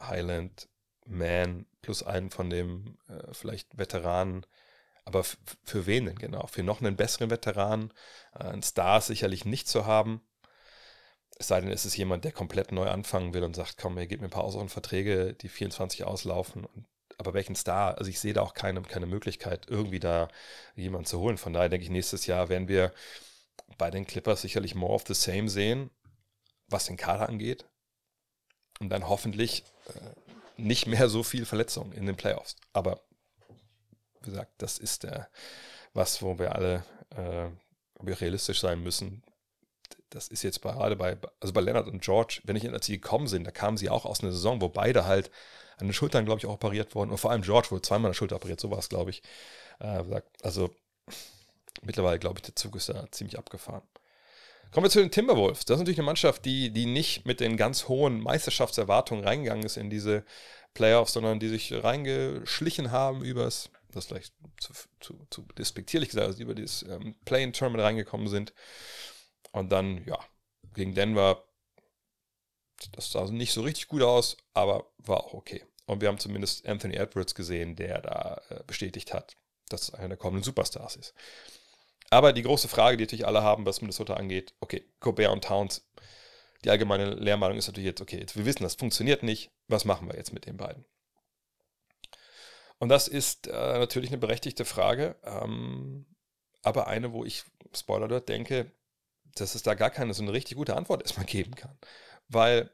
Highland, 0.00 0.70
Man 1.04 1.66
plus 1.82 2.02
einen 2.02 2.30
von 2.30 2.48
dem 2.48 2.96
äh, 3.08 3.34
vielleicht 3.34 3.76
Veteranen. 3.76 4.46
Aber 5.04 5.22
für 5.22 5.84
wen 5.84 6.06
denn 6.06 6.18
genau? 6.18 6.46
Für 6.46 6.62
noch 6.62 6.80
einen 6.80 6.96
besseren 6.96 7.28
Veteran, 7.28 7.92
äh, 8.34 8.44
einen 8.44 8.62
Star 8.62 9.02
sicherlich 9.02 9.44
nicht 9.44 9.68
zu 9.68 9.84
haben. 9.84 10.22
Es 11.36 11.48
sei 11.48 11.60
denn, 11.60 11.70
es 11.70 11.84
ist 11.84 11.98
jemand, 11.98 12.24
der 12.24 12.32
komplett 12.32 12.72
neu 12.72 12.88
anfangen 12.88 13.34
will 13.34 13.44
und 13.44 13.54
sagt, 13.54 13.76
komm, 13.76 13.98
ihr 13.98 14.06
gebt 14.06 14.22
mir 14.22 14.28
ein 14.28 14.30
paar 14.30 14.44
auseren 14.44 14.70
Verträge, 14.70 15.34
die 15.34 15.50
24 15.50 16.04
auslaufen. 16.04 16.64
Und, 16.64 16.86
aber 17.18 17.34
welchen 17.34 17.54
Star? 17.54 17.98
Also 17.98 18.10
ich 18.10 18.20
sehe 18.20 18.32
da 18.32 18.42
auch 18.42 18.54
keine, 18.54 18.82
keine 18.82 19.06
Möglichkeit, 19.06 19.66
irgendwie 19.68 20.00
da 20.00 20.28
jemanden 20.76 21.06
zu 21.06 21.18
holen. 21.20 21.38
Von 21.38 21.52
daher 21.52 21.68
denke 21.68 21.84
ich, 21.84 21.90
nächstes 21.90 22.26
Jahr 22.26 22.48
werden 22.48 22.68
wir 22.68 22.92
bei 23.78 23.90
den 23.90 24.06
Clippers 24.06 24.42
sicherlich 24.42 24.74
more 24.74 24.92
of 24.92 25.04
the 25.06 25.14
same 25.14 25.48
sehen 25.48 25.90
was 26.68 26.86
den 26.86 26.96
Kader 26.96 27.28
angeht. 27.28 27.64
Und 28.80 28.90
dann 28.90 29.08
hoffentlich 29.08 29.64
äh, 29.88 30.00
nicht 30.56 30.86
mehr 30.86 31.08
so 31.08 31.22
viel 31.22 31.46
Verletzungen 31.46 31.92
in 31.92 32.06
den 32.06 32.16
Playoffs. 32.16 32.56
Aber 32.72 33.00
wie 34.20 34.30
gesagt, 34.30 34.52
das 34.58 34.78
ist 34.78 35.04
der, 35.04 35.28
was, 35.92 36.22
wo 36.22 36.38
wir 36.38 36.54
alle 36.54 36.84
äh, 37.10 37.48
wir 38.00 38.20
realistisch 38.20 38.60
sein 38.60 38.82
müssen. 38.82 39.22
Das 40.10 40.28
ist 40.28 40.42
jetzt 40.42 40.60
gerade 40.60 40.96
bei, 40.96 41.16
also 41.40 41.52
bei 41.52 41.60
Leonard 41.60 41.86
und 41.86 42.02
George, 42.02 42.40
wenn 42.44 42.56
ich 42.56 42.68
als 42.68 42.86
sie 42.86 43.00
gekommen 43.00 43.28
sind, 43.28 43.44
da 43.44 43.50
kamen 43.50 43.76
sie 43.76 43.88
auch 43.88 44.04
aus 44.04 44.20
einer 44.20 44.32
Saison, 44.32 44.60
wo 44.60 44.68
beide 44.68 45.06
halt 45.06 45.30
an 45.78 45.86
den 45.86 45.92
Schultern, 45.92 46.24
glaube 46.24 46.38
ich, 46.38 46.46
auch 46.46 46.54
operiert 46.54 46.94
wurden. 46.94 47.10
Und 47.10 47.18
vor 47.18 47.30
allem 47.30 47.42
George 47.42 47.70
wurde 47.70 47.82
zweimal 47.82 48.08
an 48.08 48.12
der 48.12 48.16
Schulter 48.18 48.36
operiert, 48.36 48.60
so 48.60 48.70
war 48.70 48.78
es, 48.78 48.88
glaube 48.88 49.10
ich. 49.10 49.22
Äh, 49.80 50.02
also 50.42 50.70
mittlerweile, 51.82 52.18
glaube 52.18 52.38
ich, 52.38 52.42
der 52.42 52.56
Zug 52.56 52.76
ist 52.76 52.88
da 52.88 53.10
ziemlich 53.10 53.38
abgefahren. 53.38 53.82
Kommen 54.70 54.86
wir 54.86 54.90
zu 54.90 55.00
den 55.00 55.10
Timberwolves. 55.10 55.64
Das 55.64 55.76
ist 55.76 55.80
natürlich 55.80 56.00
eine 56.00 56.06
Mannschaft, 56.06 56.44
die, 56.44 56.70
die 56.70 56.86
nicht 56.86 57.26
mit 57.26 57.40
den 57.40 57.56
ganz 57.56 57.86
hohen 57.86 58.20
Meisterschaftserwartungen 58.20 59.24
reingegangen 59.24 59.64
ist 59.64 59.76
in 59.76 59.88
diese 59.88 60.24
Playoffs, 60.74 61.12
sondern 61.12 61.38
die 61.38 61.48
sich 61.48 61.72
reingeschlichen 61.72 62.90
haben 62.90 63.22
übers, 63.22 63.70
das 63.92 64.06
vielleicht 64.06 64.34
zu, 64.58 64.72
zu, 64.98 65.26
zu 65.30 65.42
despektierlich 65.56 66.08
gesagt, 66.08 66.26
also 66.26 66.42
über 66.42 66.56
dieses 66.56 66.82
ähm, 66.82 67.14
Play-in-Tournament 67.24 67.84
reingekommen 67.84 68.26
sind. 68.26 68.52
Und 69.52 69.70
dann, 69.70 70.04
ja, 70.06 70.18
gegen 70.74 70.94
Denver, 70.94 71.44
das 72.92 73.10
sah 73.10 73.24
nicht 73.30 73.52
so 73.52 73.62
richtig 73.62 73.88
gut 73.88 74.02
aus, 74.02 74.36
aber 74.52 74.86
war 74.98 75.24
auch 75.24 75.34
okay. 75.34 75.64
Und 75.86 76.00
wir 76.00 76.08
haben 76.08 76.18
zumindest 76.18 76.66
Anthony 76.66 76.96
Edwards 76.96 77.34
gesehen, 77.34 77.76
der 77.76 78.00
da 78.00 78.40
äh, 78.48 78.62
bestätigt 78.66 79.12
hat, 79.12 79.36
dass 79.68 79.82
es 79.82 79.94
einer 79.94 80.08
der 80.08 80.16
kommenden 80.16 80.44
Superstars 80.44 80.96
ist. 80.96 81.14
Aber 82.10 82.32
die 82.32 82.42
große 82.42 82.68
Frage, 82.68 82.96
die 82.96 83.04
natürlich 83.04 83.26
alle 83.26 83.42
haben, 83.42 83.66
was 83.66 83.80
Minnesota 83.80 84.14
angeht, 84.14 84.54
okay, 84.60 84.84
Gobert 85.00 85.32
und 85.32 85.44
Towns, 85.44 85.86
die 86.64 86.70
allgemeine 86.70 87.14
Lehrmeinung 87.14 87.58
ist 87.58 87.66
natürlich 87.66 87.88
jetzt, 87.88 88.00
okay, 88.00 88.18
jetzt, 88.18 88.36
wir 88.36 88.46
wissen, 88.46 88.62
das 88.62 88.74
funktioniert 88.74 89.22
nicht, 89.22 89.50
was 89.68 89.84
machen 89.84 90.08
wir 90.08 90.16
jetzt 90.16 90.32
mit 90.32 90.46
den 90.46 90.56
beiden? 90.56 90.84
Und 92.78 92.88
das 92.88 93.08
ist 93.08 93.46
äh, 93.46 93.78
natürlich 93.78 94.10
eine 94.10 94.18
berechtigte 94.18 94.64
Frage, 94.64 95.16
ähm, 95.24 96.06
aber 96.62 96.86
eine, 96.86 97.12
wo 97.12 97.24
ich, 97.24 97.44
Spoiler 97.74 98.08
dort, 98.08 98.28
denke, 98.28 98.70
dass 99.34 99.54
es 99.54 99.62
da 99.62 99.74
gar 99.74 99.90
keine 99.90 100.14
so 100.14 100.22
eine 100.22 100.32
richtig 100.32 100.56
gute 100.56 100.76
Antwort 100.76 101.02
erstmal 101.02 101.26
geben 101.26 101.54
kann. 101.54 101.76
Weil 102.28 102.70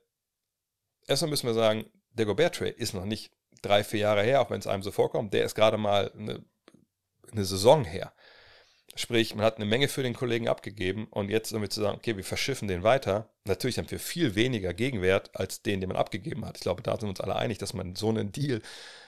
erstmal 1.07 1.31
müssen 1.31 1.47
wir 1.47 1.55
sagen, 1.55 1.87
der 2.13 2.27
Gobert-Trade 2.27 2.71
ist 2.71 2.95
noch 2.95 3.05
nicht 3.05 3.33
drei, 3.63 3.85
vier 3.85 4.01
Jahre 4.01 4.23
her, 4.23 4.41
auch 4.41 4.51
wenn 4.51 4.61
es 4.61 4.67
einem 4.67 4.83
so 4.83 4.91
vorkommt. 4.91 5.35
Der 5.35 5.45
ist 5.45 5.55
gerade 5.55 5.77
mal 5.77 6.11
eine, 6.13 6.45
eine 7.31 7.45
Saison 7.45 7.85
her. 7.85 8.13
Sprich, 8.97 9.35
man 9.37 9.45
hat 9.45 9.57
eine 9.57 9.67
Menge 9.67 9.87
für 9.87 10.03
den 10.03 10.15
Kollegen 10.15 10.49
abgegeben 10.49 11.07
und 11.11 11.31
jetzt 11.31 11.53
damit 11.53 11.73
zu 11.73 11.81
sagen, 11.81 11.97
okay, 11.97 12.17
wir 12.17 12.25
verschiffen 12.25 12.67
den 12.67 12.83
weiter, 12.83 13.31
natürlich 13.45 13.79
haben 13.79 13.91
wir 13.91 14.01
viel 14.01 14.35
weniger 14.35 14.75
Gegenwert 14.75 15.31
als 15.35 15.63
den, 15.63 15.81
den 15.81 15.89
man 15.89 15.97
abgegeben 15.97 16.45
hat. 16.45 16.57
Ich 16.57 16.63
glaube, 16.63 16.83
da 16.83 16.93
sind 16.93 17.03
wir 17.03 17.11
uns 17.11 17.21
alle 17.21 17.37
einig, 17.37 17.59
dass 17.59 17.73
man 17.73 17.95
so 17.95 18.09
einen 18.09 18.33
Deal 18.33 18.63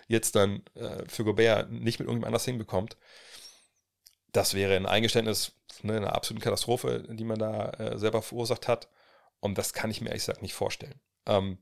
jetzt 0.07 0.37
dann 0.37 0.62
äh, 0.74 1.05
für 1.09 1.24
Gobert 1.24 1.70
nicht 1.72 1.98
mit 1.98 2.07
irgendjemand 2.07 2.26
anders 2.26 2.44
hinbekommt. 2.44 2.96
das 4.33 4.55
wäre 4.55 4.76
ein 4.76 4.87
Eingeständnis, 4.87 5.52
ne, 5.83 5.96
eine 5.96 6.12
absolute 6.12 6.42
Katastrophe, 6.44 7.05
die 7.09 7.24
man 7.24 7.38
da 7.38 7.70
äh, 7.70 7.98
selber 7.98 8.22
verursacht 8.22 8.68
hat. 8.68 8.88
Und 9.42 9.59
das 9.59 9.72
kann 9.72 9.90
ich 9.90 10.00
mir 10.00 10.09
ehrlich 10.09 10.22
gesagt 10.22 10.40
nicht 10.40 10.55
vorstellen. 10.55 11.00
Ähm, 11.26 11.59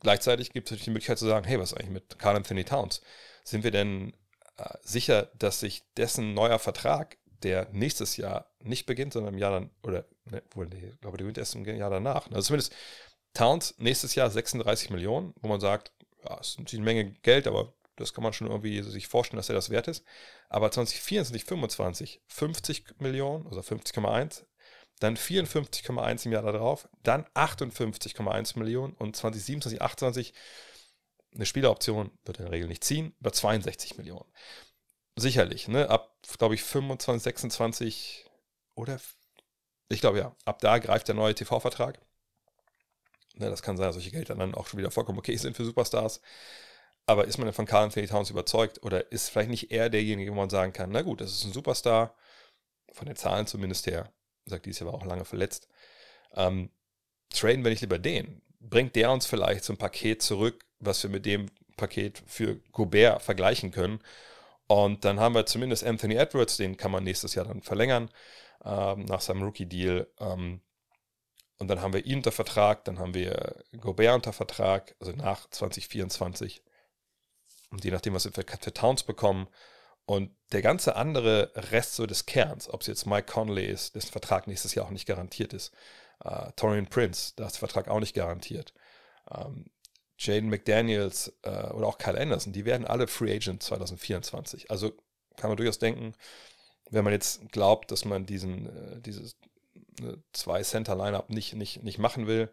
gleichzeitig 0.00 0.52
gibt 0.52 0.66
es 0.66 0.72
natürlich 0.72 0.84
die 0.84 0.90
Möglichkeit 0.90 1.18
zu 1.18 1.26
sagen, 1.26 1.46
hey, 1.46 1.60
was 1.60 1.72
ist 1.72 1.78
eigentlich 1.78 1.92
mit 1.92 2.18
Carl 2.18 2.36
Anthony 2.36 2.64
Towns? 2.64 3.00
Sind 3.44 3.62
wir 3.62 3.70
denn 3.70 4.12
äh, 4.56 4.74
sicher, 4.82 5.30
dass 5.38 5.60
sich 5.60 5.84
dessen 5.96 6.34
neuer 6.34 6.58
Vertrag, 6.58 7.18
der 7.42 7.68
nächstes 7.70 8.16
Jahr 8.16 8.50
nicht 8.58 8.86
beginnt, 8.86 9.12
sondern 9.12 9.34
im 9.34 9.38
Jahr 9.38 9.52
dann, 9.52 9.70
oder, 9.84 10.06
ne, 10.24 10.42
wohl, 10.54 10.66
nee, 10.66 10.90
ich 10.92 11.00
glaube, 11.00 11.18
der 11.18 11.24
beginnt 11.24 11.38
erst 11.38 11.54
im 11.54 11.64
Jahr 11.64 11.90
danach. 11.90 12.28
Also 12.32 12.48
zumindest 12.48 12.74
Towns 13.32 13.74
nächstes 13.78 14.16
Jahr 14.16 14.28
36 14.28 14.90
Millionen, 14.90 15.34
wo 15.40 15.48
man 15.48 15.60
sagt, 15.60 15.92
ja, 16.24 16.36
es 16.40 16.56
ist 16.58 16.74
eine 16.74 16.82
Menge 16.82 17.12
Geld, 17.22 17.46
aber 17.46 17.74
das 17.94 18.12
kann 18.12 18.24
man 18.24 18.32
schon 18.32 18.48
irgendwie 18.48 18.82
sich 18.82 19.06
vorstellen, 19.06 19.38
dass 19.38 19.48
er 19.48 19.54
das 19.54 19.70
wert 19.70 19.86
ist. 19.86 20.04
Aber 20.48 20.70
2024, 20.70 21.44
25, 21.44 22.22
50 22.26 23.00
Millionen, 23.00 23.46
also 23.46 23.60
50,1, 23.60 24.44
dann 25.00 25.16
54,1 25.16 26.26
im 26.26 26.32
Jahr 26.32 26.42
darauf, 26.42 26.88
dann 27.02 27.24
58,1 27.34 28.58
Millionen 28.58 28.94
und 28.94 29.16
2027, 29.16 29.82
28 29.82 30.32
eine 31.34 31.46
Spieleroption 31.46 32.10
wird 32.24 32.38
in 32.38 32.44
der 32.44 32.52
Regel 32.52 32.68
nicht 32.68 32.84
ziehen, 32.84 33.14
über 33.20 33.32
62 33.32 33.98
Millionen. 33.98 34.24
Sicherlich, 35.16 35.68
ne? 35.68 35.90
Ab, 35.90 36.16
glaube 36.38 36.54
ich, 36.54 36.62
25, 36.62 37.22
26 37.22 38.26
oder 38.74 38.98
ich 39.88 40.00
glaube 40.00 40.18
ja, 40.18 40.34
ab 40.44 40.60
da 40.60 40.78
greift 40.78 41.08
der 41.08 41.14
neue 41.14 41.34
TV-Vertrag. 41.34 42.00
Ne, 43.34 43.50
das 43.50 43.62
kann 43.62 43.76
sein, 43.76 43.86
dass 43.86 43.96
solche 43.96 44.10
Gelder 44.10 44.34
dann 44.34 44.54
auch 44.54 44.66
schon 44.66 44.78
wieder 44.78 44.90
vollkommen 44.90 45.18
okay 45.18 45.36
sind 45.36 45.56
für 45.56 45.64
Superstars. 45.64 46.20
Aber 47.06 47.26
ist 47.26 47.38
man 47.38 47.46
denn 47.46 47.54
von 47.54 47.66
Carl 47.66 47.84
Anthony 47.84 48.06
Towns 48.06 48.30
überzeugt 48.30 48.82
oder 48.82 49.12
ist 49.12 49.28
vielleicht 49.28 49.50
nicht 49.50 49.70
er 49.70 49.90
derjenige, 49.90 50.32
wo 50.32 50.36
man 50.36 50.50
sagen 50.50 50.72
kann, 50.72 50.90
na 50.90 51.02
gut, 51.02 51.20
das 51.20 51.32
ist 51.32 51.44
ein 51.44 51.52
Superstar, 51.52 52.16
von 52.92 53.06
den 53.06 53.16
Zahlen 53.16 53.46
zumindest 53.46 53.86
her, 53.86 54.12
sagt 54.46 54.66
dies 54.66 54.78
Jahr 54.78 54.92
war 54.92 54.98
auch 54.98 55.04
lange 55.04 55.24
verletzt. 55.24 55.68
Ähm, 56.34 56.70
traden 57.30 57.64
wir 57.64 57.70
nicht 57.70 57.82
lieber 57.82 57.98
den? 57.98 58.42
Bringt 58.60 58.96
der 58.96 59.10
uns 59.10 59.26
vielleicht 59.26 59.64
so 59.64 59.72
ein 59.72 59.78
Paket 59.78 60.22
zurück, 60.22 60.64
was 60.78 61.02
wir 61.02 61.10
mit 61.10 61.26
dem 61.26 61.50
Paket 61.76 62.22
für 62.26 62.56
Gobert 62.72 63.22
vergleichen 63.22 63.70
können? 63.70 64.00
Und 64.66 65.04
dann 65.04 65.20
haben 65.20 65.34
wir 65.34 65.46
zumindest 65.46 65.84
Anthony 65.84 66.16
Edwards, 66.16 66.56
den 66.56 66.76
kann 66.76 66.90
man 66.90 67.04
nächstes 67.04 67.34
Jahr 67.34 67.44
dann 67.44 67.62
verlängern 67.62 68.10
ähm, 68.64 69.04
nach 69.04 69.20
seinem 69.20 69.42
Rookie-Deal. 69.42 70.08
Ähm, 70.18 70.60
und 71.58 71.68
dann 71.68 71.80
haben 71.80 71.92
wir 71.92 72.04
ihn 72.04 72.18
unter 72.18 72.32
Vertrag, 72.32 72.84
dann 72.84 72.98
haben 72.98 73.14
wir 73.14 73.64
Gobert 73.80 74.14
unter 74.14 74.32
Vertrag, 74.32 74.94
also 75.00 75.12
nach 75.12 75.48
2024. 75.50 76.62
Und 77.70 77.84
je 77.84 77.90
nachdem, 77.90 78.14
was 78.14 78.24
wir 78.24 78.32
für 78.32 78.74
Towns 78.74 79.02
bekommen. 79.02 79.48
Und 80.06 80.30
der 80.52 80.62
ganze 80.62 80.94
andere 80.94 81.50
Rest 81.72 81.96
so 81.96 82.06
des 82.06 82.26
Kerns, 82.26 82.68
ob 82.70 82.80
es 82.80 82.86
jetzt 82.86 83.06
Mike 83.06 83.30
Conley 83.30 83.66
ist, 83.66 83.96
dessen 83.96 84.12
Vertrag 84.12 84.46
nächstes 84.46 84.74
Jahr 84.74 84.86
auch 84.86 84.90
nicht 84.90 85.06
garantiert 85.06 85.52
ist, 85.52 85.72
äh, 86.24 86.52
Torian 86.54 86.86
Prince, 86.86 87.32
da 87.36 87.46
ist 87.46 87.54
der 87.54 87.68
Vertrag 87.68 87.88
auch 87.88 88.00
nicht 88.00 88.14
garantiert, 88.14 88.72
ähm, 89.30 89.66
Jaden 90.18 90.48
McDaniels 90.48 91.32
äh, 91.42 91.70
oder 91.70 91.88
auch 91.88 91.98
Kyle 91.98 92.18
Anderson, 92.18 92.52
die 92.52 92.64
werden 92.64 92.86
alle 92.86 93.06
Free 93.06 93.34
Agent 93.34 93.62
2024. 93.62 94.70
Also 94.70 94.92
kann 95.36 95.50
man 95.50 95.56
durchaus 95.56 95.78
denken, 95.78 96.14
wenn 96.90 97.04
man 97.04 97.12
jetzt 97.12 97.50
glaubt, 97.52 97.90
dass 97.90 98.04
man 98.04 98.24
diesen, 98.26 98.66
äh, 98.66 99.00
dieses 99.00 99.36
äh, 100.00 100.16
zwei 100.32 100.62
Center 100.62 100.94
Lineup 100.94 101.30
nicht, 101.30 101.54
nicht, 101.54 101.82
nicht 101.82 101.98
machen 101.98 102.26
will, 102.26 102.50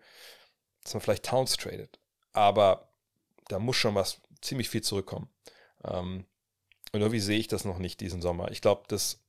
dass 0.84 0.94
man 0.94 1.02
vielleicht 1.02 1.26
Towns 1.26 1.56
tradet. 1.56 2.00
Aber 2.34 2.90
da 3.48 3.60
muss 3.60 3.78
schon 3.78 3.96
was 3.96 4.22
ziemlich 4.42 4.70
viel 4.70 4.82
zurückkommen. 4.82 5.30
Ähm, 5.86 6.26
und 6.94 7.02
irgendwie 7.02 7.20
sehe 7.20 7.40
ich 7.40 7.48
das 7.48 7.66
noch 7.66 7.80
nicht 7.80 8.00
diesen 8.00 8.22
Sommer. 8.22 8.52
Ich 8.52 8.62
glaube, 8.62 8.84
dass 8.88 9.20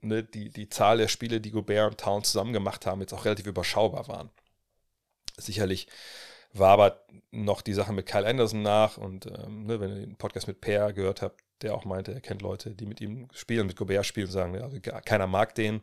ne, 0.00 0.24
die, 0.24 0.48
die 0.48 0.68
Zahl 0.68 0.98
der 0.98 1.08
Spiele, 1.08 1.40
die 1.40 1.50
Gobert 1.50 1.90
und 1.92 2.00
Towns 2.00 2.32
zusammen 2.32 2.52
gemacht 2.52 2.86
haben, 2.86 3.00
jetzt 3.02 3.12
auch 3.12 3.26
relativ 3.26 3.46
überschaubar 3.46 4.08
waren. 4.08 4.30
Sicherlich 5.36 5.86
war 6.52 6.70
aber 6.70 7.04
noch 7.30 7.60
die 7.60 7.74
Sache 7.74 7.92
mit 7.92 8.06
Kyle 8.06 8.26
Anderson 8.26 8.62
nach 8.62 8.96
und 8.96 9.26
ähm, 9.26 9.66
ne, 9.66 9.80
wenn 9.80 9.90
ihr 9.90 10.06
den 10.06 10.16
Podcast 10.16 10.48
mit 10.48 10.60
Per 10.60 10.92
gehört 10.92 11.22
habt, 11.22 11.42
der 11.60 11.74
auch 11.74 11.84
meinte, 11.84 12.12
er 12.12 12.22
kennt 12.22 12.42
Leute, 12.42 12.70
die 12.74 12.86
mit 12.86 13.00
ihm 13.02 13.28
spielen, 13.34 13.66
mit 13.66 13.76
Gobert 13.76 14.06
spielen 14.06 14.26
und 14.26 14.32
sagen, 14.32 14.54
ja, 14.54 14.62
also 14.62 14.80
keiner 14.80 15.26
mag 15.26 15.54
den. 15.54 15.82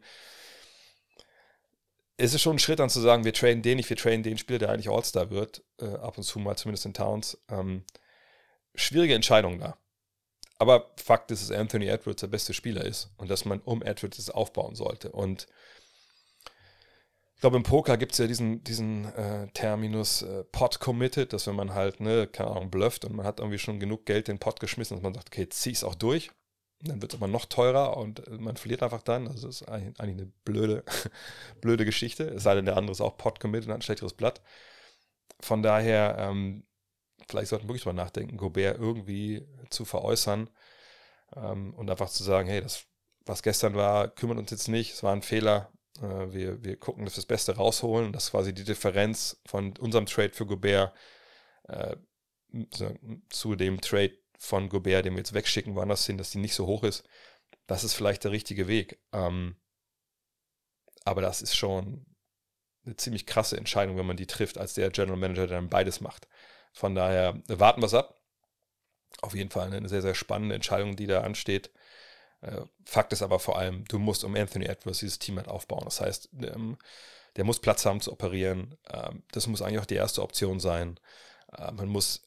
Es 2.18 2.34
ist 2.34 2.42
schon 2.42 2.56
ein 2.56 2.60
Schritt 2.60 2.80
dann 2.80 2.90
zu 2.90 3.00
sagen, 3.00 3.26
wir 3.26 3.34
traden 3.34 3.62
den 3.62 3.78
nicht, 3.78 3.90
wir 3.90 3.96
traden 3.96 4.24
den 4.24 4.40
Spieler, 4.40 4.58
der 4.58 4.70
eigentlich 4.70 4.90
All-Star 4.90 5.30
wird, 5.30 5.64
äh, 5.80 5.86
ab 5.86 6.18
und 6.18 6.24
zu 6.24 6.40
mal, 6.40 6.58
zumindest 6.58 6.88
in 6.88 6.96
Towns. 6.96 7.38
Ähm, 7.48 7.84
schwierige 8.74 9.14
Entscheidung 9.14 9.60
da. 9.60 9.78
Aber 10.60 10.92
Fakt 10.98 11.32
ist, 11.32 11.50
dass 11.50 11.58
Anthony 11.58 11.88
Edwards 11.88 12.22
der 12.22 12.28
beste 12.28 12.54
Spieler 12.54 12.84
ist 12.84 13.12
und 13.18 13.30
dass 13.30 13.46
man 13.46 13.60
um 13.60 13.84
Edwards 13.84 14.30
aufbauen 14.30 14.76
sollte. 14.76 15.12
Und 15.12 15.48
ich 17.36 17.42
glaube, 17.42 17.58
im 17.58 17.64
Poker 17.64 17.98
gibt 17.98 18.14
es 18.14 18.18
ja 18.18 18.26
diesen, 18.26 18.64
diesen 18.64 19.06
äh, 19.14 19.48
Terminus 19.54 20.24
äh, 20.24 20.44
Pot 20.46 20.80
committed, 20.80 21.34
dass 21.34 21.46
wenn 21.46 21.56
man 21.56 21.76
halt, 21.76 22.00
ne, 22.00 22.26
keine 22.26 22.50
Ahnung, 22.50 22.72
blufft 22.72 23.06
und 23.06 23.16
man 23.16 23.28
hat 23.28 23.40
irgendwie 23.40 23.60
schon 23.60 23.80
genug 23.80 24.08
Geld 24.08 24.28
in 24.28 24.36
den 24.36 24.40
Pot 24.40 24.60
geschmissen, 24.60 24.98
dass 24.98 25.04
man 25.04 25.14
sagt, 25.14 25.30
okay, 25.30 25.48
zieh 25.48 25.72
es 25.72 25.84
auch 25.84 25.94
durch. 25.94 26.32
Dann 26.82 27.00
wird 27.00 27.14
es 27.14 27.20
aber 27.20 27.28
noch 27.28 27.46
teurer 27.46 27.96
und 27.98 28.26
äh, 28.28 28.32
man 28.40 28.58
verliert 28.58 28.82
einfach 28.82 29.04
dann. 29.04 29.28
Also 29.28 29.46
das 29.46 29.62
ist 29.62 29.68
eigentlich, 29.68 30.00
eigentlich 30.00 30.18
eine 30.18 30.32
blöde, 30.46 30.84
blöde 31.62 31.86
Geschichte. 31.86 32.24
Es 32.24 32.42
sei 32.42 32.56
denn, 32.56 32.66
der 32.66 32.76
andere 32.76 32.94
ist 32.94 33.02
auch 33.02 33.18
Pot 33.18 33.40
committed 33.40 33.68
und 33.68 33.74
hat 33.74 33.80
ein 33.80 33.84
schlechteres 33.84 34.14
Blatt. 34.14 34.42
Von 35.40 35.62
daher, 35.62 36.18
ähm, 36.18 36.64
vielleicht 37.28 37.50
sollten 37.50 37.66
wir 37.66 37.70
wirklich 37.70 37.86
mal 37.86 37.94
nachdenken, 37.94 38.38
Gobert 38.38 38.78
irgendwie 38.80 39.46
zu 39.70 39.86
veräußern 39.86 40.50
ähm, 41.36 41.74
und 41.74 41.90
einfach 41.90 42.10
zu 42.10 42.24
sagen, 42.24 42.48
hey, 42.48 42.62
das, 42.62 42.86
was 43.26 43.44
gestern 43.44 43.76
war, 43.76 44.08
kümmert 44.10 44.38
uns 44.38 44.52
jetzt 44.52 44.68
nicht, 44.68 44.94
es 44.94 45.04
war 45.04 45.14
ein 45.14 45.22
Fehler, 45.22 45.72
äh, 46.02 46.32
wir, 46.32 46.64
wir 46.64 46.78
gucken, 46.78 47.06
dass 47.06 47.16
wir 47.16 47.22
das 47.22 47.26
Beste 47.26 47.56
rausholen. 47.56 48.14
Das 48.14 48.26
ist 48.26 48.32
quasi 48.32 48.54
die 48.54 48.64
Differenz 48.64 49.42
von 49.46 49.76
unserem 49.78 50.06
Trade 50.06 50.34
für 50.34 50.46
Gobert 50.46 50.94
äh, 51.64 51.96
zu 53.30 53.56
dem 53.56 53.82
Trade 53.82 54.18
von 54.40 54.70
Gobert, 54.70 55.06
den 55.06 55.14
wir 55.14 55.20
jetzt 55.20 55.34
wegschicken, 55.34 55.76
woanders 55.76 56.06
hin, 56.06 56.18
dass 56.18 56.32
die 56.32 56.38
nicht 56.38 56.54
so 56.54 56.66
hoch 56.68 56.84
ist. 56.84 57.04
Das 57.66 57.84
ist 57.84 57.94
vielleicht 57.94 58.24
der 58.24 58.32
richtige 58.32 58.68
Weg. 58.68 59.00
Ähm, 59.12 59.58
aber 61.04 61.22
das 61.22 61.42
ist 61.42 61.56
schon 61.56 62.06
eine 62.86 62.96
ziemlich 62.96 63.26
krasse 63.26 63.58
Entscheidung, 63.58 63.98
wenn 63.98 64.06
man 64.06 64.18
die 64.18 64.28
trifft, 64.28 64.58
als 64.58 64.74
der 64.74 64.90
General 64.92 65.18
Manager, 65.18 65.48
der 65.48 65.58
dann 65.58 65.70
beides 65.70 66.00
macht. 66.00 66.28
Von 66.74 66.96
daher 66.96 67.42
warten 67.48 67.82
wir 67.82 67.88
es 67.88 67.94
ab. 67.94 68.20
Auf 69.22 69.34
jeden 69.34 69.50
Fall 69.50 69.74
eine 69.74 69.90
sehr, 69.90 70.02
sehr 70.02 70.16
spannende 70.16 70.56
Entscheidung, 70.56 70.96
die 70.96 71.08
da 71.08 71.22
ansteht. 71.22 71.72
Äh, 72.42 72.62
Fakt 72.86 73.14
ist 73.14 73.22
aber 73.22 73.40
vor 73.40 73.58
allem, 73.58 73.86
du 73.86 74.00
musst 74.00 74.24
um 74.24 74.36
Anthony 74.36 74.66
Edwards 74.66 75.00
dieses 75.00 75.20
Team 75.20 75.38
halt 75.38 75.48
aufbauen. 75.48 75.86
Das 75.86 76.02
heißt, 76.02 76.30
ähm, 76.42 76.78
der 77.36 77.44
muss 77.44 77.60
Platz 77.60 77.86
haben 77.86 78.02
zu 78.02 78.12
operieren. 78.12 78.78
Ähm, 78.90 79.24
das 79.32 79.48
muss 79.48 79.62
eigentlich 79.62 79.80
auch 79.80 79.86
die 79.86 79.96
erste 79.96 80.22
Option 80.22 80.60
sein. 80.60 81.00
Äh, 81.58 81.72
man 81.72 81.88
muss 81.88 82.24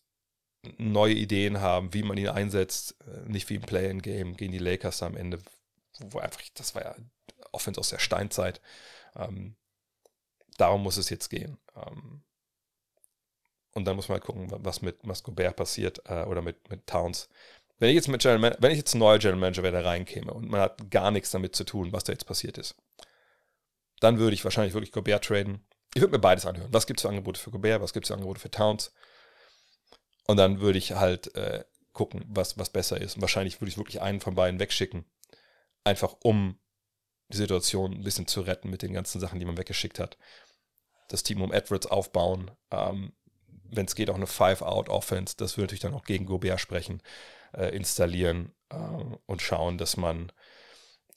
neue 0.78 1.14
Ideen 1.14 1.60
haben, 1.60 1.94
wie 1.94 2.02
man 2.02 2.18
ihn 2.18 2.28
einsetzt. 2.28 2.96
Äh, 3.06 3.28
nicht 3.28 3.48
wie 3.50 3.56
im 3.56 3.62
Play-in-Game 3.62 4.36
gegen 4.36 4.52
die 4.52 4.58
Lakers 4.58 5.02
am 5.02 5.16
Ende, 5.16 5.40
wo 5.98 6.18
einfach, 6.18 6.40
das 6.54 6.74
war 6.74 6.82
ja 6.82 6.94
Offense 7.52 7.80
aus 7.80 7.90
der 7.90 7.98
Steinzeit. 7.98 8.60
Ähm, 9.16 9.56
darum 10.56 10.82
muss 10.82 10.96
es 10.96 11.10
jetzt 11.10 11.28
gehen. 11.28 11.58
Und 13.74 13.84
dann 13.84 13.96
muss 13.96 14.08
man 14.08 14.16
halt 14.16 14.24
gucken, 14.24 14.48
was 14.50 14.82
mit 14.82 15.06
Mascobert 15.06 15.56
passiert 15.56 16.08
oder 16.08 16.42
mit, 16.42 16.68
mit 16.70 16.86
Towns. 16.86 17.28
Wenn 17.78 17.88
ich 17.90 17.94
jetzt 17.94 18.08
mit 18.08 18.20
General 18.20 18.56
wenn 18.60 18.72
ich 18.72 18.78
jetzt 18.78 18.94
ein 18.94 18.98
neuer 18.98 19.18
General 19.18 19.40
Manager 19.40 19.62
wäre, 19.62 19.72
der 19.72 19.84
reinkäme 19.84 20.32
und 20.32 20.50
man 20.50 20.60
hat 20.60 20.90
gar 20.90 21.10
nichts 21.10 21.30
damit 21.30 21.56
zu 21.56 21.64
tun, 21.64 21.92
was 21.92 22.04
da 22.04 22.12
jetzt 22.12 22.26
passiert 22.26 22.58
ist, 22.58 22.74
dann 24.00 24.18
würde 24.18 24.34
ich 24.34 24.44
wahrscheinlich 24.44 24.74
wirklich 24.74 24.92
Gobert 24.92 25.24
traden. 25.24 25.64
Ich 25.94 26.02
würde 26.02 26.12
mir 26.12 26.20
beides 26.20 26.46
anhören. 26.46 26.72
Was 26.72 26.86
gibt 26.86 27.00
es 27.00 27.02
für 27.02 27.08
Angebote 27.08 27.40
für 27.40 27.50
Gobert, 27.50 27.80
was 27.80 27.92
gibt 27.92 28.04
es 28.04 28.08
für 28.08 28.14
Angebote 28.14 28.40
für 28.40 28.50
Towns? 28.50 28.92
Und 30.26 30.36
dann 30.36 30.60
würde 30.60 30.78
ich 30.78 30.92
halt 30.92 31.34
äh, 31.34 31.64
gucken, 31.92 32.24
was, 32.28 32.58
was 32.58 32.70
besser 32.70 33.00
ist. 33.00 33.16
Und 33.16 33.22
wahrscheinlich 33.22 33.60
würde 33.60 33.70
ich 33.70 33.78
wirklich 33.78 34.00
einen 34.00 34.20
von 34.20 34.34
beiden 34.34 34.60
wegschicken. 34.60 35.04
Einfach 35.84 36.14
um 36.22 36.58
die 37.28 37.36
Situation 37.36 37.92
ein 37.92 38.04
bisschen 38.04 38.26
zu 38.26 38.42
retten 38.42 38.70
mit 38.70 38.82
den 38.82 38.92
ganzen 38.92 39.20
Sachen, 39.20 39.38
die 39.38 39.44
man 39.44 39.58
weggeschickt 39.58 39.98
hat. 39.98 40.18
Das 41.08 41.22
Team 41.22 41.42
um 41.42 41.52
Edwards 41.52 41.86
aufbauen. 41.86 42.50
Ähm, 42.70 43.12
Wenn 43.72 43.86
es 43.86 43.94
geht, 43.94 44.10
auch 44.10 44.16
eine 44.16 44.26
Five-Out-Offense. 44.26 45.34
Das 45.36 45.56
würde 45.56 45.64
natürlich 45.64 45.80
dann 45.80 45.94
auch 45.94 46.04
gegen 46.04 46.26
Gobert 46.26 46.60
sprechen 46.60 47.02
äh, 47.56 47.74
installieren 47.74 48.52
äh, 48.70 48.76
und 49.26 49.42
schauen, 49.42 49.78
dass 49.78 49.96
man 49.96 50.32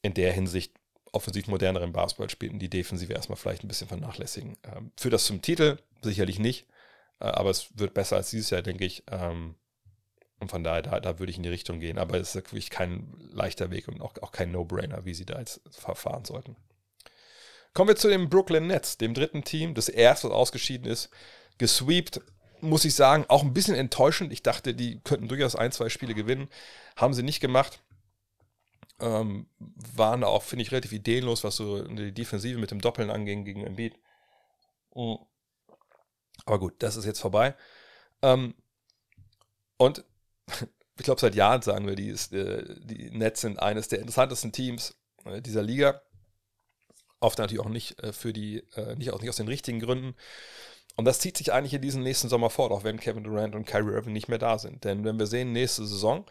in 0.01 0.13
der 0.13 0.33
Hinsicht 0.33 0.73
offensiv 1.11 1.47
moderneren 1.47 1.93
Basketball 1.93 2.29
spielt 2.29 2.53
und 2.53 2.59
die 2.59 2.69
Defensive 2.69 3.13
erstmal 3.13 3.37
vielleicht 3.37 3.63
ein 3.63 3.67
bisschen 3.67 3.87
vernachlässigen. 3.87 4.57
Ähm, 4.63 4.91
für 4.97 5.09
das 5.09 5.25
zum 5.25 5.41
Titel 5.41 5.77
sicherlich 6.01 6.39
nicht, 6.39 6.67
äh, 7.19 7.25
aber 7.25 7.49
es 7.49 7.77
wird 7.77 7.93
besser 7.93 8.17
als 8.17 8.31
dieses 8.31 8.49
Jahr, 8.49 8.61
denke 8.61 8.85
ich. 8.85 9.03
Ähm, 9.11 9.55
und 10.39 10.49
von 10.49 10.63
daher, 10.63 10.81
da, 10.81 10.99
da 10.99 11.19
würde 11.19 11.29
ich 11.29 11.37
in 11.37 11.43
die 11.43 11.49
Richtung 11.49 11.79
gehen. 11.79 11.97
Aber 11.97 12.19
es 12.19 12.29
ist 12.29 12.35
wirklich 12.35 12.69
kein 12.69 13.13
leichter 13.31 13.71
Weg 13.71 13.87
und 13.87 14.01
auch, 14.01 14.13
auch 14.21 14.31
kein 14.31 14.51
No-Brainer, 14.51 15.05
wie 15.05 15.13
sie 15.13 15.25
da 15.25 15.39
jetzt 15.39 15.61
verfahren 15.69 16.25
sollten. 16.25 16.57
Kommen 17.73 17.87
wir 17.87 17.95
zu 17.95 18.09
den 18.09 18.29
Brooklyn 18.29 18.67
Nets, 18.67 18.97
dem 18.97 19.13
dritten 19.13 19.43
Team, 19.43 19.73
das 19.73 19.89
erste, 19.89 20.27
was 20.27 20.35
ausgeschieden 20.35 20.91
ist, 20.91 21.09
gesweept 21.57 22.21
muss 22.63 22.85
ich 22.85 22.95
sagen, 22.95 23.25
auch 23.29 23.43
ein 23.43 23.53
bisschen 23.53 23.75
enttäuschend. 23.75 24.33
Ich 24.33 24.43
dachte, 24.43 24.73
die 24.73 24.99
könnten 25.01 25.27
durchaus 25.27 25.55
ein, 25.55 25.71
zwei 25.71 25.89
Spiele 25.89 26.13
gewinnen. 26.15 26.49
Haben 26.95 27.13
sie 27.13 27.23
nicht 27.23 27.39
gemacht. 27.39 27.81
ähm, 28.99 29.47
waren 29.59 30.23
auch, 30.23 30.43
finde 30.43 30.63
ich, 30.63 30.71
relativ 30.71 30.93
ideenlos, 30.93 31.43
was 31.43 31.55
so 31.57 31.83
die 31.83 32.13
Defensive 32.13 32.59
mit 32.59 32.71
dem 32.71 32.81
Doppeln 32.81 33.09
anging 33.09 33.43
gegen 33.45 33.65
Embiid. 33.65 33.95
Mhm. 34.95 35.17
Aber 36.45 36.59
gut, 36.59 36.75
das 36.79 36.95
ist 36.95 37.05
jetzt 37.05 37.19
vorbei. 37.19 37.55
Ähm, 38.21 38.55
und 39.77 40.03
ich 40.97 41.03
glaube, 41.03 41.21
seit 41.21 41.35
Jahren 41.35 41.61
sagen 41.61 41.87
wir, 41.87 41.95
die, 41.95 42.09
ist, 42.09 42.33
äh, 42.33 42.63
die 42.79 43.11
Nets 43.11 43.41
sind 43.41 43.59
eines 43.59 43.87
der 43.87 43.99
interessantesten 43.99 44.51
Teams 44.51 44.95
äh, 45.25 45.41
dieser 45.41 45.63
Liga. 45.63 46.01
Oft 47.19 47.39
natürlich 47.39 47.63
auch 47.65 47.69
nicht 47.69 48.01
äh, 48.03 48.13
für 48.13 48.33
die, 48.33 48.59
äh, 48.75 48.95
nicht, 48.95 49.11
auch 49.11 49.21
nicht 49.21 49.29
aus 49.29 49.37
den 49.37 49.47
richtigen 49.47 49.79
Gründen. 49.79 50.15
Und 50.95 51.05
das 51.05 51.19
zieht 51.19 51.37
sich 51.37 51.51
eigentlich 51.51 51.73
in 51.73 51.81
diesem 51.81 52.03
nächsten 52.03 52.29
Sommer 52.29 52.49
fort, 52.49 52.71
auch 52.71 52.83
wenn 52.83 52.99
Kevin 52.99 53.23
Durant 53.23 53.55
und 53.55 53.65
Kyrie 53.65 53.93
Irving 53.93 54.13
nicht 54.13 54.27
mehr 54.27 54.37
da 54.37 54.59
sind. 54.59 54.83
Denn 54.83 55.03
wenn 55.03 55.17
wir 55.17 55.25
sehen, 55.25 55.51
nächste 55.51 55.85
Saison, 55.85 56.25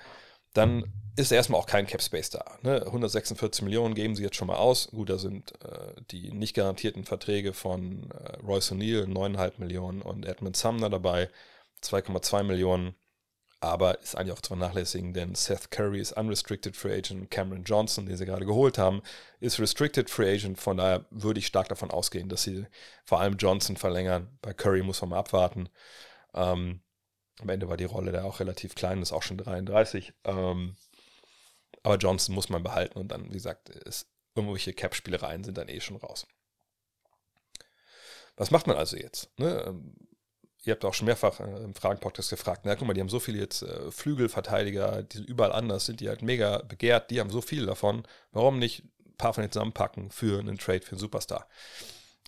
dann 0.54 0.84
ist 1.16 1.32
erstmal 1.32 1.60
auch 1.60 1.66
kein 1.66 1.86
Cap 1.86 2.02
Space 2.02 2.30
da. 2.30 2.58
Ne? 2.62 2.82
146 2.86 3.62
Millionen 3.62 3.94
geben 3.94 4.14
sie 4.14 4.22
jetzt 4.22 4.36
schon 4.36 4.48
mal 4.48 4.56
aus. 4.56 4.88
Gut, 4.90 5.10
da 5.10 5.18
sind 5.18 5.52
äh, 5.64 5.94
die 6.10 6.32
nicht 6.32 6.54
garantierten 6.54 7.04
Verträge 7.04 7.52
von 7.52 8.10
äh, 8.10 8.36
Royce 8.46 8.72
O'Neill 8.72 9.04
9,5 9.06 9.52
Millionen 9.58 10.02
und 10.02 10.24
Edmund 10.26 10.56
Sumner 10.56 10.90
dabei 10.90 11.28
2,2 11.82 12.44
Millionen 12.44 12.94
aber 13.62 14.00
ist 14.00 14.16
eigentlich 14.16 14.32
auch 14.32 14.40
zu 14.40 14.48
vernachlässigen, 14.48 15.14
denn 15.14 15.36
Seth 15.36 15.70
Curry 15.70 16.00
ist 16.00 16.12
Unrestricted 16.12 16.76
Free 16.76 16.98
Agent, 16.98 17.30
Cameron 17.30 17.62
Johnson, 17.62 18.06
den 18.06 18.16
sie 18.16 18.26
gerade 18.26 18.44
geholt 18.44 18.76
haben, 18.76 19.02
ist 19.38 19.60
Restricted 19.60 20.10
Free 20.10 20.34
Agent. 20.34 20.58
Von 20.58 20.78
daher 20.78 21.06
würde 21.10 21.38
ich 21.38 21.46
stark 21.46 21.68
davon 21.68 21.92
ausgehen, 21.92 22.28
dass 22.28 22.42
sie 22.42 22.66
vor 23.04 23.20
allem 23.20 23.36
Johnson 23.36 23.76
verlängern. 23.76 24.36
Bei 24.42 24.52
Curry 24.52 24.82
muss 24.82 25.00
man 25.00 25.10
mal 25.10 25.20
abwarten. 25.20 25.68
Ähm, 26.34 26.80
am 27.40 27.48
Ende 27.48 27.68
war 27.68 27.76
die 27.76 27.84
Rolle 27.84 28.10
da 28.10 28.24
auch 28.24 28.40
relativ 28.40 28.74
klein, 28.74 29.00
ist 29.00 29.12
auch 29.12 29.22
schon 29.22 29.38
33. 29.38 30.12
Ähm, 30.24 30.74
aber 31.84 31.96
Johnson 31.98 32.34
muss 32.34 32.48
man 32.48 32.64
behalten 32.64 32.98
und 32.98 33.08
dann, 33.08 33.28
wie 33.28 33.34
gesagt, 33.34 33.68
ist, 33.68 34.08
irgendwelche 34.34 34.72
Cap-Spielereien 34.72 35.44
sind 35.44 35.56
dann 35.56 35.68
eh 35.68 35.80
schon 35.80 35.98
raus. 35.98 36.26
Was 38.36 38.50
macht 38.50 38.66
man 38.66 38.76
also 38.76 38.96
jetzt? 38.96 39.30
Ne? 39.38 39.80
Ihr 40.64 40.72
habt 40.72 40.84
auch 40.84 40.94
schon 40.94 41.06
mehrfach 41.06 41.40
äh, 41.40 41.64
im 41.64 41.74
Fragen-Podcast 41.74 42.30
gefragt, 42.30 42.62
na 42.64 42.76
guck 42.76 42.86
mal, 42.86 42.94
die 42.94 43.00
haben 43.00 43.08
so 43.08 43.20
viele 43.20 43.38
jetzt 43.38 43.62
äh, 43.62 43.90
Flügelverteidiger, 43.90 45.02
die 45.02 45.18
sind 45.18 45.28
überall 45.28 45.52
anders, 45.52 45.86
sind 45.86 46.00
die 46.00 46.08
halt 46.08 46.22
mega 46.22 46.58
begehrt, 46.58 47.10
die 47.10 47.20
haben 47.20 47.30
so 47.30 47.40
viel 47.40 47.66
davon, 47.66 48.04
warum 48.30 48.58
nicht 48.58 48.84
ein 49.04 49.16
paar 49.16 49.34
von 49.34 49.42
denen 49.42 49.52
zusammenpacken 49.52 50.10
für 50.10 50.38
einen 50.38 50.58
Trade 50.58 50.82
für 50.82 50.92
einen 50.92 51.00
Superstar? 51.00 51.48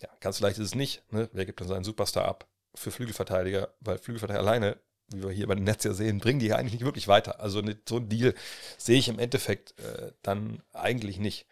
Ja, 0.01 0.09
ganz 0.19 0.41
leicht 0.41 0.57
ist 0.57 0.65
es 0.65 0.75
nicht, 0.75 1.01
ne? 1.11 1.29
wer 1.31 1.45
gibt 1.45 1.61
dann 1.61 1.69
seinen 1.69 1.85
Superstar 1.85 2.25
ab 2.25 2.47
für 2.75 2.91
Flügelverteidiger, 2.91 3.73
weil 3.79 3.97
Flügelverteidiger 3.97 4.45
alleine, 4.45 4.77
wie 5.07 5.23
wir 5.23 5.31
hier 5.31 5.47
bei 5.47 5.55
den 5.55 5.63
Netz 5.63 5.85
ja 5.85 5.93
sehen, 5.93 6.19
bringen 6.19 6.39
die 6.39 6.47
ja 6.47 6.57
eigentlich 6.57 6.73
nicht 6.73 6.85
wirklich 6.85 7.07
weiter. 7.07 7.39
Also 7.39 7.61
ne, 7.61 7.77
so 7.87 7.97
ein 7.97 8.09
Deal 8.09 8.33
sehe 8.77 8.99
ich 8.99 9.07
im 9.07 9.19
Endeffekt 9.19 9.79
äh, 9.79 10.11
dann 10.23 10.61
eigentlich 10.73 11.19
nicht. 11.19 11.47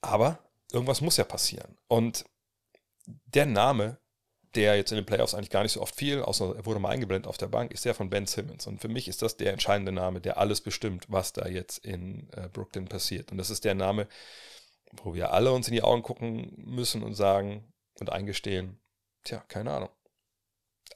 Aber 0.00 0.38
irgendwas 0.72 1.00
muss 1.00 1.18
ja 1.18 1.24
passieren. 1.24 1.76
Und 1.88 2.24
der 3.06 3.46
Name, 3.46 3.98
der 4.54 4.76
jetzt 4.76 4.90
in 4.90 4.96
den 4.96 5.06
Playoffs 5.06 5.34
eigentlich 5.34 5.50
gar 5.50 5.62
nicht 5.62 5.72
so 5.72 5.80
oft 5.80 5.94
fiel, 5.94 6.22
außer 6.22 6.56
er 6.56 6.66
wurde 6.66 6.80
mal 6.80 6.90
eingeblendet 6.90 7.28
auf 7.28 7.36
der 7.36 7.46
Bank, 7.46 7.72
ist 7.72 7.84
der 7.84 7.94
von 7.94 8.10
Ben 8.10 8.26
Simmons. 8.26 8.66
Und 8.66 8.80
für 8.80 8.88
mich 8.88 9.06
ist 9.06 9.22
das 9.22 9.36
der 9.36 9.52
entscheidende 9.52 9.92
Name, 9.92 10.20
der 10.20 10.38
alles 10.38 10.60
bestimmt, 10.60 11.06
was 11.08 11.32
da 11.32 11.46
jetzt 11.46 11.78
in 11.78 12.28
äh, 12.32 12.48
Brooklyn 12.48 12.86
passiert. 12.86 13.30
Und 13.30 13.38
das 13.38 13.50
ist 13.50 13.64
der 13.64 13.74
Name, 13.74 14.08
wo 14.92 15.14
wir 15.14 15.32
alle 15.32 15.52
uns 15.52 15.68
in 15.68 15.74
die 15.74 15.82
Augen 15.82 16.02
gucken 16.02 16.52
müssen 16.56 17.02
und 17.02 17.14
sagen 17.14 17.72
und 18.00 18.10
eingestehen, 18.10 18.80
tja, 19.24 19.38
keine 19.46 19.72
Ahnung. 19.72 19.90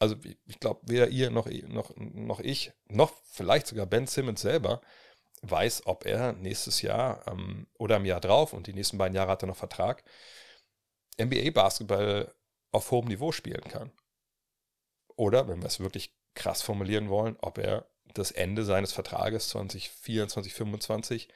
Also 0.01 0.17
ich 0.47 0.59
glaube, 0.59 0.81
weder 0.85 1.09
ihr 1.09 1.31
noch, 1.31 1.47
noch, 1.69 1.93
noch 1.97 2.41
ich, 2.41 2.73
noch 2.89 3.13
vielleicht 3.31 3.69
sogar 3.69 3.87
Ben 3.87 4.09
Simmons 4.09 4.41
selber 4.41 4.81
weiß, 5.43 5.87
ob 5.87 6.07
er 6.07 6.33
nächstes 6.33 6.83
Jahr 6.83 7.25
ähm, 7.29 7.69
oder 7.79 7.97
im 7.97 8.05
Jahr 8.05 8.21
drauf, 8.21 8.53
und 8.53 8.67
die 8.67 8.73
nächsten 8.73 8.99
beiden 8.99 9.15
Jahre 9.15 9.31
hat 9.31 9.43
er 9.43 9.47
noch 9.47 9.57
Vertrag, 9.57 10.03
NBA-Basketball 11.21 12.35
auf 12.75 12.91
hohem 12.91 13.09
Niveau 13.09 13.33
spielen 13.33 13.65
kann. 13.65 13.93
Oder, 15.17 15.49
wenn 15.49 15.61
wir 15.61 15.67
es 15.67 15.81
wirklich 15.81 16.15
krass 16.35 16.63
formulieren 16.63 17.09
wollen, 17.09 17.37
ob 17.41 17.59
er 17.59 17.87
das 18.15 18.31
Ende 18.31 18.65
seines 18.65 18.93
Vertrages 18.93 19.49
2024, 19.49 20.53
2025 20.55 21.29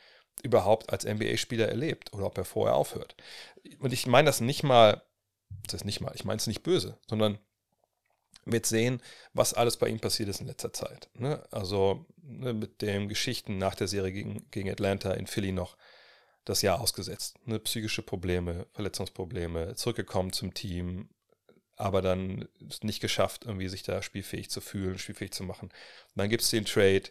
überhaupt 0.43 0.93
als 0.93 1.05
NBA-Spieler 1.05 1.69
erlebt 1.69 2.13
oder 2.13 2.27
ob 2.27 2.39
er 2.39 2.45
vorher 2.45 2.77
aufhört. 2.77 3.17
Und 3.79 3.93
ich 3.93 4.07
meine 4.07 4.27
das 4.27 4.41
nicht 4.41 4.63
mal, 4.63 5.03
das 5.67 5.75
ist 5.81 5.85
nicht 5.85 6.01
mal, 6.01 6.13
ich 6.15 6.25
meine 6.25 6.39
es 6.39 6.47
nicht 6.47 6.63
böse, 6.63 6.99
sondern 7.09 7.39
wird 8.45 8.67
sehen, 8.67 9.03
was 9.33 9.55
alles 9.55 9.77
bei 9.77 9.89
ihm 9.89 10.01
passiert 10.01 10.29
ist 10.29 10.41
in 10.41 10.47
letzter 10.47 10.73
Zeit. 10.73 11.11
Ne? 11.15 11.43
Also 11.51 12.07
ne, 12.17 12.53
mit 12.53 12.83
den 12.83 13.09
Geschichten 13.09 13.59
nach 13.59 13.75
der 13.75 13.89
Serie 13.89 14.13
gegen, 14.13 14.51
gegen 14.51 14.71
Atlanta 14.71 15.13
in 15.13 15.27
Philly 15.27 15.53
noch 15.53 15.77
das 16.45 16.63
Jahr 16.63 16.81
ausgesetzt. 16.81 17.37
Ne? 17.47 17.59
Psychische 17.59 18.03
Probleme, 18.03 18.67
Verletzungsprobleme, 18.73 19.75
zurückgekommen 19.75 20.33
zum 20.33 20.55
Team, 20.55 21.11
aber 21.79 22.03
dann 22.03 22.49
ist 22.69 22.85
nicht 22.85 23.01
geschafft, 23.01 23.45
irgendwie 23.47 23.69
sich 23.69 23.85
da 23.85 24.03
spielfähig 24.03 24.51
zu 24.51 24.61
fühlen, 24.61 24.99
spielfähig 24.99 25.33
zu 25.33 25.45
machen. 25.45 25.69
Und 25.69 26.17
dann 26.17 26.29
gibt 26.29 26.43
es 26.43 26.51
den 26.51 26.65
Trade, 26.65 27.05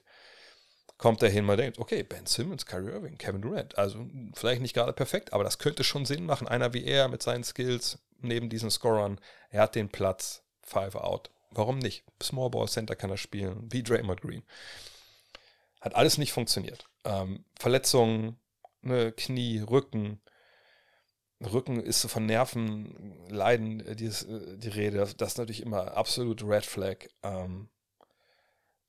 kommt 0.97 1.22
dahin, 1.22 1.45
man 1.45 1.57
denkt, 1.57 1.80
okay, 1.80 2.03
Ben 2.03 2.26
Simmons, 2.26 2.65
Kyrie 2.65 2.91
Irving, 2.91 3.18
Kevin 3.18 3.41
Durant, 3.41 3.78
also 3.78 4.05
vielleicht 4.34 4.61
nicht 4.61 4.74
gerade 4.74 4.93
perfekt, 4.93 5.32
aber 5.32 5.43
das 5.43 5.57
könnte 5.57 5.84
schon 5.84 6.05
Sinn 6.05 6.26
machen. 6.26 6.47
Einer 6.47 6.74
wie 6.74 6.84
er 6.84 7.07
mit 7.07 7.24
seinen 7.24 7.43
Skills 7.43 7.99
neben 8.20 8.49
diesen 8.49 8.70
Scorern, 8.70 9.20
er 9.49 9.61
hat 9.61 9.76
den 9.76 9.89
Platz, 9.89 10.43
Five 10.61 10.95
out. 10.95 11.30
Warum 11.51 11.80
nicht? 11.80 12.03
Small 12.22 12.49
Ball 12.49 12.68
Center 12.68 12.95
kann 12.95 13.09
er 13.09 13.18
spielen, 13.18 13.72
wie 13.72 13.84
Draymond 13.84 14.22
Green. 14.22 14.43
Hat 15.80 15.95
alles 15.95 16.18
nicht 16.18 16.34
funktioniert. 16.34 16.86
Ähm, 17.05 17.45
Verletzungen, 17.57 18.38
ne, 18.82 19.13
Knie, 19.13 19.59
Rücken, 19.61 20.20
Rücken 21.42 21.80
ist 21.80 22.02
so 22.02 22.08
von 22.08 22.26
Nerven 22.26 23.28
leiden, 23.30 23.86
äh, 23.86 23.96
dieses, 23.96 24.24
äh, 24.24 24.58
die 24.58 24.70
Rede. 24.70 24.98
Das 24.98 25.32
ist 25.32 25.38
natürlich 25.38 25.62
immer 25.62 25.96
absolut 25.96 26.44
Red 26.44 26.66
Flag. 26.66 27.08
Ähm, 27.24 27.70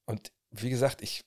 und 0.07 0.33
wie 0.51 0.71
gesagt, 0.71 1.03
ich, 1.03 1.25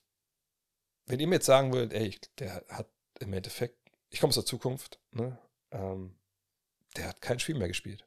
wenn 1.06 1.20
ihr 1.20 1.28
mir 1.28 1.36
jetzt 1.36 1.46
sagen 1.46 1.72
würdet, 1.72 1.92
ey, 1.92 2.18
der 2.38 2.64
hat 2.68 2.88
im 3.20 3.32
Endeffekt, 3.32 3.78
ich 4.10 4.20
komme 4.20 4.30
aus 4.30 4.36
der 4.36 4.44
Zukunft, 4.44 4.98
ne? 5.12 5.38
Ähm, 5.70 6.16
der 6.96 7.08
hat 7.08 7.20
kein 7.22 7.38
Spiel 7.38 7.56
mehr 7.56 7.68
gespielt. 7.68 8.06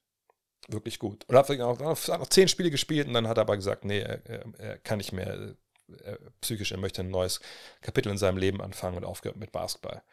Wirklich 0.68 1.00
gut. 1.00 1.24
Und 1.28 1.36
hat 1.36 1.50
auch, 1.50 1.80
hat 1.80 2.20
noch 2.20 2.30
zehn 2.30 2.48
Spiele 2.48 2.70
gespielt 2.70 3.08
und 3.08 3.14
dann 3.14 3.28
hat 3.28 3.38
er 3.38 3.42
aber 3.42 3.56
gesagt, 3.56 3.86
nee, 3.86 4.00
er, 4.00 4.22
er 4.60 4.78
kann 4.80 4.98
nicht 4.98 5.12
mehr 5.12 5.56
er, 6.04 6.14
äh, 6.14 6.18
psychisch, 6.42 6.72
er 6.72 6.78
möchte 6.78 7.02
ein 7.02 7.10
neues 7.10 7.40
Kapitel 7.82 8.12
in 8.12 8.18
seinem 8.18 8.38
Leben 8.38 8.62
anfangen 8.62 8.98
und 8.98 9.06
aufgehört 9.06 9.38
mit 9.38 9.52
Basketball. 9.52 10.04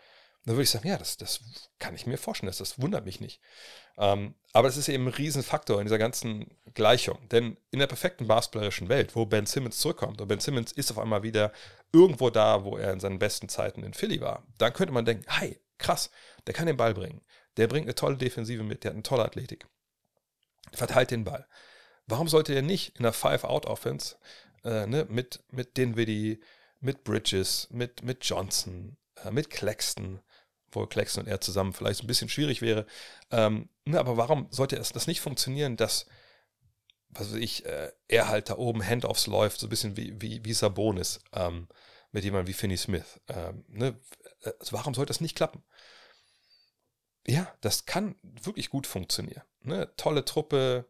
Dann 0.45 0.57
würde 0.57 0.64
ich 0.64 0.70
sagen, 0.70 0.88
ja, 0.88 0.99
das, 0.99 1.16
das 1.16 1.40
kann 1.78 1.95
ich 1.95 2.07
mir 2.07 2.18
vorstellen, 2.18 2.49
das, 2.49 2.59
das 2.59 2.80
wundert 2.80 3.05
mich 3.05 3.20
nicht. 3.20 3.40
Ähm, 3.97 4.34
aber 4.53 4.66
es 4.66 4.76
ist 4.76 4.88
eben 4.88 5.07
ein 5.07 5.14
Riesenfaktor 5.14 5.78
in 5.78 5.86
dieser 5.86 5.99
ganzen 5.99 6.59
Gleichung. 6.74 7.28
Denn 7.28 7.57
in 7.70 7.78
der 7.78 7.86
perfekten 7.86 8.26
basketballerischen 8.26 8.88
Welt, 8.88 9.14
wo 9.14 9.24
Ben 9.24 9.47
Simmons 9.47 9.78
zurückkommt, 9.78 10.20
und 10.20 10.26
Ben 10.26 10.40
Simmons 10.40 10.72
ist 10.72 10.90
auf 10.90 10.99
einmal 10.99 11.22
wieder 11.22 11.53
irgendwo 11.93 12.30
da, 12.30 12.64
wo 12.64 12.76
er 12.76 12.93
in 12.93 12.99
seinen 13.01 13.20
besten 13.20 13.49
Zeiten 13.49 13.84
in 13.84 13.95
Philly 13.95 14.20
war, 14.20 14.45
dann 14.59 14.72
könnte 14.72 14.93
man 14.93 15.05
denken, 15.05 15.24
hey, 15.28 15.61
krass, 15.78 16.11
der 16.47 16.55
kann 16.55 16.66
den 16.66 16.76
Ball 16.76 16.95
bringen. 16.95 17.22
Der 17.57 17.68
bringt 17.68 17.86
eine 17.86 17.95
tolle 17.95 18.16
Defensive 18.16 18.64
mit, 18.64 18.82
der 18.82 18.90
hat 18.90 18.95
eine 18.95 19.03
tolle 19.03 19.24
Athletik. 19.24 19.66
Verteilt 20.72 21.12
den 21.12 21.24
Ball. 21.24 21.47
Warum 22.07 22.26
sollte 22.26 22.55
er 22.55 22.62
nicht 22.62 22.97
in 22.97 23.05
der 23.05 23.12
Five-Out-Offense 23.12 24.16
äh, 24.64 24.86
ne, 24.86 25.07
mit, 25.09 25.45
mit 25.51 25.76
Dinwiddie, 25.76 26.43
mit 26.80 27.05
Bridges, 27.05 27.68
mit, 27.70 28.03
mit 28.03 28.24
Johnson, 28.24 28.97
äh, 29.22 29.30
mit 29.30 29.51
Claxton, 29.51 30.20
wo 30.75 30.87
Claxton 30.87 31.25
und 31.25 31.31
er 31.31 31.41
zusammen 31.41 31.73
vielleicht 31.73 32.03
ein 32.03 32.07
bisschen 32.07 32.29
schwierig 32.29 32.62
wäre. 32.62 32.87
Ähm, 33.31 33.68
ne, 33.85 33.99
aber 33.99 34.16
warum 34.16 34.47
sollte 34.51 34.77
es 34.77 34.93
das 34.93 35.07
nicht 35.07 35.20
funktionieren, 35.20 35.77
dass, 35.77 36.07
was 37.11 37.33
weiß 37.33 37.39
ich, 37.39 37.64
äh, 37.66 37.93
er 38.09 38.29
halt 38.29 38.51
da 38.51 38.57
oben 38.57 38.85
Handoffs 38.85 39.27
läuft, 39.27 39.61
so 39.61 39.66
ein 39.66 39.70
bisschen 39.70 39.97
wie, 39.97 40.20
wie, 40.20 40.45
wie 40.45 40.53
Sabonis 40.53 41.20
ähm, 41.33 41.68
mit 42.11 42.25
jemandem 42.25 42.49
wie 42.49 42.57
Finney 42.59 42.77
Smith. 42.77 43.20
Ähm, 43.29 43.64
ne? 43.68 43.99
also 44.59 44.73
warum 44.73 44.95
sollte 44.95 45.11
das 45.11 45.20
nicht 45.20 45.37
klappen? 45.37 45.62
Ja, 47.27 47.53
das 47.61 47.87
kann 47.87 48.16
wirklich 48.23 48.68
gut 48.68 48.87
funktionieren. 48.87 49.45
Ne? 49.61 49.93
Tolle 49.97 50.25
Truppe, 50.25 50.87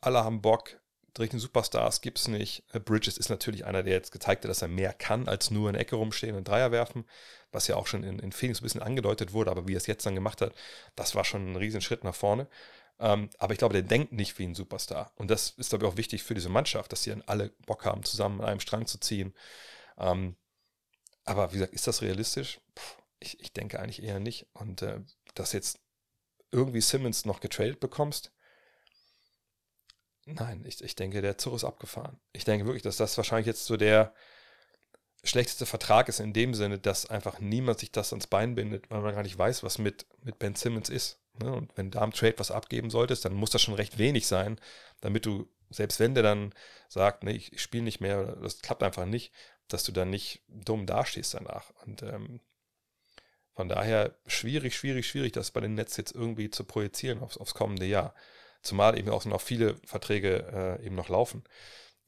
alle 0.00 0.24
haben 0.24 0.42
Bock, 0.42 0.79
richtigen 1.18 1.40
Superstars 1.40 2.00
gibt 2.00 2.18
es 2.18 2.28
nicht. 2.28 2.64
Äh, 2.72 2.80
Bridges 2.80 3.18
ist 3.18 3.30
natürlich 3.30 3.64
einer, 3.64 3.82
der 3.82 3.94
jetzt 3.94 4.12
gezeigt 4.12 4.44
hat, 4.44 4.50
dass 4.50 4.62
er 4.62 4.68
mehr 4.68 4.92
kann, 4.92 5.28
als 5.28 5.50
nur 5.50 5.68
in 5.68 5.74
Ecke 5.74 5.96
rumstehen 5.96 6.36
und 6.36 6.48
Dreier 6.48 6.72
werfen, 6.72 7.04
was 7.52 7.66
ja 7.66 7.76
auch 7.76 7.86
schon 7.86 8.04
in, 8.04 8.18
in 8.18 8.32
Phoenix 8.32 8.60
ein 8.60 8.64
bisschen 8.64 8.82
angedeutet 8.82 9.32
wurde, 9.32 9.50
aber 9.50 9.66
wie 9.66 9.74
er 9.74 9.78
es 9.78 9.86
jetzt 9.86 10.06
dann 10.06 10.14
gemacht 10.14 10.40
hat, 10.40 10.54
das 10.96 11.14
war 11.14 11.24
schon 11.24 11.52
ein 11.52 11.56
Riesenschritt 11.56 12.04
nach 12.04 12.14
vorne. 12.14 12.48
Ähm, 12.98 13.30
aber 13.38 13.52
ich 13.54 13.58
glaube, 13.58 13.72
der 13.72 13.82
denkt 13.82 14.12
nicht 14.12 14.38
wie 14.38 14.44
ein 14.44 14.54
Superstar. 14.54 15.12
Und 15.16 15.30
das 15.30 15.50
ist, 15.56 15.70
glaube 15.70 15.86
ich, 15.86 15.90
auch 15.92 15.96
wichtig 15.96 16.22
für 16.22 16.34
diese 16.34 16.50
Mannschaft, 16.50 16.92
dass 16.92 17.02
sie 17.02 17.10
dann 17.10 17.22
alle 17.26 17.50
Bock 17.66 17.86
haben, 17.86 18.02
zusammen 18.04 18.40
an 18.40 18.48
einem 18.48 18.60
Strang 18.60 18.86
zu 18.86 18.98
ziehen. 19.00 19.34
Ähm, 19.98 20.36
aber 21.24 21.50
wie 21.52 21.54
gesagt, 21.54 21.72
ist 21.72 21.86
das 21.86 22.02
realistisch? 22.02 22.60
Puh, 22.74 23.02
ich, 23.20 23.40
ich 23.40 23.52
denke 23.52 23.80
eigentlich 23.80 24.02
eher 24.02 24.20
nicht. 24.20 24.46
Und 24.52 24.82
äh, 24.82 25.00
dass 25.34 25.52
jetzt 25.52 25.80
irgendwie 26.50 26.80
Simmons 26.80 27.24
noch 27.24 27.40
getradet 27.40 27.80
bekommst, 27.80 28.32
Nein, 30.26 30.64
ich, 30.66 30.82
ich 30.82 30.94
denke, 30.94 31.22
der 31.22 31.38
Zug 31.38 31.54
ist 31.54 31.64
abgefahren. 31.64 32.20
Ich 32.32 32.44
denke 32.44 32.66
wirklich, 32.66 32.82
dass 32.82 32.96
das 32.96 33.16
wahrscheinlich 33.16 33.46
jetzt 33.46 33.64
so 33.64 33.76
der, 33.76 34.12
schlechteste 35.22 35.66
Vertrag 35.66 36.08
ist 36.08 36.20
in 36.20 36.32
dem 36.32 36.54
Sinne, 36.54 36.78
dass 36.78 37.06
einfach 37.06 37.40
niemand 37.40 37.78
sich 37.78 37.92
das 37.92 38.12
ans 38.12 38.26
Bein 38.26 38.54
bindet, 38.54 38.90
weil 38.90 39.02
man 39.02 39.14
gar 39.14 39.22
nicht 39.22 39.38
weiß, 39.38 39.62
was 39.62 39.78
mit, 39.78 40.06
mit 40.22 40.38
Ben 40.38 40.54
Simmons 40.54 40.88
ist. 40.88 41.20
Ne? 41.42 41.52
Und 41.52 41.76
wenn 41.76 41.90
du 41.90 41.98
da 41.98 42.04
im 42.04 42.12
Trade 42.12 42.38
was 42.38 42.50
abgeben 42.50 42.90
solltest, 42.90 43.24
dann 43.24 43.34
muss 43.34 43.50
das 43.50 43.62
schon 43.62 43.74
recht 43.74 43.98
wenig 43.98 44.26
sein, 44.26 44.58
damit 45.00 45.26
du, 45.26 45.48
selbst 45.68 46.00
wenn 46.00 46.14
der 46.14 46.22
dann 46.22 46.54
sagt, 46.88 47.24
nee, 47.24 47.32
ich, 47.32 47.52
ich 47.52 47.62
spiele 47.62 47.84
nicht 47.84 48.00
mehr, 48.00 48.36
das 48.36 48.60
klappt 48.62 48.82
einfach 48.82 49.06
nicht, 49.06 49.32
dass 49.68 49.84
du 49.84 49.92
dann 49.92 50.10
nicht 50.10 50.42
dumm 50.48 50.86
dastehst 50.86 51.34
danach. 51.34 51.70
Und 51.84 52.02
ähm, 52.02 52.40
von 53.52 53.68
daher 53.68 54.16
schwierig, 54.26 54.74
schwierig, 54.74 55.06
schwierig, 55.06 55.32
das 55.32 55.50
bei 55.50 55.60
den 55.60 55.74
Nets 55.74 55.96
jetzt 55.96 56.14
irgendwie 56.14 56.50
zu 56.50 56.64
projizieren 56.64 57.20
aufs, 57.20 57.36
aufs 57.36 57.54
kommende 57.54 57.86
Jahr. 57.86 58.14
Zumal 58.62 58.98
eben 58.98 59.10
auch 59.10 59.24
noch 59.24 59.40
viele 59.40 59.76
Verträge 59.84 60.78
äh, 60.80 60.86
eben 60.86 60.94
noch 60.94 61.08
laufen. 61.08 61.44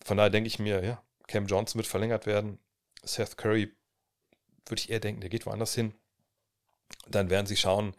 Von 0.05 0.17
daher 0.17 0.31
denke 0.31 0.49
ich 0.49 0.59
mir, 0.59 0.85
ja, 0.85 1.03
Cam 1.29 1.47
Johnson 1.47 1.79
wird 1.79 1.87
verlängert 1.87 2.27
werden. 2.27 2.59
Seth 3.03 3.37
Curry 3.37 3.75
würde 4.67 4.81
ich 4.81 4.91
eher 4.91 5.01
denken, 5.01 5.21
der 5.21 5.31
geht 5.31 5.47
woanders 5.47 5.75
hin. 5.75 5.95
Dann 7.09 7.31
werden 7.31 7.47
sie 7.47 7.57
schauen, 7.57 7.95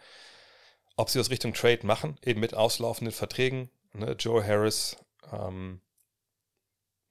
ob 0.95 1.09
sie 1.09 1.17
das 1.17 1.29
Richtung 1.29 1.53
Trade 1.53 1.85
machen, 1.85 2.17
eben 2.23 2.39
mit 2.39 2.53
auslaufenden 2.53 3.13
Verträgen. 3.13 3.69
Ne? 3.93 4.15
Joe 4.19 4.45
Harris, 4.45 4.97
ähm, 5.31 5.81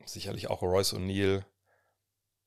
sicherlich 0.04 0.48
auch 0.48 0.62
Royce 0.62 0.94
O'Neill, 0.94 1.44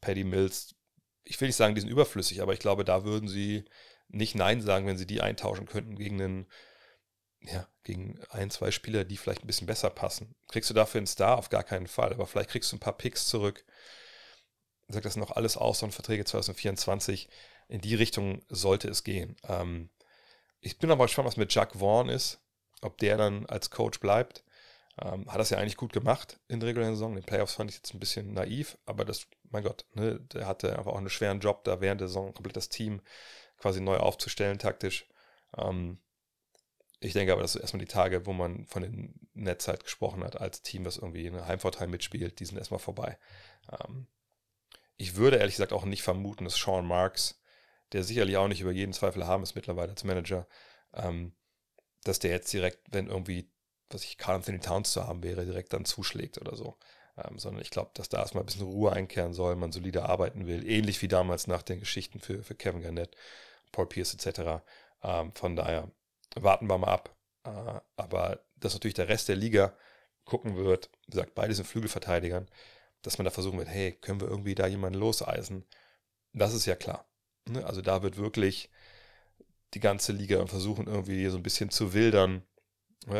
Paddy 0.01 0.23
Mills. 0.23 0.75
Ich 1.23 1.39
will 1.41 1.47
nicht 1.47 1.55
sagen, 1.55 1.75
die 1.75 1.81
sind 1.81 1.89
überflüssig, 1.89 2.41
aber 2.41 2.53
ich 2.53 2.59
glaube, 2.59 2.85
da 2.85 3.03
würden 3.03 3.27
sie 3.27 3.65
nicht 4.07 4.35
Nein 4.35 4.61
sagen, 4.61 4.85
wenn 4.85 4.97
sie 4.97 5.07
die 5.07 5.21
eintauschen 5.21 5.65
könnten 5.65 5.95
gegen 5.95 6.21
einen, 6.21 6.47
ja, 7.51 7.67
gegen 7.83 8.19
ein, 8.29 8.49
zwei 8.49 8.71
Spieler, 8.71 9.03
die 9.03 9.17
vielleicht 9.17 9.43
ein 9.43 9.47
bisschen 9.47 9.67
besser 9.67 9.89
passen. 9.89 10.35
Kriegst 10.47 10.69
du 10.69 10.73
dafür 10.73 10.99
einen 10.99 11.07
Star? 11.07 11.37
Auf 11.37 11.49
gar 11.49 11.63
keinen 11.63 11.87
Fall, 11.87 12.13
aber 12.13 12.27
vielleicht 12.27 12.49
kriegst 12.49 12.71
du 12.71 12.75
ein 12.75 12.79
paar 12.79 12.97
Picks 12.97 13.27
zurück. 13.27 13.65
Sagt 14.87 15.05
das 15.05 15.15
noch 15.15 15.31
alles 15.31 15.57
aus, 15.57 15.79
so 15.79 15.89
Verträge 15.89 16.25
2024. 16.25 17.29
In 17.67 17.81
die 17.81 17.95
Richtung 17.95 18.43
sollte 18.49 18.87
es 18.87 19.03
gehen. 19.03 19.35
Ähm, 19.47 19.89
ich 20.59 20.77
bin 20.77 20.91
aber 20.91 21.05
gespannt, 21.05 21.27
was 21.27 21.37
mit 21.37 21.53
Jack 21.53 21.73
Vaughn 21.73 22.09
ist, 22.09 22.39
ob 22.81 22.97
der 22.97 23.17
dann 23.17 23.45
als 23.47 23.71
Coach 23.71 23.99
bleibt. 23.99 24.43
Ähm, 25.01 25.29
hat 25.31 25.39
das 25.39 25.49
ja 25.49 25.57
eigentlich 25.57 25.77
gut 25.77 25.91
gemacht 25.91 26.39
in 26.47 26.59
der 26.59 26.69
regulären 26.69 26.95
Saison. 26.95 27.15
Den 27.15 27.23
Playoffs 27.23 27.53
fand 27.53 27.69
ich 27.69 27.77
jetzt 27.77 27.93
ein 27.93 27.99
bisschen 27.99 28.33
naiv, 28.33 28.77
aber 28.85 29.03
das, 29.03 29.27
mein 29.49 29.63
Gott, 29.63 29.85
ne, 29.93 30.19
der 30.19 30.47
hatte 30.47 30.77
einfach 30.77 30.91
auch 30.91 30.97
einen 30.97 31.09
schweren 31.09 31.39
Job, 31.39 31.63
da 31.65 31.81
während 31.81 31.99
der 32.01 32.07
Saison 32.07 32.33
komplett 32.33 32.55
das 32.55 32.69
Team 32.69 33.01
quasi 33.57 33.81
neu 33.81 33.97
aufzustellen, 33.97 34.59
taktisch. 34.59 35.07
Ähm, 35.57 35.97
ich 36.99 37.13
denke 37.13 37.33
aber, 37.33 37.41
das 37.41 37.53
sind 37.53 37.61
erstmal 37.61 37.79
die 37.79 37.91
Tage, 37.91 38.25
wo 38.25 38.33
man 38.33 38.65
von 38.65 38.81
den 38.81 39.27
Nets 39.33 39.67
halt 39.67 39.83
gesprochen 39.83 40.23
hat, 40.23 40.39
als 40.39 40.61
Team, 40.61 40.83
das 40.83 40.97
irgendwie 40.97 41.27
einen 41.27 41.45
Heimvorteil 41.45 41.87
mitspielt, 41.87 42.39
die 42.39 42.45
sind 42.45 42.57
erstmal 42.57 42.79
vorbei. 42.79 43.17
Ähm, 43.71 44.07
ich 44.97 45.15
würde 45.15 45.37
ehrlich 45.37 45.55
gesagt 45.55 45.73
auch 45.73 45.85
nicht 45.85 46.03
vermuten, 46.03 46.45
dass 46.45 46.55
Sean 46.55 46.85
Marks 46.85 47.41
der 47.91 48.03
sicherlich 48.03 48.37
auch 48.37 48.47
nicht 48.47 48.61
über 48.61 48.71
jeden 48.71 48.93
Zweifel 48.93 49.25
haben 49.25 49.43
ist 49.43 49.55
mittlerweile 49.55 49.91
als 49.91 50.03
Manager, 50.03 50.47
ähm, 50.93 51.33
dass 52.03 52.19
der 52.19 52.31
jetzt 52.31 52.51
direkt, 52.51 52.79
wenn 52.91 53.07
irgendwie, 53.07 53.49
was 53.89 54.03
ich 54.03 54.17
Carl 54.17 54.35
Anthony 54.35 54.59
Towns 54.59 54.91
zu 54.91 55.05
haben 55.05 55.23
wäre, 55.23 55.45
direkt 55.45 55.73
dann 55.73 55.85
zuschlägt 55.85 56.39
oder 56.39 56.55
so. 56.55 56.77
Ähm, 57.17 57.39
sondern 57.39 57.61
ich 57.61 57.69
glaube, 57.69 57.91
dass 57.93 58.09
da 58.09 58.19
erstmal 58.19 58.43
ein 58.43 58.47
bisschen 58.47 58.65
Ruhe 58.65 58.91
einkehren 58.91 59.33
soll, 59.33 59.55
man 59.55 59.71
solide 59.71 60.03
arbeiten 60.09 60.47
will, 60.47 60.67
ähnlich 60.67 61.01
wie 61.01 61.07
damals 61.07 61.47
nach 61.47 61.61
den 61.61 61.79
Geschichten 61.79 62.19
für, 62.19 62.43
für 62.43 62.55
Kevin 62.55 62.81
Garnett, 62.81 63.15
Paul 63.71 63.87
Pierce 63.87 64.15
etc. 64.15 64.61
Ähm, 65.01 65.31
von 65.31 65.55
daher 65.55 65.89
warten 66.35 66.67
wir 66.67 66.77
mal 66.77 66.89
ab. 66.89 67.15
Äh, 67.43 67.79
aber 67.97 68.45
dass 68.57 68.73
natürlich 68.73 68.95
der 68.95 69.09
Rest 69.09 69.29
der 69.29 69.35
Liga 69.35 69.75
gucken 70.25 70.55
wird, 70.55 70.89
wie 71.07 71.11
gesagt, 71.11 71.35
beide 71.35 71.53
sind 71.53 71.65
Flügelverteidigern, 71.67 72.47
dass 73.01 73.17
man 73.17 73.25
da 73.25 73.31
versuchen 73.31 73.59
wird, 73.59 73.69
hey, 73.69 73.93
können 73.93 74.21
wir 74.21 74.27
irgendwie 74.27 74.55
da 74.55 74.67
jemanden 74.67 74.99
loseisen? 74.99 75.65
Das 76.33 76.53
ist 76.53 76.65
ja 76.65 76.75
klar. 76.75 77.07
Ne? 77.47 77.65
Also 77.65 77.81
da 77.81 78.03
wird 78.03 78.17
wirklich 78.17 78.69
die 79.73 79.79
ganze 79.79 80.11
Liga 80.13 80.45
versuchen, 80.47 80.87
irgendwie 80.87 81.27
so 81.27 81.37
ein 81.37 81.43
bisschen 81.43 81.69
zu 81.69 81.93
wildern. 81.93 82.43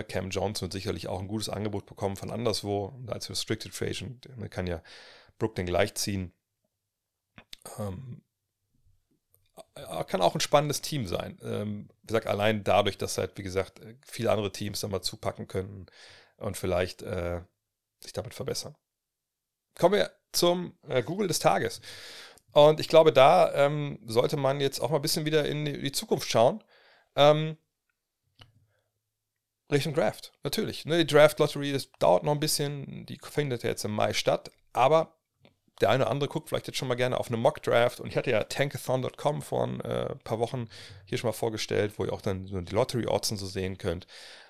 Cam 0.07 0.31
Johnson 0.31 0.65
wird 0.65 0.73
sicherlich 0.73 1.07
auch 1.07 1.19
ein 1.19 1.27
gutes 1.27 1.49
Angebot 1.49 1.85
bekommen 1.85 2.15
von 2.15 2.31
anderswo. 2.31 2.99
Als 3.07 3.29
Restricted 3.29 3.73
Free 3.73 3.89
Agent 3.89 4.27
man 4.37 4.49
kann 4.49 4.65
ja 4.67 4.81
Brooklyn 5.37 5.67
gleichziehen. 5.67 6.33
Ähm, 7.77 8.21
kann 10.07 10.21
auch 10.21 10.35
ein 10.35 10.41
spannendes 10.41 10.81
Team 10.81 11.07
sein. 11.07 11.39
Ähm, 11.43 11.89
wie 12.01 12.07
gesagt, 12.07 12.27
allein 12.27 12.63
dadurch, 12.63 12.97
dass 12.97 13.17
halt, 13.17 13.37
wie 13.37 13.43
gesagt, 13.43 13.81
viele 14.05 14.31
andere 14.31 14.51
Teams 14.51 14.81
da 14.81 14.87
mal 14.87 15.01
zupacken 15.01 15.47
könnten 15.47 15.85
und 16.37 16.57
vielleicht 16.57 17.01
äh, 17.01 17.41
sich 18.01 18.13
damit 18.13 18.33
verbessern. 18.33 18.75
Kommen 19.77 19.95
wir 19.95 20.11
zum 20.31 20.77
äh, 20.87 21.03
Google 21.03 21.27
des 21.27 21.39
Tages. 21.39 21.81
Und 22.51 22.79
ich 22.79 22.87
glaube, 22.87 23.11
da 23.11 23.53
ähm, 23.53 23.99
sollte 24.05 24.37
man 24.37 24.61
jetzt 24.61 24.79
auch 24.79 24.89
mal 24.89 24.97
ein 24.97 25.01
bisschen 25.01 25.25
wieder 25.25 25.45
in 25.45 25.65
die 25.65 25.91
Zukunft 25.91 26.29
schauen. 26.29 26.63
Ähm, 27.15 27.57
Richtung 29.71 29.93
Draft, 29.93 30.31
natürlich. 30.43 30.85
Ne, 30.85 31.03
die 31.03 31.13
Draft 31.13 31.39
Lottery, 31.39 31.71
das 31.71 31.91
dauert 31.93 32.23
noch 32.23 32.31
ein 32.31 32.39
bisschen, 32.39 33.05
die 33.05 33.17
findet 33.21 33.63
ja 33.63 33.69
jetzt 33.69 33.83
im 33.83 33.91
Mai 33.91 34.13
statt, 34.13 34.51
aber 34.73 35.14
der 35.81 35.89
eine 35.89 36.03
oder 36.03 36.11
andere 36.11 36.29
guckt 36.29 36.49
vielleicht 36.49 36.67
jetzt 36.67 36.77
schon 36.77 36.87
mal 36.87 36.95
gerne 36.95 37.19
auf 37.19 37.27
eine 37.27 37.37
Mock 37.37 37.61
Draft 37.61 37.99
und 37.99 38.07
ich 38.07 38.17
hatte 38.17 38.31
ja 38.31 38.43
tankathon.com 38.43 39.41
vor 39.41 39.63
ein 39.63 39.81
äh, 39.81 40.15
paar 40.23 40.39
Wochen 40.39 40.67
hier 41.05 41.17
schon 41.17 41.27
mal 41.27 41.33
vorgestellt, 41.33 41.93
wo 41.97 42.05
ihr 42.05 42.13
auch 42.13 42.21
dann 42.21 42.47
so 42.47 42.59
die 42.61 42.73
Lottery 42.73 43.07
Odds 43.07 43.31
und 43.31 43.37
so 43.37 43.45
sehen 43.45 43.77
könnt. 43.77 44.07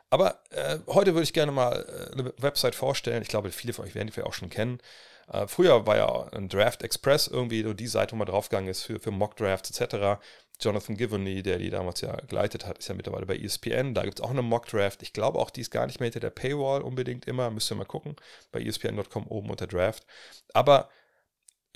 Aber 0.10 0.40
äh, 0.52 0.80
heute 0.88 1.14
würde 1.14 1.24
ich 1.24 1.34
gerne 1.34 1.52
mal 1.52 1.86
äh, 1.88 2.14
eine 2.14 2.34
Website 2.38 2.76
vorstellen. 2.76 3.22
Ich 3.22 3.28
glaube, 3.28 3.52
viele 3.52 3.74
von 3.74 3.86
euch 3.86 3.96
werden 3.96 4.08
die 4.08 4.14
vielleicht 4.14 4.28
auch 4.28 4.34
schon 4.34 4.50
kennen. 4.50 4.80
Äh, 5.28 5.48
früher 5.48 5.88
war 5.88 5.98
ja 5.98 6.28
ein 6.34 6.50
Draft 6.50 6.84
Express 6.84 7.28
irgendwie 7.28 7.64
so 7.64 7.74
die 7.74 7.88
Seite, 7.88 8.14
wo 8.14 8.18
man 8.18 8.28
draufgegangen 8.28 8.70
ist 8.70 8.84
für, 8.84 9.00
für 9.00 9.12
Mock 9.12 9.36
Drafts 9.36 9.72
etc. 9.72 10.22
Jonathan 10.60 10.96
Givony, 10.96 11.44
der 11.44 11.58
die 11.58 11.70
damals 11.70 12.02
ja 12.02 12.16
geleitet 12.28 12.66
hat, 12.66 12.78
ist 12.78 12.88
ja 12.88 12.96
mittlerweile 12.96 13.26
bei 13.26 13.36
ESPN. 13.36 13.94
Da 13.94 14.04
gibt 14.04 14.20
es 14.20 14.26
auch 14.26 14.30
eine 14.30 14.42
Mock 14.42 14.68
Draft. 14.68 15.02
Ich 15.02 15.14
glaube 15.14 15.40
auch, 15.40 15.50
die 15.50 15.62
ist 15.62 15.72
gar 15.72 15.88
nicht 15.88 16.00
mehr 16.00 16.08
hinter 16.08 16.20
der 16.20 16.30
Paywall 16.30 16.82
unbedingt 16.82 17.26
immer. 17.26 17.50
Müsst 17.50 17.72
ihr 17.72 17.76
mal 17.76 17.86
gucken. 17.86 18.16
Bei 18.52 18.62
ESPN.com 18.62 19.28
oben 19.28 19.50
unter 19.50 19.68
Draft. 19.68 20.06
Aber 20.54 20.90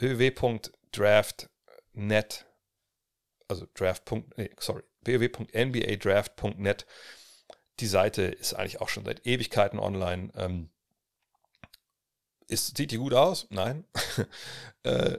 www.draft.net, 0.02 2.46
also 3.48 3.66
draft. 3.74 4.04
Nee, 4.38 4.52
sorry, 4.60 4.84
www.nbadraft.net. 5.02 6.86
Die 7.80 7.88
Seite 7.88 8.24
ist 8.24 8.54
eigentlich 8.54 8.82
auch 8.82 8.90
schon 8.90 9.06
seit 9.06 9.26
Ewigkeiten 9.26 9.80
online. 9.80 10.32
Ähm, 10.36 10.70
ist, 12.48 12.78
sieht 12.78 12.92
die 12.92 12.98
gut 12.98 13.14
aus? 13.14 13.48
Nein. 13.50 13.86
äh, 14.84 15.18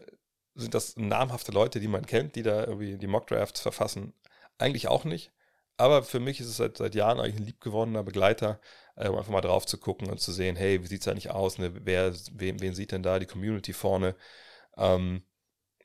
sind 0.54 0.74
das 0.74 0.96
namhafte 0.96 1.52
Leute, 1.52 1.80
die 1.80 1.88
man 1.88 2.04
kennt, 2.04 2.36
die 2.36 2.42
da 2.42 2.64
irgendwie 2.64 2.98
die 2.98 3.06
Mockdrafts 3.06 3.60
verfassen? 3.60 4.12
Eigentlich 4.58 4.88
auch 4.88 5.04
nicht. 5.04 5.32
Aber 5.76 6.02
für 6.02 6.20
mich 6.20 6.40
ist 6.40 6.48
es 6.48 6.58
seit, 6.58 6.76
seit 6.76 6.94
Jahren 6.94 7.18
eigentlich 7.18 7.36
ein 7.36 7.46
liebgewonnener 7.46 8.02
Begleiter, 8.02 8.60
äh, 8.96 9.08
um 9.08 9.16
einfach 9.16 9.32
mal 9.32 9.40
drauf 9.40 9.64
zu 9.64 9.78
gucken 9.78 10.10
und 10.10 10.20
zu 10.20 10.32
sehen, 10.32 10.56
hey, 10.56 10.82
wie 10.82 10.86
sieht 10.86 11.00
es 11.00 11.08
eigentlich 11.08 11.30
aus? 11.30 11.56
Ne? 11.56 11.72
Wer, 11.86 12.12
wen, 12.32 12.60
wen 12.60 12.74
sieht 12.74 12.92
denn 12.92 13.02
da 13.02 13.18
die 13.18 13.26
Community 13.26 13.72
vorne? 13.72 14.14
Ähm, 14.76 15.22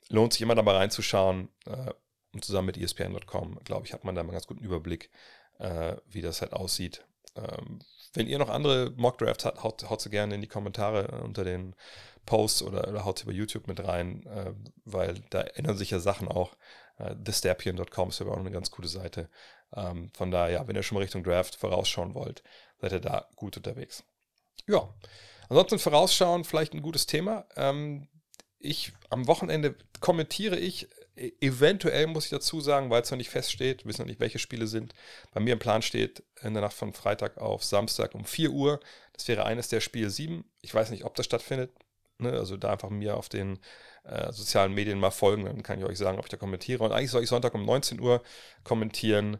lohnt 0.08 0.32
sich 0.32 0.42
immer 0.42 0.54
da 0.54 0.62
mal 0.62 0.76
reinzuschauen. 0.76 1.48
Äh, 1.66 1.92
und 2.32 2.44
zusammen 2.44 2.66
mit 2.66 2.76
ESPN.com, 2.76 3.60
glaube 3.64 3.86
ich, 3.86 3.94
hat 3.94 4.04
man 4.04 4.14
da 4.14 4.22
mal 4.22 4.28
einen 4.28 4.34
ganz 4.34 4.46
guten 4.46 4.62
Überblick, 4.62 5.10
äh, 5.58 5.96
wie 6.06 6.20
das 6.20 6.42
halt 6.42 6.52
aussieht. 6.52 7.06
Ähm, 7.34 7.80
wenn 8.12 8.26
ihr 8.26 8.38
noch 8.38 8.50
andere 8.50 8.92
Mockdrafts 8.96 9.44
habt, 9.44 9.62
haut, 9.62 9.88
haut 9.88 10.00
sie 10.00 10.10
gerne 10.10 10.34
in 10.34 10.42
die 10.42 10.46
Kommentare 10.46 11.08
äh, 11.08 11.22
unter 11.22 11.44
den 11.44 11.74
Posts 12.26 12.62
oder, 12.62 12.88
oder 12.88 13.04
haut 13.04 13.18
sie 13.18 13.24
bei 13.24 13.32
YouTube 13.32 13.68
mit 13.68 13.82
rein, 13.82 14.26
äh, 14.26 14.52
weil 14.84 15.22
da 15.30 15.42
ändern 15.42 15.76
sich 15.76 15.90
ja 15.90 15.98
Sachen 15.98 16.28
auch. 16.28 16.56
Äh, 16.98 17.14
TheStapian.com 17.14 18.08
ist 18.08 18.20
aber 18.20 18.32
auch 18.32 18.38
eine 18.38 18.50
ganz 18.50 18.70
coole 18.70 18.88
Seite. 18.88 19.30
Ähm, 19.74 20.10
von 20.14 20.30
daher, 20.30 20.52
ja, 20.52 20.68
wenn 20.68 20.76
ihr 20.76 20.82
schon 20.82 20.96
mal 20.96 21.02
Richtung 21.02 21.24
Draft 21.24 21.56
vorausschauen 21.56 22.14
wollt, 22.14 22.42
seid 22.80 22.92
ihr 22.92 23.00
da 23.00 23.28
gut 23.36 23.56
unterwegs. 23.56 24.04
Ja, 24.66 24.92
ansonsten 25.48 25.78
vorausschauen, 25.78 26.44
vielleicht 26.44 26.74
ein 26.74 26.82
gutes 26.82 27.06
Thema. 27.06 27.46
Ähm, 27.56 28.08
ich 28.58 28.92
am 29.10 29.26
Wochenende 29.26 29.74
kommentiere 30.00 30.56
ich 30.56 30.88
E-, 31.16 31.32
eventuell 31.40 32.06
muss 32.06 32.24
ich 32.24 32.30
dazu 32.30 32.60
sagen, 32.60 32.90
weil 32.90 33.02
es 33.02 33.10
noch 33.10 33.18
nicht 33.18 33.30
feststeht, 33.30 33.86
wissen 33.86 34.02
noch 34.02 34.06
nicht, 34.06 34.20
welche 34.20 34.38
Spiele 34.38 34.66
sind. 34.66 34.94
Bei 35.32 35.40
mir 35.40 35.54
im 35.54 35.58
Plan 35.58 35.82
steht 35.82 36.22
in 36.42 36.54
der 36.54 36.62
Nacht 36.62 36.74
von 36.74 36.92
Freitag 36.92 37.38
auf 37.38 37.64
Samstag 37.64 38.14
um 38.14 38.24
4 38.24 38.50
Uhr. 38.50 38.80
Das 39.14 39.26
wäre 39.28 39.44
eines 39.44 39.68
der 39.68 39.80
Spiele 39.80 40.10
7. 40.10 40.44
Ich 40.60 40.74
weiß 40.74 40.90
nicht, 40.90 41.04
ob 41.04 41.14
das 41.14 41.26
stattfindet. 41.26 41.72
Ne? 42.18 42.32
Also 42.32 42.56
da 42.56 42.72
einfach 42.72 42.90
mir 42.90 43.16
auf 43.16 43.28
den 43.28 43.58
äh, 44.04 44.32
sozialen 44.32 44.74
Medien 44.74 45.00
mal 45.00 45.10
folgen, 45.10 45.44
dann 45.46 45.62
kann 45.62 45.78
ich 45.78 45.84
euch 45.84 45.98
sagen, 45.98 46.18
ob 46.18 46.26
ich 46.26 46.30
da 46.30 46.36
kommentiere. 46.36 46.84
Und 46.84 46.92
eigentlich 46.92 47.10
soll 47.10 47.22
ich 47.22 47.28
Sonntag 47.28 47.54
um 47.54 47.64
19 47.64 48.00
Uhr 48.00 48.22
kommentieren. 48.64 49.38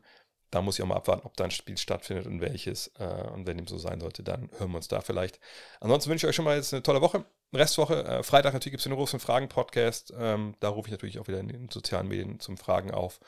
Da 0.57 0.62
muss 0.62 0.78
ich 0.78 0.82
auch 0.82 0.88
mal 0.88 0.96
abwarten, 0.96 1.26
ob 1.26 1.36
da 1.36 1.44
ein 1.44 1.50
Spiel 1.50 1.76
stattfindet 1.76 2.24
und 2.24 2.40
welches. 2.40 2.90
Äh, 2.98 3.28
und 3.34 3.46
wenn 3.46 3.59
dem 3.59 3.66
so 3.66 3.76
sein 3.76 4.00
sollte, 4.00 4.22
dann 4.22 4.48
hören 4.57 4.70
wir 4.70 4.78
uns 4.78 4.88
da 4.88 5.02
vielleicht. 5.02 5.38
Ansonsten 5.80 6.09
wünsche 6.09 6.26
ich 6.26 6.30
euch 6.30 6.34
schon 6.34 6.46
mal 6.46 6.57
jetzt 6.57 6.72
eine 6.72 6.82
tolle 6.82 7.02
Woche. 7.02 7.26
Restwoche, 7.52 8.02
äh, 8.07 8.22
Freitag 8.22 8.54
natürlich 8.54 8.72
gibt 8.72 8.80
es 8.80 8.84
den 8.84 8.94
Rufs 8.94 9.12
und 9.12 9.20
Fragen 9.20 9.50
Podcast. 9.50 10.14
Ähm, 10.18 10.54
da 10.61 10.70
rufe 10.70 10.88
ich 10.88 10.92
natürlich 10.92 11.18
auch 11.18 11.28
wieder 11.28 11.40
in 11.40 11.48
den 11.48 11.68
sozialen 11.68 12.09
Medien 12.09 12.40
zum 12.40 12.57
Fragen 12.57 12.90
auf. 12.90 13.20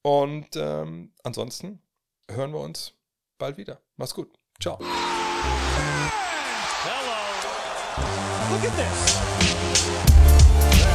Und 0.00 0.56
ähm, 0.56 1.12
ansonsten 1.22 1.82
hören 2.30 2.52
wir 2.52 2.60
uns 2.60 2.94
bald 3.36 3.58
wieder. 3.58 3.82
Mach's 3.96 4.14
gut. 4.14 4.32
Ciao. 4.58 4.78
Hello. 4.78 4.88
Look 8.50 8.64
at 8.64 8.74
this. 8.78 9.61